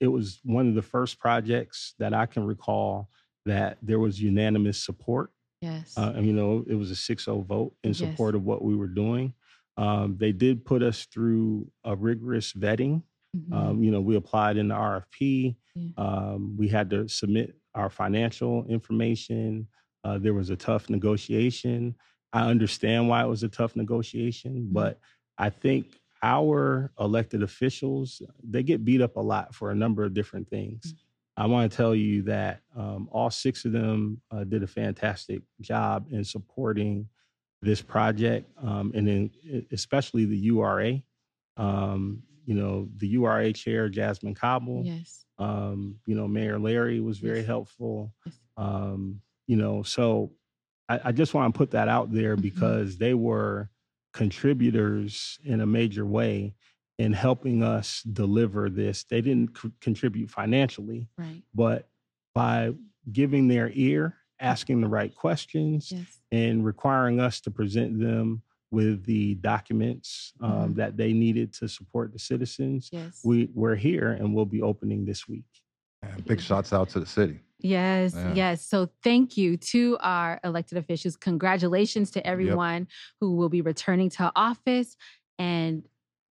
it 0.00 0.08
was 0.08 0.40
one 0.44 0.68
of 0.68 0.74
the 0.74 0.82
first 0.82 1.18
projects 1.18 1.94
that 1.98 2.12
I 2.14 2.26
can 2.26 2.44
recall 2.44 3.08
that 3.46 3.78
there 3.82 3.98
was 3.98 4.20
unanimous 4.20 4.84
support. 4.84 5.30
yes. 5.60 5.96
Uh, 5.96 6.12
and, 6.16 6.26
you 6.26 6.32
know, 6.32 6.64
it 6.66 6.74
was 6.74 6.90
a 6.90 6.96
6 6.96 7.24
0 7.24 7.42
vote 7.42 7.74
in 7.84 7.90
Yes. 7.90 7.98
support 7.98 8.34
of 8.34 8.42
what 8.44 8.62
we 8.64 8.74
were 8.74 8.88
doing. 8.88 9.32
Um, 9.76 10.16
they 10.18 10.32
did 10.32 10.64
put 10.64 10.82
us 10.82 11.06
through 11.06 11.70
a 11.84 11.94
rigorous 11.96 12.52
vetting. 12.52 13.02
Mhm. 13.36 13.52
Um, 13.52 13.82
you 13.84 13.90
know, 13.90 14.00
we 14.00 14.16
applied 14.16 14.56
in 14.56 14.68
the 14.68 14.74
RFP. 14.74 15.56
Yeah. 15.74 15.88
Um, 15.96 16.56
we 16.58 16.68
had 16.68 16.90
to 16.90 17.08
submit 17.08 17.56
our 17.74 17.88
financial 17.90 18.66
information. 18.66 19.68
Uh, 20.04 20.18
there 20.18 20.34
was 20.34 20.50
a 20.50 20.56
tough 20.56 20.90
negotiation. 20.90 21.94
I 22.32 22.50
understand 22.50 23.08
why 23.08 23.24
it 23.24 23.28
was 23.28 23.42
a 23.44 23.48
tough 23.48 23.76
negotiation, 23.76 24.66
Mhm. 24.68 24.72
but 24.72 24.98
I 25.38 25.48
think 25.50 26.00
our 26.22 26.92
elected 27.00 27.42
officials 27.42 28.22
they 28.42 28.62
get 28.62 28.84
beat 28.84 29.00
up 29.00 29.16
a 29.16 29.20
lot 29.20 29.54
for 29.54 29.70
a 29.70 29.74
number 29.74 30.04
of 30.04 30.14
different 30.14 30.48
things. 30.48 30.94
I 31.36 31.46
want 31.46 31.70
to 31.70 31.76
tell 31.76 31.94
you 31.94 32.22
that 32.22 32.60
um, 32.76 33.08
all 33.10 33.30
six 33.30 33.64
of 33.64 33.72
them 33.72 34.20
uh, 34.30 34.44
did 34.44 34.62
a 34.62 34.66
fantastic 34.66 35.40
job 35.60 36.06
in 36.10 36.24
supporting 36.24 37.08
this 37.62 37.80
project, 37.80 38.50
um, 38.62 38.92
and 38.94 39.06
then 39.08 39.30
especially 39.72 40.24
the 40.26 40.36
URA. 40.36 41.02
Um, 41.56 42.22
you 42.44 42.54
know, 42.54 42.88
the 42.96 43.06
URA 43.08 43.52
chair 43.52 43.88
Jazzmin 43.88 44.34
Cobble. 44.34 44.82
yes. 44.84 45.24
Um, 45.38 45.96
you 46.06 46.14
know, 46.16 46.26
Mayor 46.26 46.58
Lary 46.58 46.98
was 47.00 47.18
very 47.18 47.38
Yes. 47.38 47.46
helpful. 47.46 48.12
Yes. 48.26 48.34
Um, 48.56 49.20
you 49.46 49.56
know, 49.56 49.82
so 49.84 50.32
I, 50.88 51.00
I 51.04 51.12
just 51.12 51.34
want 51.34 51.54
to 51.54 51.58
put 51.58 51.70
that 51.70 51.88
out 51.88 52.12
there 52.12 52.36
Mhm. 52.36 52.42
because 52.42 52.98
they 52.98 53.14
were 53.14 53.70
contributors 54.12 55.38
in 55.44 55.60
a 55.60 55.66
major 55.66 56.06
way 56.06 56.54
in 56.98 57.12
helping 57.12 57.62
us 57.62 58.02
deliver 58.02 58.68
this. 58.68 59.04
They 59.04 59.20
didn't 59.20 59.56
c- 59.56 59.70
contribute 59.80 60.30
financially, 60.30 61.08
Right. 61.16 61.42
but 61.54 61.88
by 62.34 62.74
giving 63.10 63.48
their 63.48 63.70
ear, 63.74 64.16
asking 64.40 64.80
the 64.80 64.88
right 64.88 65.14
questions, 65.14 65.90
Yes. 65.92 66.20
and 66.30 66.64
requiring 66.64 67.20
us 67.20 67.40
to 67.42 67.50
present 67.50 67.98
them 67.98 68.42
with 68.70 69.04
the 69.04 69.34
documents 69.36 70.32
um, 70.40 70.72
Mhm. 70.72 70.74
that 70.76 70.96
they 70.96 71.12
needed 71.12 71.52
to 71.54 71.68
support 71.68 72.12
the 72.12 72.18
citizens. 72.18 72.88
Yes. 72.92 73.20
We 73.24 73.50
we're 73.54 73.76
here 73.76 74.12
and 74.12 74.34
we'll 74.34 74.46
be 74.46 74.62
opening 74.62 75.04
this 75.04 75.28
week. 75.28 75.44
And 76.02 76.24
big 76.24 76.40
shots 76.40 76.72
out 76.72 76.88
to 76.90 77.00
the 77.00 77.06
city. 77.06 77.40
Yes, 77.62 78.14
Yeah. 78.14 78.34
yes. 78.34 78.66
So 78.66 78.88
thank 79.02 79.36
you 79.36 79.56
to 79.56 79.96
our 80.00 80.40
elected 80.44 80.78
officials. 80.78 81.16
Congratulations 81.16 82.10
to 82.12 82.26
everyone 82.26 82.88
who 83.20 83.36
will 83.36 83.48
be 83.48 83.60
returning 83.60 84.10
to 84.10 84.32
office 84.36 84.96
and 85.38 85.84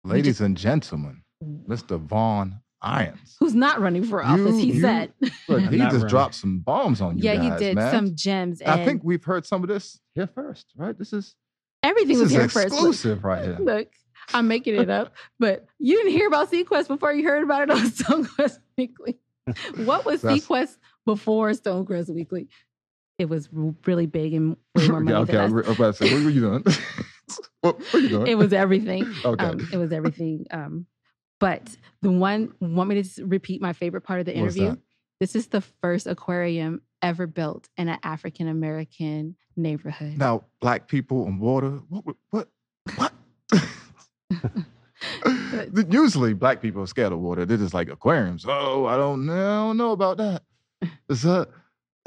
Ladies 0.05 0.35
just- 0.35 0.41
and 0.43 0.57
gentlemen, 0.57 1.23
Mr. 1.43 1.99
Vaughn 1.99 2.61
Irons. 2.83 3.37
who's 3.41 3.55
not 3.55 3.81
running 3.81 4.05
for 4.05 4.23
office, 4.23 4.53
You- 4.53 4.57
he 4.59 4.73
you- 4.73 4.81
said. 4.81 5.13
Look, 5.49 5.61
he 5.71 5.79
just 5.79 5.93
running. 5.95 6.09
dropped 6.09 6.35
some 6.35 6.59
bombs 6.61 7.01
on 7.01 7.17
you 7.17 7.25
yeah, 7.25 7.37
guys, 7.37 7.59
he 7.61 7.67
did 7.67 7.75
man. 7.77 7.91
some 7.93 8.15
gems. 8.15 8.61
And 8.61 8.71
I 8.71 8.85
think 8.85 9.03
we've 9.03 9.25
heard 9.25 9.47
some 9.47 9.63
of 9.63 9.69
this 9.69 9.99
here 10.15 10.27
first, 10.27 10.67
right? 10.77 10.97
This 10.99 11.13
is 11.15 11.35
everything 11.83 12.17
this 12.19 12.23
was 12.25 12.33
is 12.33 12.37
here 12.39 12.49
first. 12.49 12.71
Look, 12.71 12.73
exclusive 12.75 13.25
right 13.25 13.43
here. 13.45 13.57
Look, 13.61 13.89
I'm 14.35 14.47
making 14.49 14.75
it 14.77 14.91
up, 14.91 15.15
but 15.39 15.67
you 15.79 15.97
didn't 15.97 16.13
hear 16.13 16.29
about 16.29 16.51
Seaquest 16.51 16.89
before 16.89 17.13
you 17.15 17.25
heard 17.25 17.43
about 17.43 17.63
it 17.63 17.71
on 17.71 17.79
Stonecrest 17.91 18.59
Weekly. 18.77 19.19
What 19.85 20.05
was 20.05 20.21
That's- 20.23 20.47
Seaquest 20.47 20.77
before 21.05 21.51
Stonecrest 21.51 22.15
Weekly? 22.15 22.49
It 23.19 23.29
was 23.29 23.49
really 23.87 24.07
big 24.07 24.35
and 24.35 24.57
way 24.75 24.89
more 24.89 25.01
money 25.01 25.17
okay, 25.17 25.33
than 25.33 25.41
I'm 25.41 25.47
us. 25.47 25.53
re- 25.53 25.65
I'm 25.67 25.73
about 25.73 25.95
to 25.95 26.05
say, 26.05 26.15
what 26.15 26.25
were 26.25 26.31
you 26.31 26.41
doing? 26.41 26.65
what, 27.61 27.95
are 27.95 27.99
you 27.99 28.09
doing? 28.09 28.27
It 28.27 28.37
was 28.37 28.53
everything. 28.53 29.13
okay. 29.25 29.45
Um, 29.45 29.69
it 29.73 29.77
was 29.77 29.93
everything. 29.93 30.47
Um, 30.51 30.87
but 31.39 31.77
the 32.03 32.11
one 32.11 32.55
want 32.61 32.89
me 32.89 33.03
to 33.03 33.27
repeat 33.27 33.61
my 33.61 33.73
favorite 33.73 34.03
part 34.03 34.21
of 34.21 34.27
the 34.27 34.33
What's 34.33 34.57
interview. 34.57 34.71
that? 34.71 34.79
This 35.21 35.37
is 35.37 35.47
the 35.47 35.61
first 35.61 36.07
aquarium 36.07 36.83
ever 37.03 37.27
built 37.27 37.69
in 37.77 37.89
an 37.89 37.99
African 38.03 38.49
American 38.49 39.37
neighborhood. 39.57 40.19
now, 40.19 40.45
black 40.61 40.89
people 40.89 41.27
and 41.27 41.41
water. 41.41 41.81
What? 41.89 42.17
What? 42.31 42.49
What? 42.97 42.97
what? 42.97 43.13
usually 45.93 46.35
black 46.35 46.61
people 46.61 46.83
are 46.83 46.87
scared 46.87 47.13
of 47.13 47.21
water. 47.21 47.45
They're 47.45 47.59
just 47.59 47.75
like 47.75 47.89
aquariums. 47.89 48.45
Oh, 48.49 48.87
I 48.87 48.97
don't 48.97 49.27
know, 49.27 49.33
I 49.33 49.69
don't 49.69 49.77
know 49.77 49.93
about 49.93 50.17
that. 50.19 50.43
Is 51.09 51.23
that 51.23 51.49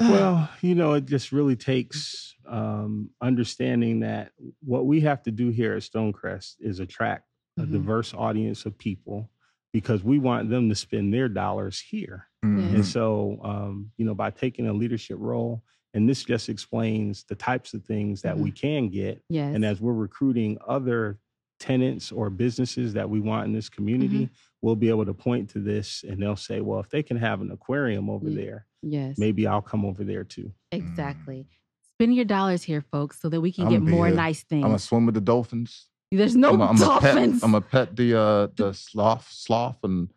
Well, 0.00 0.48
you 0.60 0.74
know, 0.74 0.94
it 0.94 1.06
just 1.06 1.32
really 1.32 1.56
takes 1.56 2.34
um, 2.46 3.10
understanding 3.20 4.00
that 4.00 4.32
what 4.64 4.86
we 4.86 5.00
have 5.00 5.22
to 5.24 5.30
do 5.30 5.48
here 5.50 5.74
at 5.74 5.82
Stonecrest 5.82 6.54
is 6.60 6.80
attract 6.80 7.24
a 7.58 7.62
Mhm. 7.62 7.72
diverse 7.72 8.14
audience 8.14 8.64
of 8.64 8.78
people 8.78 9.28
because 9.72 10.02
we 10.02 10.18
want 10.18 10.48
them 10.48 10.68
to 10.70 10.74
spend 10.74 11.12
their 11.12 11.28
dollars 11.28 11.78
here. 11.80 12.28
Mhm. 12.44 12.74
And 12.76 12.86
so, 12.86 13.38
um, 13.42 13.90
you 13.98 14.06
know, 14.06 14.14
by 14.14 14.30
taking 14.30 14.66
a 14.66 14.72
leadership 14.72 15.18
role, 15.20 15.62
and 15.92 16.08
this 16.08 16.24
just 16.24 16.48
explains 16.48 17.24
the 17.24 17.34
types 17.34 17.74
of 17.74 17.84
things 17.84 18.22
that 18.22 18.38
we 18.38 18.50
can 18.50 18.88
get. 18.88 19.22
Yes. 19.28 19.54
And 19.54 19.64
as 19.64 19.80
we're 19.80 19.92
recruiting 19.94 20.56
other 20.66 21.18
tenants 21.60 22.12
or 22.12 22.30
businesses 22.30 22.94
that 22.94 23.10
we 23.10 23.20
want 23.20 23.46
in 23.46 23.52
this 23.52 23.68
community, 23.68 24.26
Mm-hmm. 24.26 24.34
We'll 24.62 24.76
be 24.76 24.88
able 24.88 25.04
to 25.06 25.14
point 25.14 25.50
to 25.50 25.60
this 25.60 26.04
and 26.08 26.20
they'll 26.22 26.36
say, 26.36 26.60
well, 26.60 26.80
if 26.80 26.88
they 26.90 27.02
can 27.02 27.16
have 27.16 27.40
an 27.40 27.50
aquarium 27.50 28.10
over 28.10 28.28
Yeah. 28.28 28.42
there, 28.44 28.66
yes. 28.82 29.18
maybe 29.18 29.46
I'll 29.46 29.62
come 29.62 29.84
over 29.84 30.04
there 30.04 30.24
too. 30.24 30.52
Exactly. 30.72 31.46
Spend 31.94 32.14
your 32.14 32.24
dollars 32.24 32.62
here, 32.62 32.80
folks, 32.92 33.20
so 33.20 33.28
that 33.28 33.40
we 33.40 33.52
can 33.52 33.66
I'ma 33.66 33.70
get 33.78 33.82
more 33.82 34.06
here. 34.06 34.14
nice 34.16 34.42
things. 34.44 34.64
I'm 34.64 34.70
gonna 34.70 34.78
swim 34.78 35.06
with 35.06 35.14
the 35.16 35.20
dolphins. 35.20 35.86
There's 36.10 36.36
no 36.36 36.50
I'm 36.50 36.58
gonna 36.58 36.72
pet. 36.78 36.80
dolphins. 36.86 37.42
I'm 37.42 37.52
gonna 37.52 37.60
pet 37.64 37.96
the 37.96 38.18
uh 38.18 38.46
the 38.56 38.72
sloth, 38.74 39.28
sloth, 39.30 39.76
and 39.82 40.08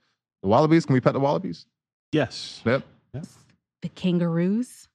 the 0.41 0.47
wallabies. 0.49 0.85
Can 0.85 0.93
we 0.93 1.01
pet 1.01 1.13
the 1.13 1.19
wallabies? 1.19 1.65
Yes. 2.11 2.61
Yep. 2.65 2.83
the 3.81 3.89
kangaroos. 3.89 4.87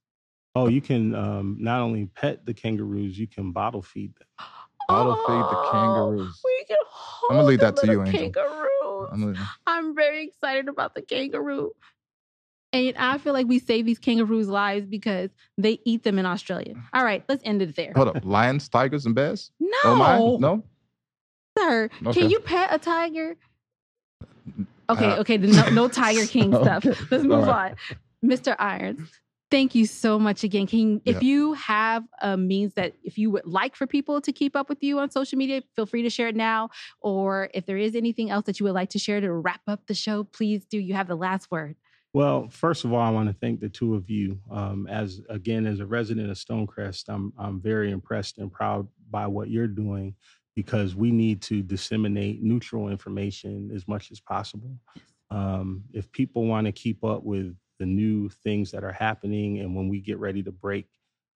Oh, 0.55 0.67
you 0.69 0.81
can 0.81 1.13
um, 1.13 1.57
not 1.59 1.81
only 1.81 2.05
pet 2.07 2.45
the 2.45 2.53
kangaroos, 2.53 3.17
you 3.19 3.27
can 3.27 3.51
bottle 3.51 3.81
feed 3.81 4.13
them. 4.17 4.27
Bottle 4.87 5.15
feed 5.17 5.27
the 5.27 5.57
Oh, 5.57 5.69
kangaroos. 5.71 6.39
We 6.45 6.65
can 6.65 6.77
hold 6.89 7.31
I'ma 7.33 7.43
leave 7.47 7.59
that 7.59 7.75
to 7.75 7.85
you, 7.87 7.99
little 7.99 8.05
Angel. 8.07 8.31
Kangaroo. 8.31 8.67
I'm 9.11 9.35
I'm 9.65 9.95
very 9.95 10.23
excited 10.27 10.67
about 10.67 10.95
the 10.95 11.01
kangaroo. 11.01 11.71
And 12.73 12.95
I 12.97 13.17
feel 13.17 13.33
like 13.33 13.47
we 13.47 13.59
save 13.59 13.85
these 13.85 13.97
kangaroos' 13.99 14.49
lives 14.49 14.85
because 14.85 15.29
they 15.57 15.79
eat 15.85 16.03
them 16.03 16.19
in 16.19 16.25
Australia. 16.25 16.75
All 16.93 17.03
right, 17.03 17.23
let's 17.29 17.41
end 17.45 17.61
it 17.61 17.75
there. 17.75 17.93
hold 17.95 18.09
up. 18.09 18.25
Lions, 18.25 18.67
tigers, 18.67 19.05
and 19.05 19.15
bears. 19.15 19.51
No, 19.59 19.69
Oh 19.83 20.37
no. 20.39 20.63
sir. 21.57 21.89
Okay. 22.05 22.21
Can 22.21 22.29
you 22.29 22.39
pet 22.39 22.69
a 22.73 22.77
tiger? 22.77 23.37
Okay, 24.89 25.05
Uh, 25.11 25.19
okay. 25.21 25.37
No, 25.37 25.69
no 25.69 25.87
Tiger 26.01 26.25
King 26.27 26.53
stuff. 26.53 26.85
Okay, 26.85 26.97
Let's 27.11 27.23
move 27.23 27.47
right. 27.47 27.71
on. 27.71 28.29
Mr. 28.29 28.55
Irons, 28.59 29.09
thank 29.49 29.75
you 29.75 29.85
so 29.85 30.19
much 30.19 30.43
again. 30.43 30.67
Can 30.67 30.79
you, 30.79 31.01
if 31.05 31.15
Yeah. 31.21 31.27
you 31.27 31.53
have 31.53 32.03
a 32.21 32.35
means 32.37 32.73
that 32.73 32.95
if 33.03 33.17
you 33.17 33.31
would 33.31 33.45
like 33.45 33.75
for 33.75 33.87
people 33.87 34.19
to 34.21 34.31
keep 34.31 34.55
up 34.55 34.69
with 34.69 34.83
you 34.83 34.99
on 34.99 35.09
social 35.09 35.37
media, 35.37 35.61
feel 35.75 35.85
free 35.85 36.03
to 36.03 36.09
share 36.09 36.27
it 36.27 36.35
now. 36.35 36.69
Or 37.01 37.49
if 37.53 37.65
there 37.65 37.77
is 37.77 37.95
anything 37.95 38.29
else 38.29 38.45
that 38.45 38.59
you 38.59 38.65
would 38.65 38.73
like 38.73 38.89
to 38.91 38.99
share 38.99 39.21
to 39.21 39.31
wrap 39.31 39.61
up 39.67 39.87
the 39.87 39.93
show, 39.93 40.23
please 40.23 40.65
do. 40.65 40.77
You 40.79 40.93
have 40.95 41.07
the 41.07 41.15
last 41.15 41.49
word. 41.51 41.75
Well, 42.13 42.49
first 42.49 42.83
of 42.83 42.93
all, 42.93 43.01
I 43.01 43.09
want 43.09 43.29
to 43.29 43.35
thank 43.35 43.59
the 43.59 43.69
two 43.69 43.93
of 43.95 44.09
you. 44.09 44.39
Um, 44.49 44.87
as 44.87 45.21
again, 45.29 45.65
as 45.67 45.79
a 45.79 45.85
resident 45.85 46.31
of 46.31 46.37
Stonecrest, 46.37 47.03
I'm 47.09 47.31
I'm 47.37 47.61
very 47.61 47.91
impressed 47.91 48.37
and 48.39 48.51
proud 48.51 48.87
by 49.09 49.27
what 49.27 49.49
you're 49.49 49.67
doing 49.67 50.15
because 50.55 50.95
we 50.95 51.11
need 51.11 51.41
to 51.43 51.61
disseminate 51.61 52.41
neutral 52.41 52.89
information 52.89 53.69
as 53.75 53.87
much 53.87 54.09
as 54.11 54.19
possible. 54.19 54.75
Um, 55.29 55.83
if 55.93 56.11
people 56.11 56.45
want 56.45 56.65
to 56.65 56.71
keep 56.71 57.03
up 57.03 57.23
with 57.23 57.55
the 57.79 57.85
new 57.85 58.29
things 58.29 58.71
that 58.71 58.83
are 58.83 58.91
happening, 58.91 59.59
and 59.59 59.75
when 59.75 59.89
we 59.89 59.99
get 59.99 60.17
ready 60.19 60.43
to 60.43 60.51
break, 60.51 60.87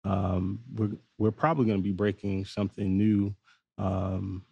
um, 0.03 0.59
we're 0.73 0.91
we're 1.17 1.31
probably 1.31 1.65
going 1.65 1.77
to 1.77 1.83
be 1.83 1.91
breaking 1.91 2.45
something 2.45 2.97
new 2.97 3.35
um, 3.77 4.43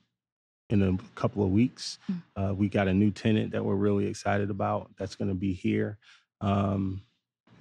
in 0.70 0.82
a 0.84 0.98
couple 1.16 1.44
of 1.44 1.50
weeks. 1.50 1.98
Mm. 2.12 2.22
Uh, 2.36 2.54
we 2.54 2.70
got 2.70 2.88
a 2.88 2.94
new 2.94 3.12
tenant 3.12 3.52
that 3.52 3.64
we're 3.66 3.76
really 3.76 4.06
excited 4.08 4.50
about 4.50 4.92
that's 4.98 5.16
going 5.16 5.30
to 5.30 5.36
be 5.36 5.54
here. 5.54 5.98
Um, 6.42 7.02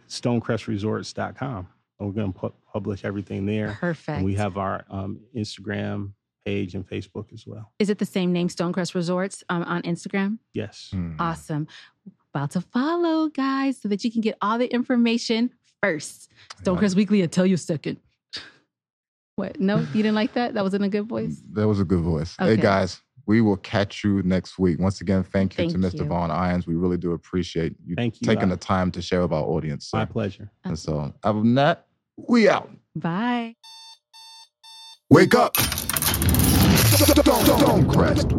StonecrestResorts.com. 0.08 1.68
And 1.98 2.08
We're 2.08 2.14
going 2.14 2.32
to 2.32 2.38
pu- 2.38 2.54
publish 2.72 3.04
everything 3.04 3.46
there. 3.46 3.76
Perfect. 3.80 4.08
And 4.08 4.24
we 4.24 4.34
have 4.34 4.56
our 4.56 4.84
um, 4.90 5.20
Instagram 5.36 6.12
page 6.44 6.74
and 6.74 6.86
Facebook 6.88 7.32
as 7.32 7.46
well. 7.46 7.72
is 7.78 7.90
it 7.90 7.98
the 7.98 8.06
same 8.06 8.32
name, 8.32 8.48
Stonecrest 8.48 8.94
Resorts, 8.94 9.42
um, 9.48 9.62
on 9.64 9.82
Instagram? 9.82 10.38
Yes. 10.54 10.88
Hmm. 10.92 11.14
Awesome. 11.18 11.66
About 12.34 12.50
to 12.52 12.60
follow, 12.60 13.28
guys, 13.28 13.80
so 13.80 13.88
that 13.88 14.04
you 14.04 14.12
can 14.12 14.20
get 14.20 14.36
all 14.42 14.58
the 14.58 14.66
information 14.66 15.50
first. 15.82 16.30
Stonecrest 16.62 16.94
Weekly, 16.94 17.22
I'll 17.22 17.28
tell 17.28 17.46
you 17.46 17.56
second. 17.56 17.98
What? 19.36 19.58
No, 19.60 19.78
you 19.78 20.02
didn't 20.02 20.14
like 20.14 20.34
that? 20.34 20.54
That 20.54 20.62
wasn't 20.64 20.84
a 20.84 20.88
good 20.88 21.06
voice? 21.08 21.40
Mm, 21.40 21.54
that 21.54 21.68
was 21.68 21.80
a 21.80 21.84
good 21.84 22.00
voice. 22.00 22.34
Hey 22.38 22.56
guys, 22.56 23.00
we 23.26 23.40
will 23.40 23.56
catch 23.56 24.02
you 24.04 24.20
next 24.24 24.58
week. 24.58 24.78
Once 24.78 25.00
again, 25.00 25.22
thank 25.22 25.56
you 25.58 25.68
to 25.70 25.78
Mr. 25.78 26.00
you. 26.00 26.04
Vaughn 26.04 26.30
Irons. 26.30 26.66
We 26.66 26.74
really 26.74 26.96
do 26.98 27.12
appreciate 27.12 27.74
you 27.86 27.94
Thank 27.94 28.20
you. 28.20 28.26
taking 28.26 28.44
I- 28.48 28.54
the 28.54 28.56
time 28.56 28.90
to 28.92 29.00
share 29.02 29.22
with 29.22 29.32
our 29.32 29.44
audience. 29.44 29.90
My 29.92 30.04
pleasure. 30.04 30.50
And 30.64 30.78
so, 30.78 31.14
other 31.22 31.38
than 31.38 31.54
that, 31.54 31.86
we 32.16 32.48
out. 32.48 32.70
Bye. 32.96 33.54
Wake 35.08 35.34
up. 35.34 35.56
Stonecrest 36.96 38.32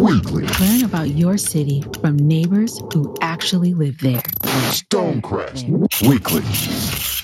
Weekly. 0.00 0.46
Learn 0.60 0.84
about 0.84 1.10
your 1.10 1.38
city 1.38 1.82
from 2.02 2.16
neighbors 2.16 2.78
who 2.92 3.16
actually 3.22 3.72
live 3.72 3.98
there. 4.00 4.22
Stonecrest 4.70 5.66
Weekly. 6.06 7.15